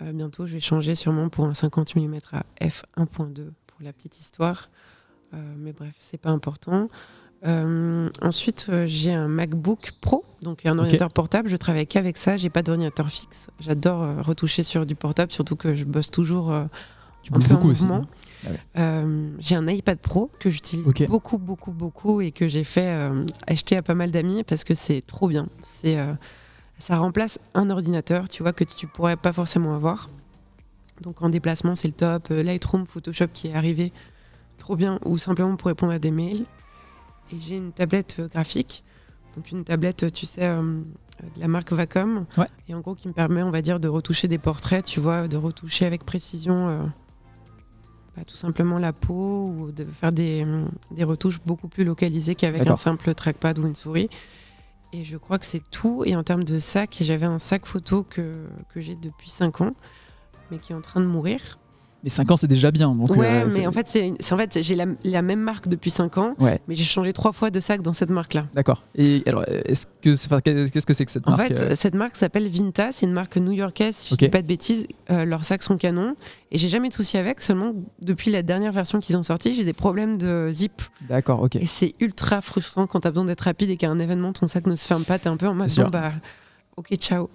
Euh, 0.00 0.12
bientôt, 0.12 0.46
je 0.46 0.54
vais 0.54 0.60
changer 0.60 0.94
sûrement 0.94 1.28
pour 1.28 1.44
un 1.46 1.54
50 1.54 1.96
mm 1.96 2.18
à 2.32 2.42
f1.2 2.62 3.50
pour 3.66 3.80
la 3.82 3.92
petite 3.92 4.18
histoire. 4.18 4.70
Euh, 5.34 5.54
mais 5.58 5.72
bref, 5.72 5.94
c'est 5.98 6.18
pas 6.18 6.30
important. 6.30 6.88
Euh, 7.46 8.10
ensuite, 8.20 8.66
euh, 8.68 8.84
j'ai 8.86 9.12
un 9.12 9.28
MacBook 9.28 9.92
Pro, 10.00 10.24
donc 10.42 10.66
un 10.66 10.76
ordinateur 10.78 11.12
portable. 11.12 11.48
Je 11.48 11.56
travaille 11.56 11.86
qu'avec 11.86 12.16
ça. 12.16 12.36
J'ai 12.36 12.50
pas 12.50 12.62
d'ordinateur 12.62 13.08
fixe. 13.08 13.48
J'adore 13.60 14.02
euh, 14.02 14.22
retoucher 14.22 14.62
sur 14.62 14.86
du 14.86 14.94
portable, 14.94 15.30
surtout 15.30 15.54
que 15.54 15.74
je 15.74 15.84
bosse 15.84 16.10
toujours 16.10 16.50
un 16.50 16.68
peu 17.30 17.54
en 17.54 17.64
aussi. 17.64 17.84
mouvement. 17.84 18.02
Ah 18.44 18.50
ouais. 18.50 19.04
J'ai 19.38 19.54
un 19.54 19.68
iPad 19.68 19.98
Pro 19.98 20.30
que 20.40 20.50
j'utilise 20.50 20.92
beaucoup, 21.08 21.38
beaucoup, 21.38 21.72
beaucoup 21.72 22.20
et 22.20 22.32
que 22.32 22.48
j'ai 22.48 22.64
fait 22.64 23.10
acheter 23.46 23.76
à 23.76 23.82
pas 23.82 23.94
mal 23.94 24.10
d'amis 24.10 24.42
parce 24.44 24.64
que 24.64 24.74
c'est 24.74 25.02
trop 25.06 25.28
bien. 25.28 25.48
C'est, 25.62 25.98
ça 26.78 26.98
remplace 26.98 27.38
un 27.54 27.70
ordinateur, 27.70 28.28
tu 28.28 28.42
vois, 28.42 28.52
que 28.52 28.64
tu 28.64 28.86
pourrais 28.86 29.16
pas 29.16 29.32
forcément 29.32 29.74
avoir. 29.74 30.08
Donc 31.02 31.22
en 31.22 31.28
déplacement, 31.28 31.76
c'est 31.76 31.88
le 31.88 31.94
top. 31.94 32.28
Lightroom, 32.30 32.86
Photoshop 32.86 33.28
qui 33.32 33.48
est 33.48 33.54
arrivé, 33.54 33.92
trop 34.58 34.76
bien. 34.76 34.98
Ou 35.04 35.16
simplement 35.18 35.56
pour 35.56 35.68
répondre 35.68 35.92
à 35.92 35.98
des 35.98 36.10
mails. 36.10 36.44
Et 37.32 37.40
j'ai 37.40 37.56
une 37.56 37.72
tablette 37.72 38.16
euh, 38.20 38.28
graphique. 38.28 38.84
Donc 39.36 39.50
une 39.50 39.64
tablette, 39.64 40.12
tu 40.12 40.26
sais, 40.26 40.44
euh, 40.44 40.62
de 40.62 41.40
la 41.40 41.48
marque 41.48 41.72
Vacom. 41.72 42.26
Ouais. 42.36 42.48
Et 42.68 42.74
en 42.74 42.80
gros, 42.80 42.94
qui 42.94 43.08
me 43.08 43.12
permet, 43.12 43.42
on 43.42 43.50
va 43.50 43.62
dire, 43.62 43.80
de 43.80 43.88
retoucher 43.88 44.28
des 44.28 44.38
portraits, 44.38 44.84
tu 44.84 45.00
vois, 45.00 45.28
de 45.28 45.36
retoucher 45.36 45.86
avec 45.86 46.04
précision. 46.04 46.68
euh, 46.68 46.82
bah, 48.16 48.24
tout 48.26 48.36
simplement 48.36 48.78
la 48.80 48.92
peau 48.92 49.46
ou 49.48 49.70
de 49.70 49.84
faire 49.84 50.10
des, 50.10 50.44
des 50.90 51.04
retouches 51.04 51.40
beaucoup 51.46 51.68
plus 51.68 51.84
localisées 51.84 52.34
qu'avec 52.34 52.66
un 52.66 52.76
simple 52.76 53.14
trackpad 53.14 53.58
ou 53.60 53.66
une 53.66 53.76
souris. 53.76 54.08
Et 54.92 55.04
je 55.04 55.16
crois 55.16 55.38
que 55.38 55.46
c'est 55.46 55.62
tout. 55.70 56.02
Et 56.04 56.16
en 56.16 56.24
termes 56.24 56.42
de 56.44 56.58
sac, 56.58 56.96
j'avais 57.00 57.26
un 57.26 57.38
sac 57.38 57.64
photo 57.66 58.02
que, 58.02 58.46
que 58.74 58.80
j'ai 58.80 58.96
depuis 58.96 59.30
5 59.30 59.60
ans, 59.60 59.74
mais 60.50 60.58
qui 60.58 60.72
est 60.72 60.74
en 60.74 60.80
train 60.80 61.00
de 61.00 61.06
mourir. 61.06 61.58
Mais 62.04 62.10
5 62.10 62.30
ans, 62.30 62.36
c'est 62.36 62.46
déjà 62.46 62.70
bien. 62.70 62.94
Donc, 62.94 63.10
ouais, 63.16 63.42
euh, 63.44 63.50
mais 63.52 63.66
en 63.66 63.72
fait, 63.72 63.88
c'est, 63.88 64.12
en 64.32 64.36
fait 64.36 64.62
j'ai 64.62 64.76
la, 64.76 64.86
la 65.02 65.20
même 65.20 65.40
marque 65.40 65.66
depuis 65.66 65.90
5 65.90 66.16
ans, 66.18 66.34
Ouais, 66.38 66.60
mais 66.68 66.76
j'ai 66.76 66.84
changé 66.84 67.12
trois 67.12 67.32
fois 67.32 67.50
de 67.50 67.58
sac 67.58 67.82
dans 67.82 67.92
cette 67.92 68.10
marque-là. 68.10 68.46
d'accord. 68.54 68.84
Et 68.94 69.24
alors, 69.26 69.44
est-ce 69.48 69.86
que 70.00 70.14
c'est- 70.14 70.26
enfin, 70.32 70.40
qu'est-ce 70.40 70.86
que 70.86 70.94
c'est 70.94 71.04
que 71.04 71.10
cette 71.10 71.26
En 71.26 71.32
marque 71.36 71.48
fait, 71.48 71.60
euh, 71.60 71.74
cette 71.74 71.94
marque 71.96 72.14
s'appelle 72.14 72.46
Vinta, 72.48 72.92
c'est 72.92 73.04
une 73.04 73.12
marque 73.12 73.36
new-yorkaise, 73.36 73.96
si 73.96 74.14
Ok. 74.14 74.20
je 74.20 74.24
dis 74.26 74.30
pas 74.30 74.42
de 74.42 74.46
bêtises. 74.46 74.86
Euh, 75.10 75.24
leurs 75.24 75.44
sacs 75.44 75.64
sont 75.64 75.76
canons 75.76 76.14
et 76.52 76.58
j'ai 76.58 76.68
jamais 76.68 76.88
de 76.88 76.94
souci 76.94 77.18
avec, 77.18 77.40
seulement 77.40 77.72
depuis 78.00 78.30
la 78.30 78.42
dernière 78.42 78.72
version 78.72 79.00
qu'ils 79.00 79.16
ont 79.16 79.22
sortie, 79.24 79.50
j'ai 79.52 79.64
des 79.64 79.72
problèmes 79.72 80.18
de 80.18 80.50
zip. 80.52 80.82
D'accord, 81.08 81.42
ok. 81.42 81.56
Et 81.56 81.66
c'est 81.66 81.94
ultra 81.98 82.40
frustrant 82.42 82.86
quand 82.86 83.00
t'as 83.00 83.10
besoin 83.10 83.24
d'être 83.24 83.40
rapide 83.40 83.70
et 83.70 83.76
qu'à 83.76 83.90
un 83.90 83.98
événement, 83.98 84.32
ton 84.32 84.46
sac 84.46 84.66
ne 84.68 84.76
se 84.76 84.86
ferme 84.86 85.02
pas, 85.04 85.18
t'es 85.18 85.28
un 85.28 85.36
peu 85.36 85.48
en 85.48 85.54
mode 85.54 85.68
bah, 85.90 86.12
ok, 86.76 86.94
ciao. 86.96 87.28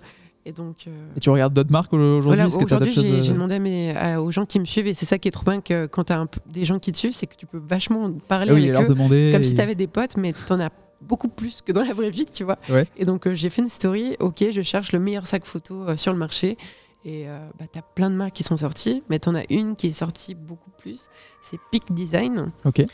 Et 0.45 0.51
donc. 0.51 0.85
euh, 0.87 1.07
Et 1.15 1.19
tu 1.19 1.29
regardes 1.29 1.53
d'autres 1.53 1.71
marques 1.71 1.93
aujourd'hui 1.93 2.23
voilà, 2.25 2.47
aujourd'hui, 2.47 2.91
j'ai 2.93 3.29
euh, 3.29 3.33
demandé 3.33 3.55
à 3.55 3.59
mes- 3.59 3.95
à- 3.95 4.21
aux 4.21 4.29
gens 4.31 4.45
qui 4.45 4.59
me 4.59 4.65
suivent, 4.65 4.87
et 4.87 4.93
c'est 4.93 5.05
ça 5.05 5.17
qui 5.17 5.27
est 5.29 5.31
trop 5.31 5.45
bien 5.45 5.61
que 5.61 5.85
quand 5.85 6.11
un 6.11 6.25
peu- 6.25 6.41
des 6.47 6.65
gens 6.65 6.79
qui 6.79 6.91
te 6.91 6.97
suivent, 6.97 7.13
c'est 7.15 7.27
que 7.27 7.35
tu 7.35 7.45
peux 7.45 7.61
vachement 7.65 8.11
parler 8.27 8.51
ah 8.51 8.53
oui, 8.53 8.63
avec 8.63 8.73
leur 8.73 8.87
demander. 8.87 9.31
comme 9.33 9.43
si 9.43 9.53
et- 9.53 9.55
t'avais 9.55 9.75
des 9.75 9.87
potes, 9.87 10.17
mais 10.17 10.33
t'en 10.33 10.59
as 10.59 10.69
beaucoup 11.01 11.29
plus 11.29 11.61
que 11.61 11.71
dans 11.71 11.83
la 11.83 11.93
vraie 11.93 12.09
vie, 12.11 12.25
tu 12.25 12.43
vois. 12.43 12.57
Ouais. 12.69 12.87
Et 12.97 13.05
donc, 13.05 13.25
euh, 13.27 13.33
j'ai 13.33 13.49
fait 13.49 13.61
une 13.61 13.69
story, 13.69 14.15
ok, 14.19 14.43
je 14.51 14.61
cherche 14.61 14.91
le 14.91 14.99
meilleur 14.99 15.27
sac 15.27 15.45
photo 15.45 15.83
euh, 15.87 15.97
sur 15.97 16.11
le 16.11 16.19
marché. 16.19 16.57
Et 17.05 17.25
bah, 17.59 17.65
t'as 17.69 17.81
plein 17.81 18.09
de 18.09 18.15
marques 18.15 18.31
qui 18.31 18.43
sont 18.43 18.55
sorties, 18.55 19.03
mais 19.09 19.19
t'en 19.19 19.35
as 19.35 19.43
une 19.49 19.75
qui 19.75 19.87
est 19.87 19.91
sortie 19.91 20.35
beaucoup 20.35 20.69
plus. 20.77 21.07
C'est 21.41 21.57
Peak 21.69 21.91
Design. 21.93 22.53
Ok. 22.63 22.79
Et 22.79 22.87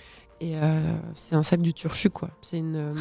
euh, 0.55 0.81
c'est 1.13 1.35
un 1.35 1.43
sac 1.43 1.61
du 1.61 1.75
turfu, 1.75 2.09
quoi. 2.09 2.31
C'est 2.41 2.57
une, 2.57 2.95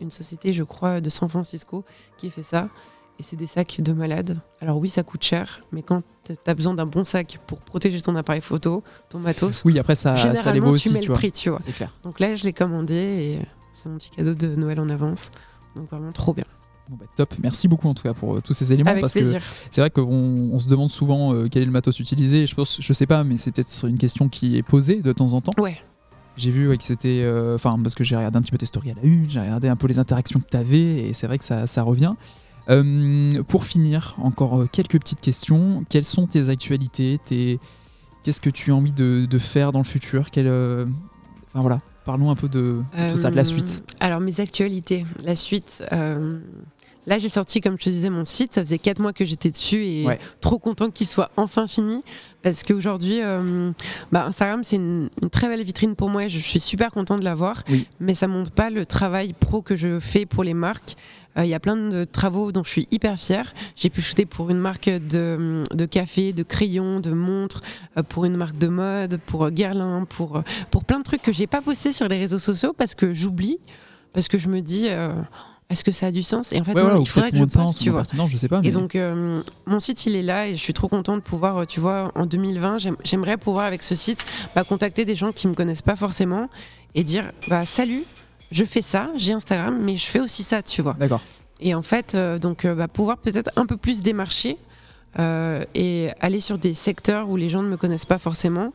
une 0.00 0.10
société, 0.10 0.54
je 0.54 0.62
crois, 0.62 1.02
de 1.02 1.10
San 1.10 1.28
Francisco 1.28 1.84
qui 2.16 2.30
fait 2.30 2.42
ça. 2.42 2.70
Et 3.18 3.22
c'est 3.22 3.36
des 3.36 3.46
sacs 3.46 3.80
de 3.80 3.92
malade. 3.94 4.38
Alors 4.60 4.78
oui, 4.78 4.90
ça 4.90 5.02
coûte 5.02 5.22
cher, 5.22 5.60
mais 5.72 5.82
quand 5.82 6.02
tu 6.24 6.34
as 6.46 6.54
besoin 6.54 6.74
d'un 6.74 6.84
bon 6.84 7.04
sac 7.04 7.38
pour 7.46 7.60
protéger 7.60 8.00
ton 8.02 8.14
appareil 8.14 8.42
photo, 8.42 8.82
ton 9.08 9.18
matos, 9.20 9.62
Oui, 9.64 9.78
après, 9.78 9.94
ça, 9.94 10.14
ça 10.16 10.52
les 10.52 10.60
vaut 10.60 10.70
aussi, 10.72 10.88
tu 10.88 10.94
mets 10.94 11.00
tu 11.00 11.06
le 11.06 11.12
vois. 11.12 11.18
prix, 11.18 11.32
tu 11.32 11.48
vois. 11.48 11.58
C'est 11.64 11.72
clair. 11.72 11.94
Donc 12.04 12.20
là, 12.20 12.34
je 12.34 12.44
l'ai 12.44 12.52
commandé 12.52 12.94
et 12.94 13.38
c'est 13.72 13.88
mon 13.88 13.96
petit 13.96 14.10
cadeau 14.10 14.34
de 14.34 14.54
Noël 14.54 14.80
en 14.80 14.90
avance. 14.90 15.30
Donc 15.76 15.88
vraiment 15.90 16.12
trop 16.12 16.34
bien. 16.34 16.44
Bon, 16.90 16.96
bah, 17.00 17.06
top. 17.16 17.34
Merci 17.42 17.68
beaucoup 17.68 17.88
en 17.88 17.94
tout 17.94 18.02
cas 18.02 18.12
pour 18.14 18.36
euh, 18.36 18.40
tous 18.42 18.52
ces 18.52 18.72
éléments 18.72 18.90
Avec 18.90 19.00
parce 19.00 19.14
plaisir. 19.14 19.40
que 19.40 19.46
c'est 19.70 19.80
vrai 19.80 19.90
qu'on 19.90 20.04
on 20.52 20.58
se 20.58 20.68
demande 20.68 20.90
souvent 20.90 21.34
euh, 21.34 21.48
quel 21.50 21.62
est 21.62 21.66
le 21.66 21.72
matos 21.72 21.98
utilisé. 22.00 22.46
Je 22.46 22.54
pense, 22.54 22.78
je 22.80 22.92
sais 22.92 23.06
pas, 23.06 23.24
mais 23.24 23.38
c'est 23.38 23.50
peut-être 23.50 23.88
une 23.88 23.98
question 23.98 24.28
qui 24.28 24.56
est 24.58 24.62
posée 24.62 25.00
de 25.00 25.12
temps 25.12 25.32
en 25.32 25.40
temps. 25.40 25.52
Ouais. 25.60 25.78
J'ai 26.36 26.50
vu 26.50 26.68
ouais, 26.68 26.76
que 26.76 26.84
c'était. 26.84 27.22
euh, 27.24 27.54
Enfin, 27.54 27.78
parce 27.82 27.94
que 27.94 28.04
j'ai 28.04 28.14
regardé 28.14 28.36
un 28.36 28.42
petit 28.42 28.52
peu 28.52 28.58
tes 28.58 28.66
stories 28.66 28.90
à 28.90 28.94
la 28.94 29.02
une, 29.02 29.28
j'ai 29.30 29.40
regardé 29.40 29.68
un 29.68 29.76
peu 29.76 29.86
les 29.86 29.98
interactions 29.98 30.38
que 30.38 30.48
tu 30.50 30.56
avais, 30.56 31.08
et 31.08 31.12
c'est 31.14 31.26
vrai 31.26 31.38
que 31.38 31.44
ça, 31.46 31.66
ça 31.66 31.82
revient. 31.82 32.12
Euh, 32.68 33.42
pour 33.44 33.64
finir, 33.64 34.16
encore 34.20 34.60
euh, 34.62 34.68
quelques 34.70 34.98
petites 34.98 35.20
questions. 35.20 35.84
Quelles 35.88 36.04
sont 36.04 36.26
tes 36.26 36.48
actualités 36.48 37.18
tes... 37.24 37.60
Qu'est-ce 38.24 38.40
que 38.40 38.50
tu 38.50 38.72
as 38.72 38.74
envie 38.74 38.92
de, 38.92 39.26
de 39.30 39.38
faire 39.38 39.70
dans 39.70 39.78
le 39.78 39.84
futur? 39.84 40.26
Euh, 40.36 40.84
Enfin 41.52 41.60
voilà, 41.60 41.80
parlons 42.04 42.30
un 42.30 42.34
peu 42.34 42.48
de, 42.48 42.82
de 42.98 43.10
tout 43.12 43.16
ça, 43.16 43.30
de 43.30 43.36
la 43.36 43.44
suite. 43.44 43.84
Alors, 44.00 44.18
mes 44.20 44.40
actualités. 44.40 45.06
La 45.24 45.36
suite. 45.36 45.82
Là, 47.08 47.20
j'ai 47.20 47.28
sorti, 47.28 47.60
comme 47.60 47.76
je 47.78 47.84
te 47.84 47.88
disais, 47.90 48.10
mon 48.10 48.24
site. 48.24 48.52
Ça 48.54 48.62
faisait 48.64 48.78
4 48.78 48.98
mois 49.00 49.12
que 49.12 49.24
j'étais 49.24 49.50
dessus 49.50 49.84
et 49.84 50.04
Ouais. 50.04 50.18
trop 50.40 50.58
content 50.58 50.90
qu'il 50.90 51.06
soit 51.06 51.30
enfin 51.36 51.68
fini. 51.68 52.02
Parce 52.42 52.64
qu'aujourd'hui, 52.64 53.22
euh, 53.22 53.70
bah, 54.10 54.26
Instagram, 54.26 54.64
c'est 54.64 54.74
une, 54.76 55.08
une 55.22 55.30
très 55.30 55.46
belle 55.48 55.62
vitrine 55.62 55.94
pour 55.94 56.10
moi 56.10 56.26
je 56.26 56.38
suis 56.40 56.58
super 56.60 56.90
content 56.90 57.14
de 57.14 57.22
l'avoir. 57.24 57.62
Oui. 57.70 57.86
Mais 58.00 58.14
ça 58.14 58.26
montre 58.26 58.50
pas 58.50 58.70
le 58.70 58.84
travail 58.86 59.34
pro 59.38 59.62
que 59.62 59.76
je 59.76 60.00
fais 60.00 60.26
pour 60.26 60.42
les 60.42 60.54
marques. 60.54 60.96
Euh, 61.38 61.44
Il 61.44 61.48
y 61.48 61.54
a 61.54 61.60
plein 61.60 61.76
de 61.76 62.04
travaux 62.04 62.52
dont 62.52 62.64
je 62.64 62.70
suis 62.70 62.88
hyper 62.90 63.18
fière. 63.18 63.52
J'ai 63.76 63.90
pu 63.90 64.00
shooter 64.02 64.26
pour 64.26 64.50
une 64.50 64.58
marque 64.58 64.88
de, 64.88 65.62
de 65.72 65.86
café, 65.86 66.32
de 66.32 66.42
crayons, 66.42 67.00
de 67.00 67.10
montres, 67.12 67.62
euh, 67.98 68.02
pour 68.02 68.24
une 68.24 68.36
marque 68.36 68.58
de 68.58 68.68
mode, 68.68 69.18
pour 69.26 69.44
euh, 69.44 69.50
Guerlain, 69.50 70.04
pour, 70.08 70.42
pour 70.70 70.84
plein 70.84 70.98
de 70.98 71.04
trucs 71.04 71.22
que 71.22 71.32
j'ai 71.32 71.46
pas 71.46 71.60
posté 71.62 71.92
sur 71.92 72.08
les 72.08 72.18
réseaux 72.18 72.38
sociaux 72.38 72.72
parce 72.76 72.94
que 72.94 73.12
j'oublie, 73.12 73.58
parce 74.12 74.28
que 74.28 74.38
je 74.38 74.48
me 74.48 74.60
dis, 74.60 74.86
est-ce 75.68 75.82
que 75.84 75.92
ça 75.92 76.06
a 76.06 76.10
du 76.12 76.22
sens? 76.22 76.52
Et 76.52 76.60
en 76.60 76.64
fait, 76.64 76.72
Ouais, 76.74 76.82
non, 76.84 77.00
il 77.00 77.06
faudrait 77.08 77.30
que 77.32 77.36
je 77.38 77.44
de 77.44 77.50
sens, 77.50 77.72
poste, 77.72 77.82
tu 77.82 77.90
vois. 77.90 78.00
pertinent, 78.02 78.26
je 78.28 78.36
sais 78.36 78.48
pas. 78.48 78.60
Mais... 78.60 78.68
Et 78.68 78.70
donc, 78.70 78.94
euh, 78.94 79.42
mon 79.66 79.80
site, 79.80 80.06
il 80.06 80.14
est 80.16 80.22
là 80.22 80.46
et 80.48 80.54
je 80.54 80.60
suis 80.62 80.72
trop 80.72 80.88
contente 80.88 81.16
de 81.16 81.22
pouvoir, 81.24 81.66
tu 81.66 81.80
vois, 81.80 82.12
en 82.14 82.24
2020, 82.24 82.78
j'aime- 82.78 82.96
j'aimerais 83.04 83.36
pouvoir, 83.36 83.66
avec 83.66 83.82
ce 83.82 83.94
site, 83.94 84.24
bah, 84.54 84.64
contacter 84.64 85.04
des 85.04 85.16
gens 85.16 85.32
qui 85.32 85.48
me 85.48 85.54
connaissent 85.54 85.82
pas 85.82 85.96
forcément 85.96 86.48
et 86.94 87.02
dire, 87.04 87.32
bah, 87.48 87.66
salut, 87.66 88.04
je 88.50 88.64
fais 88.64 88.82
ça, 88.82 89.10
j'ai 89.16 89.32
Instagram, 89.32 89.78
mais 89.80 89.96
je 89.96 90.06
fais 90.06 90.20
aussi 90.20 90.42
ça, 90.42 90.62
tu 90.62 90.82
vois. 90.82 90.96
D'accord. 90.98 91.20
Et 91.60 91.74
en 91.74 91.82
fait, 91.82 92.14
euh, 92.14 92.38
donc, 92.38 92.64
euh, 92.64 92.74
bah, 92.74 92.88
pouvoir 92.88 93.18
peut-être 93.18 93.50
un 93.56 93.66
peu 93.66 93.76
plus 93.76 94.02
démarcher 94.02 94.58
euh, 95.18 95.64
et 95.74 96.10
aller 96.20 96.40
sur 96.40 96.58
des 96.58 96.74
secteurs 96.74 97.28
où 97.30 97.36
les 97.36 97.48
gens 97.48 97.62
ne 97.62 97.68
me 97.68 97.76
connaissent 97.76 98.04
pas 98.04 98.18
forcément. 98.18 98.72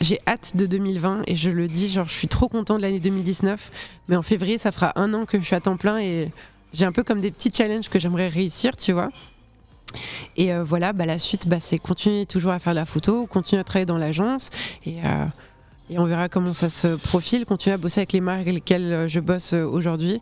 J'ai 0.00 0.20
hâte 0.28 0.56
de 0.56 0.66
2020 0.66 1.22
et 1.26 1.34
je 1.34 1.50
le 1.50 1.66
dis, 1.66 1.88
genre, 1.88 2.06
je 2.06 2.12
suis 2.12 2.28
trop 2.28 2.48
content 2.48 2.76
de 2.76 2.82
l'année 2.82 3.00
2019, 3.00 3.72
mais 4.08 4.14
en 4.14 4.22
février, 4.22 4.58
ça 4.58 4.70
fera 4.70 4.92
un 4.94 5.12
an 5.12 5.26
que 5.26 5.40
je 5.40 5.44
suis 5.44 5.56
à 5.56 5.60
temps 5.60 5.76
plein 5.76 5.98
et 5.98 6.30
j'ai 6.72 6.84
un 6.84 6.92
peu 6.92 7.02
comme 7.02 7.20
des 7.20 7.32
petits 7.32 7.50
challenges 7.52 7.88
que 7.88 7.98
j'aimerais 7.98 8.28
réussir, 8.28 8.76
tu 8.76 8.92
vois. 8.92 9.10
Et 10.36 10.56
voilà, 10.58 10.92
bah, 10.92 11.04
la 11.04 11.18
suite, 11.18 11.48
bah, 11.48 11.58
c'est 11.58 11.78
continuer 11.78 12.26
toujours 12.26 12.52
à 12.52 12.60
faire 12.60 12.74
de 12.74 12.78
la 12.78 12.84
photo, 12.84 13.26
continuer 13.26 13.60
à 13.60 13.64
travailler 13.64 13.86
dans 13.86 13.98
l'agence 13.98 14.50
et, 14.86 14.98
et 15.90 15.98
on 15.98 16.04
verra 16.04 16.28
comment 16.28 16.54
ça 16.54 16.68
se 16.68 16.88
profile, 16.88 17.46
continuer 17.46 17.74
à 17.74 17.78
bosser 17.78 18.00
avec 18.00 18.12
les 18.12 18.20
marques 18.20 18.42
avec 18.42 18.54
lesquelles 18.54 18.92
euh, 18.92 19.08
je 19.08 19.20
bosse 19.20 19.54
euh, 19.54 19.64
aujourd'hui 19.64 20.20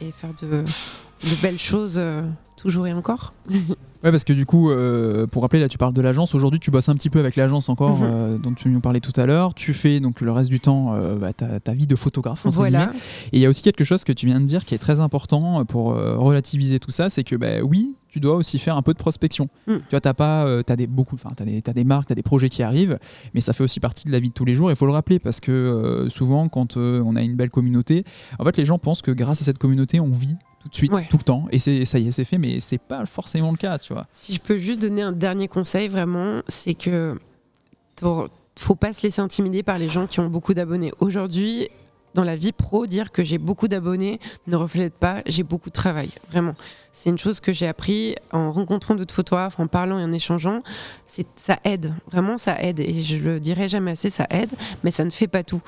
et 0.00 0.12
faire 0.12 0.30
de, 0.40 0.62
de 0.62 1.42
belles 1.42 1.58
choses 1.58 1.96
euh, 1.98 2.22
toujours 2.56 2.86
et 2.86 2.92
encore. 2.92 3.34
Ouais, 4.04 4.10
parce 4.10 4.24
que 4.24 4.32
du 4.32 4.46
coup, 4.46 4.70
euh, 4.70 5.26
pour 5.26 5.42
rappeler, 5.42 5.60
là, 5.60 5.68
tu 5.68 5.78
parles 5.78 5.94
de 5.94 6.00
l'agence. 6.02 6.34
Aujourd'hui, 6.34 6.60
tu 6.60 6.70
bosses 6.70 6.88
un 6.88 6.94
petit 6.94 7.10
peu 7.10 7.18
avec 7.18 7.34
l'agence 7.36 7.68
encore, 7.68 7.98
Mhm. 7.98 8.04
euh, 8.04 8.38
dont 8.38 8.52
tu 8.52 8.68
nous 8.68 8.80
parlais 8.80 9.00
tout 9.00 9.18
à 9.18 9.26
l'heure. 9.26 9.54
Tu 9.54 9.72
fais 9.72 10.00
donc 10.00 10.20
le 10.20 10.30
reste 10.32 10.50
du 10.50 10.60
temps 10.60 10.94
euh, 10.94 11.16
bah, 11.16 11.32
ta, 11.32 11.60
ta 11.60 11.72
vie 11.74 11.86
de 11.86 11.96
photographe. 11.96 12.44
entre 12.46 12.56
Voilà. 12.56 12.86
guillemets. 12.86 12.98
Et 13.32 13.36
il 13.38 13.40
y 13.40 13.46
a 13.46 13.48
aussi 13.48 13.62
quelque 13.62 13.84
chose 13.84 14.04
que 14.04 14.12
tu 14.12 14.26
viens 14.26 14.40
de 14.40 14.46
dire 14.46 14.64
qui 14.64 14.74
est 14.74 14.78
très 14.78 15.00
important 15.00 15.64
pour 15.64 15.94
relativiser 15.94 16.78
tout 16.78 16.90
ça, 16.90 17.10
c'est 17.10 17.24
que 17.24 17.36
bah, 17.36 17.62
oui, 17.62 17.94
tu 18.08 18.20
dois 18.20 18.36
aussi 18.36 18.58
faire 18.58 18.76
un 18.76 18.82
peu 18.82 18.92
de 18.92 18.98
prospection. 18.98 19.48
Mm. 19.66 19.74
Tu 19.76 19.82
vois, 19.90 20.00
t'as 20.00 20.14
pas, 20.14 20.46
euh, 20.46 20.62
t'as 20.62 20.76
des 20.76 20.86
beaucoup, 20.86 21.16
enfin, 21.16 21.30
t'as 21.36 21.44
des, 21.44 21.60
t'as 21.60 21.72
des 21.72 21.84
marques, 21.84 22.08
t'as 22.08 22.14
des 22.14 22.22
projets 22.22 22.48
qui 22.48 22.62
arrivent, 22.62 22.98
mais 23.34 23.40
ça 23.40 23.52
fait 23.52 23.62
aussi 23.64 23.78
partie 23.80 24.04
de 24.06 24.12
la 24.12 24.20
vie 24.20 24.28
de 24.28 24.34
tous 24.34 24.44
les 24.46 24.54
jours. 24.54 24.70
Il 24.70 24.76
faut 24.76 24.86
le 24.86 24.92
rappeler 24.92 25.18
parce 25.18 25.40
que 25.40 25.52
euh, 25.52 26.08
souvent, 26.08 26.48
quand 26.48 26.76
euh, 26.76 27.02
on 27.04 27.14
a 27.16 27.22
une 27.22 27.34
belle 27.36 27.50
communauté, 27.50 28.04
en 28.38 28.44
fait, 28.44 28.56
les 28.56 28.64
gens 28.64 28.78
pensent 28.78 29.02
que 29.02 29.10
grâce 29.10 29.42
à 29.42 29.44
cette 29.44 29.58
communauté, 29.58 30.00
on 30.00 30.10
vit 30.10 30.36
tout 30.66 30.70
de 30.70 30.74
suite, 30.76 30.92
Ouais. 30.92 31.06
tout 31.10 31.16
le 31.16 31.22
temps, 31.22 31.46
et 31.50 31.58
c'est 31.58 31.84
ça 31.84 31.98
y 31.98 32.08
est, 32.08 32.10
c'est 32.10 32.24
fait, 32.24 32.38
mais 32.38 32.60
c'est 32.60 32.78
pas 32.78 33.04
forcément 33.06 33.50
le 33.50 33.56
cas, 33.56 33.78
tu 33.78 33.92
vois. 33.92 34.06
Si 34.12 34.32
je 34.34 34.40
peux 34.40 34.58
juste 34.58 34.80
donner 34.80 35.02
un 35.02 35.12
dernier 35.12 35.48
conseil, 35.48 35.88
vraiment, 35.88 36.42
c'est 36.48 36.74
que 36.74 37.18
faut 38.58 38.74
pas 38.74 38.92
se 38.92 39.02
laisser 39.02 39.20
intimider 39.20 39.62
par 39.62 39.78
les 39.78 39.88
gens 39.88 40.06
qui 40.06 40.20
ont 40.20 40.28
beaucoup 40.28 40.54
d'abonnés. 40.54 40.92
Aujourd'hui, 41.00 41.68
dans 42.14 42.24
la 42.24 42.36
vie 42.36 42.52
pro, 42.52 42.86
dire 42.86 43.12
que 43.12 43.22
j'ai 43.24 43.36
beaucoup 43.38 43.68
d'abonnés 43.68 44.18
ne 44.46 44.56
reflète 44.56 44.94
pas 44.94 45.22
j'ai 45.26 45.42
beaucoup 45.42 45.68
de 45.68 45.74
travail. 45.74 46.10
Vraiment. 46.30 46.54
C'est 46.92 47.10
une 47.10 47.18
chose 47.18 47.40
que 47.40 47.52
j'ai 47.52 47.66
appris 47.66 48.14
en 48.32 48.52
rencontrant 48.52 48.94
d'autres 48.94 49.14
photographes, 49.14 49.60
en 49.60 49.66
parlant 49.66 49.98
et 49.98 50.02
en 50.04 50.12
échangeant. 50.12 50.60
Ça 51.36 51.58
aide. 51.64 51.92
Vraiment, 52.10 52.38
ça 52.38 52.60
aide. 52.62 52.80
Et 52.80 53.02
je 53.02 53.18
le 53.18 53.38
dirai 53.40 53.68
jamais 53.68 53.90
assez, 53.90 54.08
ça 54.08 54.26
aide, 54.30 54.50
mais 54.82 54.90
ça 54.90 55.04
ne 55.04 55.10
fait 55.10 55.28
pas 55.28 55.42
tout. 55.42 55.60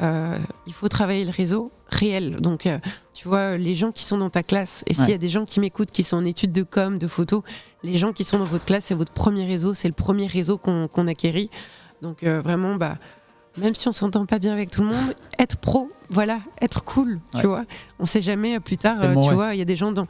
Euh, 0.00 0.38
il 0.66 0.72
faut 0.72 0.88
travailler 0.88 1.26
le 1.26 1.30
réseau 1.30 1.70
réel. 1.94 2.36
Donc, 2.36 2.66
euh, 2.66 2.78
tu 3.14 3.28
vois, 3.28 3.56
les 3.56 3.74
gens 3.74 3.92
qui 3.92 4.04
sont 4.04 4.18
dans 4.18 4.30
ta 4.30 4.42
classe, 4.42 4.82
et 4.86 4.94
s'il 4.94 5.10
y 5.10 5.14
a 5.14 5.18
des 5.18 5.28
gens 5.28 5.44
qui 5.44 5.60
m'écoutent, 5.60 5.90
qui 5.90 6.02
sont 6.02 6.16
en 6.16 6.24
études 6.24 6.52
de 6.52 6.62
com, 6.62 6.98
de 6.98 7.06
photo, 7.06 7.44
les 7.82 7.98
gens 7.98 8.12
qui 8.12 8.24
sont 8.24 8.38
dans 8.38 8.44
votre 8.44 8.64
classe, 8.64 8.86
c'est 8.86 8.94
votre 8.94 9.12
premier 9.12 9.46
réseau, 9.46 9.74
c'est 9.74 9.88
le 9.88 9.94
premier 9.94 10.26
réseau 10.26 10.58
qu'on 10.58 11.06
acquérit. 11.06 11.50
Donc, 12.02 12.22
euh, 12.22 12.40
vraiment, 12.40 12.76
bah, 12.76 12.96
même 13.56 13.74
si 13.74 13.88
on 13.88 13.92
s'entend 13.92 14.26
pas 14.26 14.38
bien 14.38 14.52
avec 14.52 14.70
tout 14.70 14.80
le 14.80 14.88
monde, 14.88 15.14
être 15.38 15.56
pro, 15.58 15.90
voilà, 16.08 16.40
être 16.60 16.84
cool, 16.84 17.20
Ouais. 17.34 17.40
tu 17.40 17.46
vois. 17.46 17.64
On 17.98 18.06
sait 18.06 18.22
jamais 18.22 18.56
euh, 18.56 18.60
plus 18.60 18.76
tard, 18.76 18.98
euh, 19.02 19.12
tu 19.14 19.28
ouais. 19.28 19.34
vois, 19.34 19.54
il 19.54 19.58
y 19.58 19.62
a 19.62 19.66
des 19.66 19.76
gens 19.76 19.92
dans. 19.92 20.06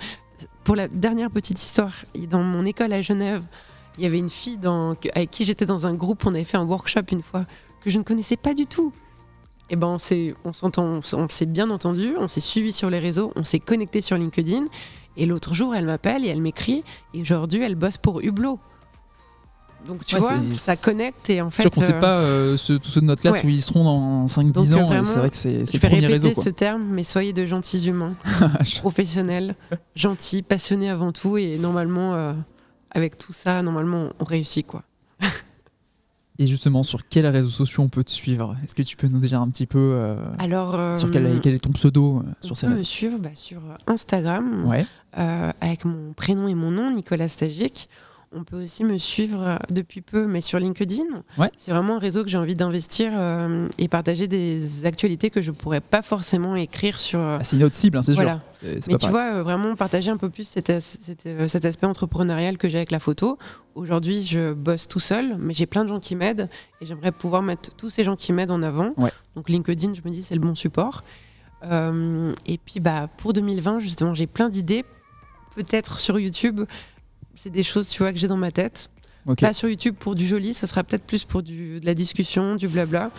Pour 0.65 0.77
la 0.77 0.89
dernière 0.89 1.31
petite 1.31 1.61
histoire, 1.61 1.93
dans 2.29 2.43
mon 2.43 2.65
école 2.65 2.93
à 2.93 3.03
Genève, 3.03 3.43
il 3.99 4.05
y 4.05 4.07
avait 4.07 4.19
une 4.19 4.31
fille 4.31 4.57
dans, 4.59 4.95
avec 5.15 5.31
qui 5.31 5.45
j'étais 5.45 5.67
dans 5.67 5.87
un 5.87 5.95
groupe, 5.95 6.25
on 6.27 6.35
avait 6.35 6.45
fait 6.45 6.57
un 6.59 6.65
workshop 6.65 7.01
une 7.13 7.23
fois, 7.23 7.45
que 7.83 7.91
je 7.91 7.99
ne 7.99 8.03
connaissais 8.05 8.37
pas 8.37 8.55
du 8.55 8.67
tout. 8.67 8.93
Et 9.71 9.77
ben 9.77 9.87
on 9.87 9.99
s'est, 9.99 10.35
on 10.45 10.53
on 11.15 11.27
bien 11.47 11.71
entendu, 11.71 12.15
on 12.19 12.27
s'est 12.29 12.41
suivi 12.41 12.73
sur 12.73 12.91
les 12.91 12.99
réseaux, 12.99 13.33
on 13.37 13.45
s'est 13.45 13.61
connecté 13.61 14.01
sur 14.03 14.17
LinkedIn. 14.17 14.65
Et 15.17 15.27
l'autre 15.27 15.55
jour, 15.55 15.75
elle 15.75 15.87
m'appelle 15.87 16.25
et 16.25 16.29
elle 16.29 16.41
m'écrit. 16.41 16.83
Et 17.15 17.21
aujourd'hui, 17.23 17.63
elle 17.63 17.77
bosse 17.77 17.97
pour 17.97 18.21
Hublot. 18.21 18.59
Donc 19.87 20.05
tu 20.05 20.17
Ouais, 20.17 20.21
vois, 20.21 20.35
ça 20.51 20.77
connecte 20.77 21.31
et 21.31 21.41
en 21.41 21.51
fait. 21.51 21.63
sûr 21.63 21.71
qu'on 21.71 21.81
sait 21.81 21.95
euh, 21.95 22.01
pas 22.01 22.19
euh, 22.19 22.53
tous 22.53 22.59
ceux 22.91 23.01
de 23.01 23.07
notre 23.07 23.23
classe 23.23 23.37
ouais. 23.37 23.47
où 23.47 23.49
ils 23.49 23.63
seront 23.63 23.85
dans 23.85 24.27
5-10 24.27 24.53
Donc, 24.53 24.67
euh, 24.93 25.01
ans, 25.01 25.05
c'est 25.05 25.19
vrai 25.19 25.31
que 25.31 25.37
c'est 25.37 25.65
Je 25.65 25.73
le 25.73 25.79
premier 25.79 25.95
répéter 26.07 26.13
réseau. 26.13 26.31
Quoi. 26.33 26.45
ce 26.45 26.49
terme, 26.51 26.85
mais 26.91 27.03
soyez 27.03 27.33
de 27.33 27.47
gentils 27.47 27.87
humains, 27.89 28.15
professionnels, 28.81 29.55
gentils, 29.95 30.43
passionnés 30.43 30.91
avant 30.91 31.13
tout, 31.13 31.39
et 31.39 31.57
normalement, 31.57 32.15
euh, 32.15 32.35
avec 32.91 33.17
tout 33.17 33.33
ça, 33.33 33.63
normalement, 33.63 34.11
on 34.19 34.25
réussit 34.25 34.67
quoi. 34.67 34.83
Et 36.41 36.47
justement, 36.47 36.83
sur 36.83 37.07
quels 37.07 37.27
réseaux 37.27 37.51
sociaux 37.51 37.83
on 37.83 37.91
peut 37.91 38.03
te 38.03 38.11
suivre? 38.11 38.57
Est-ce 38.65 38.75
que 38.75 38.81
tu 38.81 38.97
peux 38.97 39.09
nous 39.09 39.19
dire 39.19 39.43
un 39.43 39.51
petit 39.51 39.67
peu 39.67 39.93
euh, 39.95 40.17
Alors, 40.39 40.75
euh, 40.75 40.97
sur 40.97 41.11
quel, 41.11 41.39
quel 41.43 41.53
est 41.53 41.59
ton 41.59 41.73
pseudo 41.73 42.21
euh, 42.21 42.23
sur 42.41 42.57
ces 42.57 42.65
peut 42.65 42.73
me 42.73 42.73
réseaux 42.73 42.85
suivre 42.85 43.19
bah, 43.19 43.29
sur 43.35 43.61
Instagram 43.87 44.65
Ouais. 44.67 44.87
avec 45.13 45.85
mon 45.85 46.15
prénom 46.15 46.49
et 46.49 46.55
mon 46.55 46.71
nom, 46.71 46.91
Nicolas 46.93 47.29
Stagic. 47.29 47.91
On 48.33 48.45
peut 48.45 48.63
aussi 48.63 48.85
me 48.85 48.97
suivre 48.97 49.43
euh, 49.45 49.57
depuis 49.71 50.03
peu, 50.03 50.29
mais 50.29 50.41
sur 50.41 50.61
LinkedIn. 50.61 51.03
Ouais. 51.37 51.51
C'est 51.57 51.73
vraiment 51.73 51.97
un 51.97 51.99
réseau 51.99 52.23
que 52.23 52.31
j'ai 52.31 52.37
envie 52.39 52.55
d'investir 52.55 53.11
euh, 53.17 53.69
et 53.77 53.89
partager 53.89 54.29
des 54.29 54.87
actualités 54.87 55.31
que 55.31 55.43
je 55.43 55.51
pourrais 55.51 55.81
pas 55.81 56.01
forcément 56.01 56.55
écrire 56.55 57.01
sur. 57.01 57.19
euh, 57.19 57.39
Ah, 57.41 57.45
c'est 57.45 57.57
une 57.57 57.65
autre 57.65 57.75
cible, 57.75 57.99
hein, 57.99 58.03
c'est 58.05 58.13
voilà. 58.13 58.41
sûr. 58.61 58.69
Mais 58.69 58.79
tu 58.81 58.89
pareil. 58.99 59.11
vois, 59.11 59.35
euh, 59.35 59.43
vraiment 59.43 59.75
partager 59.75 60.13
un 60.13 60.17
peu 60.17 60.31
plus 60.31 60.45
cet, 60.45 60.71
as- 60.71 60.97
cet, 61.01 61.27
cet 61.49 61.65
aspect 61.65 61.87
entrepreneurial 61.89 62.57
que 62.57 62.69
j'ai 62.69 62.77
avec 62.77 62.93
la 62.93 63.01
photo. 63.01 63.37
Aujourd'hui, 63.75 64.25
je 64.25 64.53
bosse 64.53 64.87
tout 64.87 65.01
seul, 65.01 65.37
mais 65.41 65.53
j'ai 65.53 65.67
plein 65.67 65.83
de 65.83 65.89
gens 65.89 65.99
qui 65.99 66.15
m'aident 66.15 66.49
et 66.81 66.87
j'aimerais 66.87 67.11
pouvoir 67.11 67.43
mettre 67.43 67.75
tous 67.75 67.91
ces 67.91 68.05
gens 68.05 68.15
qui 68.15 68.33
m'aident 68.33 68.53
en 68.53 68.63
avant. 68.63 68.93
Ouais. 68.97 69.11
Donc 69.35 69.49
LinkedIn, 69.49 69.95
je 69.95 70.03
me 70.09 70.11
dis, 70.15 70.23
c'est 70.23 70.35
le 70.37 70.41
bon 70.41 70.55
support. 70.55 71.03
Euh, 71.65 72.33
et 72.47 72.59
puis 72.59 72.79
bah, 72.79 73.09
pour 73.17 73.33
2020, 73.33 73.81
justement, 73.81 74.15
j'ai 74.15 74.29
plein 74.29 74.49
d'idées. 74.51 74.85
Peut-être 75.57 75.99
sur 75.99 76.17
YouTube, 76.21 76.61
c'est 77.35 77.51
des 77.51 77.63
choses 77.63 77.89
tu 77.89 78.03
vois, 78.03 78.13
que 78.13 78.19
j'ai 78.19 78.29
dans 78.29 78.37
ma 78.37 78.51
tête. 78.51 78.91
Ok. 79.27 79.41
Pas 79.41 79.53
sur 79.53 79.69
YouTube 79.69 79.97
pour 79.99 80.15
du 80.15 80.27
joli, 80.27 80.55
ça 80.55 80.67
sera 80.67 80.83
peut-être 80.85 81.05
plus 81.05 81.25
pour 81.25 81.43
du, 81.43 81.79
de 81.81 81.87
la 81.87 81.95
discussion, 81.95 82.57
du 82.57 82.69
blabla. 82.69 83.11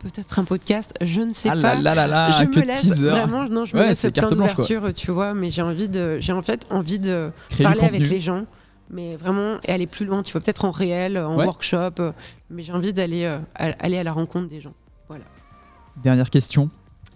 Peut-être 0.00 0.38
un 0.38 0.44
podcast, 0.44 0.94
je 1.02 1.20
ne 1.20 1.34
sais 1.34 1.50
Ah 1.50 1.56
pas 1.56 1.74
là 1.74 1.94
là 1.94 1.94
là 1.94 2.06
là, 2.06 2.30
je 2.30 2.44
me 2.44 2.64
laisse 2.64 2.80
teaser. 2.80 3.10
vraiment, 3.10 3.46
non, 3.48 3.66
je 3.66 3.76
me 3.76 3.82
Ouais, 3.82 3.88
laisse 3.88 3.98
c'est 3.98 4.10
plein 4.10 4.28
d'ouverture, 4.28 4.94
tu 4.94 5.10
vois, 5.10 5.34
mais 5.34 5.50
j'ai 5.50 5.60
envie 5.60 5.90
de, 5.90 6.16
j'ai 6.20 6.32
en 6.32 6.40
fait 6.40 6.66
envie 6.70 6.98
de 6.98 7.30
Créer 7.50 7.64
parler 7.64 7.82
avec 7.82 8.08
les 8.08 8.18
gens, 8.20 8.46
mais 8.88 9.16
vraiment 9.16 9.58
et 9.64 9.72
aller 9.72 9.86
plus 9.86 10.06
loin, 10.06 10.22
tu 10.22 10.32
vois, 10.32 10.40
peut-être 10.40 10.64
en 10.64 10.70
réel, 10.70 11.18
en 11.18 11.36
Ouais. 11.36 11.44
workshop, 11.44 11.90
euh, 12.00 12.12
mais 12.48 12.62
j'ai 12.62 12.72
envie 12.72 12.94
d'aller 12.94 13.24
euh, 13.24 13.38
à- 13.54 13.72
aller 13.84 13.98
à 13.98 14.02
la 14.02 14.12
rencontre 14.14 14.48
des 14.48 14.62
gens. 14.62 14.72
Dernière 16.02 16.30
question. 16.30 16.70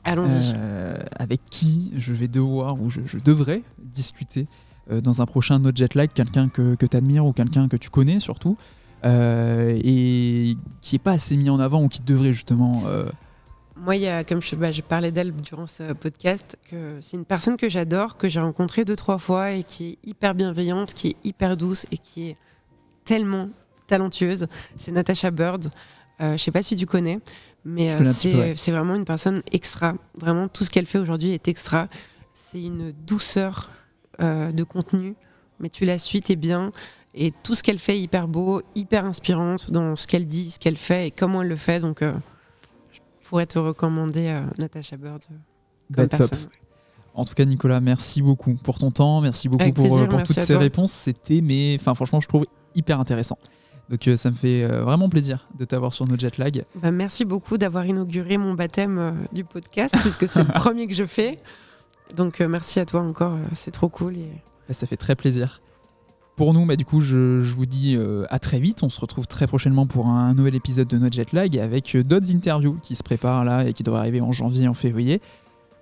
Allons-y. 0.04 0.52
Euh, 0.54 0.98
avec 1.16 1.40
qui 1.48 1.92
je 1.96 2.12
vais 2.12 2.28
devoir 2.28 2.78
ou 2.80 2.90
je, 2.90 3.00
je 3.06 3.16
devrais 3.16 3.62
discuter 3.78 4.46
dans 4.90 5.22
un 5.22 5.26
prochain 5.26 5.58
No 5.58 5.70
Jet 5.74 5.94
Lag, 5.94 6.10
quelqu'un 6.12 6.48
que, 6.48 6.74
que 6.74 6.86
tu 6.86 6.96
admires 6.96 7.24
ou 7.24 7.32
quelqu'un 7.32 7.68
que 7.68 7.76
tu 7.76 7.90
connais 7.90 8.20
surtout, 8.20 8.56
euh, 9.04 9.78
et 9.82 10.56
qui 10.80 10.96
est 10.96 11.02
pas 11.02 11.12
assez 11.12 11.36
mis 11.36 11.50
en 11.50 11.58
avant 11.60 11.82
ou 11.82 11.88
qui 11.88 12.00
devrait 12.00 12.32
justement. 12.32 12.84
euh, 12.86 13.10
Moi, 13.76 13.96
il 13.96 14.02
y 14.02 14.08
a, 14.08 14.24
comme 14.24 14.42
je, 14.42 14.54
bah, 14.56 14.72
je 14.72 14.82
parlais 14.82 15.10
d'elle 15.10 15.32
durant 15.34 15.66
ce 15.66 15.92
podcast, 15.94 16.58
que 16.70 16.98
c'est 17.00 17.16
une 17.16 17.24
personne 17.24 17.56
que 17.56 17.68
j'adore, 17.68 18.16
que 18.16 18.28
j'ai 18.28 18.40
rencontrée 18.40 18.84
deux 18.84 18.96
trois 18.96 19.18
fois 19.18 19.52
et 19.52 19.62
qui 19.64 19.90
est 19.90 20.08
hyper 20.08 20.34
bienveillante, 20.34 20.94
qui 20.94 21.08
est 21.08 21.16
hyper 21.24 21.56
douce 21.56 21.86
et 21.90 21.98
qui 21.98 22.28
est 22.30 22.36
tellement 23.04 23.48
talentueuse. 23.86 24.46
C'est 24.76 24.92
Natasha 24.92 25.30
Bird. 25.30 25.68
Euh, 26.20 26.36
je 26.36 26.42
sais 26.42 26.52
pas 26.52 26.62
si 26.62 26.76
tu 26.76 26.86
connais, 26.86 27.20
mais 27.64 27.92
euh, 27.92 27.98
ouais. 27.98 28.54
c'est 28.56 28.70
vraiment 28.70 28.94
une 28.94 29.04
personne 29.04 29.42
extra. 29.50 29.94
Vraiment, 30.18 30.48
tout 30.48 30.64
ce 30.64 30.70
qu'elle 30.70 30.86
fait 30.86 30.98
aujourd'hui 30.98 31.32
est 31.32 31.48
extra. 31.48 31.88
C'est 32.34 32.62
une 32.62 32.92
douceur 32.92 33.70
euh, 34.20 34.52
de 34.52 34.64
contenu, 34.64 35.14
mais 35.60 35.68
tu 35.68 35.84
la 35.84 35.98
suis, 35.98 36.20
t'es 36.20 36.36
bien. 36.36 36.72
Et 37.14 37.32
tout 37.42 37.54
ce 37.54 37.62
qu'elle 37.62 37.78
fait 37.78 37.96
est 37.96 38.00
hyper 38.00 38.26
beau, 38.26 38.62
hyper 38.74 39.04
inspirante 39.04 39.70
dans 39.70 39.94
ce 39.94 40.06
qu'elle 40.06 40.26
dit, 40.26 40.50
ce 40.50 40.58
qu'elle 40.58 40.76
fait 40.76 41.08
et 41.08 41.10
comment 41.10 41.42
elle 41.42 41.48
le 41.48 41.56
fait. 41.56 41.80
Donc, 41.80 42.02
euh, 42.02 42.12
je 42.92 43.00
pourrais 43.28 43.46
te 43.46 43.58
recommander 43.58 44.26
euh, 44.26 44.42
Natasha 44.58 44.96
Bird 44.96 45.22
euh, 45.30 45.34
bah, 45.90 46.02
comme 46.02 46.08
top. 46.08 46.30
personne. 46.30 46.48
En 47.14 47.24
tout 47.24 47.34
cas, 47.34 47.44
Nicolas, 47.44 47.80
merci 47.80 48.20
beaucoup 48.22 48.54
pour 48.54 48.78
ton 48.78 48.90
temps, 48.90 49.20
merci 49.20 49.48
beaucoup 49.48 49.62
Avec 49.62 49.74
pour, 49.74 49.84
plaisir, 49.84 50.08
pour 50.08 50.16
merci 50.16 50.34
toutes 50.34 50.42
ces 50.42 50.54
toi. 50.54 50.62
réponses. 50.62 50.92
C'était, 50.92 51.40
mais 51.40 51.76
enfin, 51.78 51.94
franchement, 51.94 52.20
je 52.20 52.26
trouve 52.26 52.46
hyper 52.74 52.98
intéressant. 52.98 53.38
Donc, 53.88 54.08
euh, 54.08 54.16
ça 54.16 54.30
me 54.30 54.36
fait 54.36 54.64
euh, 54.64 54.82
vraiment 54.82 55.08
plaisir 55.08 55.46
de 55.58 55.64
t'avoir 55.64 55.92
sur 55.92 56.08
No 56.08 56.16
Jet 56.18 56.38
Lag. 56.38 56.64
Bah, 56.74 56.90
merci 56.90 57.24
beaucoup 57.24 57.58
d'avoir 57.58 57.86
inauguré 57.86 58.38
mon 58.38 58.54
baptême 58.54 58.98
euh, 58.98 59.12
du 59.32 59.44
podcast, 59.44 59.94
puisque 60.00 60.26
c'est 60.26 60.40
le 60.42 60.48
premier 60.52 60.86
que 60.86 60.94
je 60.94 61.04
fais. 61.04 61.36
Donc, 62.14 62.40
euh, 62.40 62.48
merci 62.48 62.80
à 62.80 62.86
toi 62.86 63.00
encore, 63.00 63.34
euh, 63.34 63.44
c'est 63.54 63.70
trop 63.70 63.88
cool. 63.88 64.16
Et... 64.16 64.30
Bah, 64.68 64.74
ça 64.74 64.86
fait 64.86 64.96
très 64.96 65.14
plaisir. 65.14 65.60
Pour 66.36 66.52
nous, 66.52 66.66
bah, 66.66 66.76
du 66.76 66.84
coup, 66.84 67.00
je, 67.00 67.42
je 67.42 67.54
vous 67.54 67.66
dis 67.66 67.96
euh, 67.96 68.26
à 68.30 68.38
très 68.38 68.58
vite. 68.58 68.82
On 68.82 68.88
se 68.88 69.00
retrouve 69.00 69.26
très 69.26 69.46
prochainement 69.46 69.86
pour 69.86 70.08
un 70.08 70.34
nouvel 70.34 70.54
épisode 70.54 70.88
de 70.88 70.98
notre 70.98 71.14
jet 71.14 71.32
lag 71.32 71.56
avec 71.58 71.96
d'autres 71.96 72.34
interviews 72.34 72.78
qui 72.82 72.96
se 72.96 73.02
préparent 73.02 73.44
là 73.44 73.64
et 73.64 73.72
qui 73.72 73.82
devraient 73.82 74.00
arriver 74.00 74.20
en 74.20 74.32
janvier, 74.32 74.66
en 74.66 74.74
février. 74.74 75.20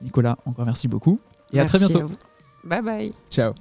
Nicolas, 0.03 0.37
encore 0.45 0.67
merci 0.67 0.89
beaucoup. 0.89 1.21
Et 1.53 1.61
à 1.61 1.65
très 1.65 1.79
bientôt. 1.79 2.07
vous. 2.07 2.17
Bye 2.65 2.83
bye. 2.83 3.11
Ciao. 3.31 3.55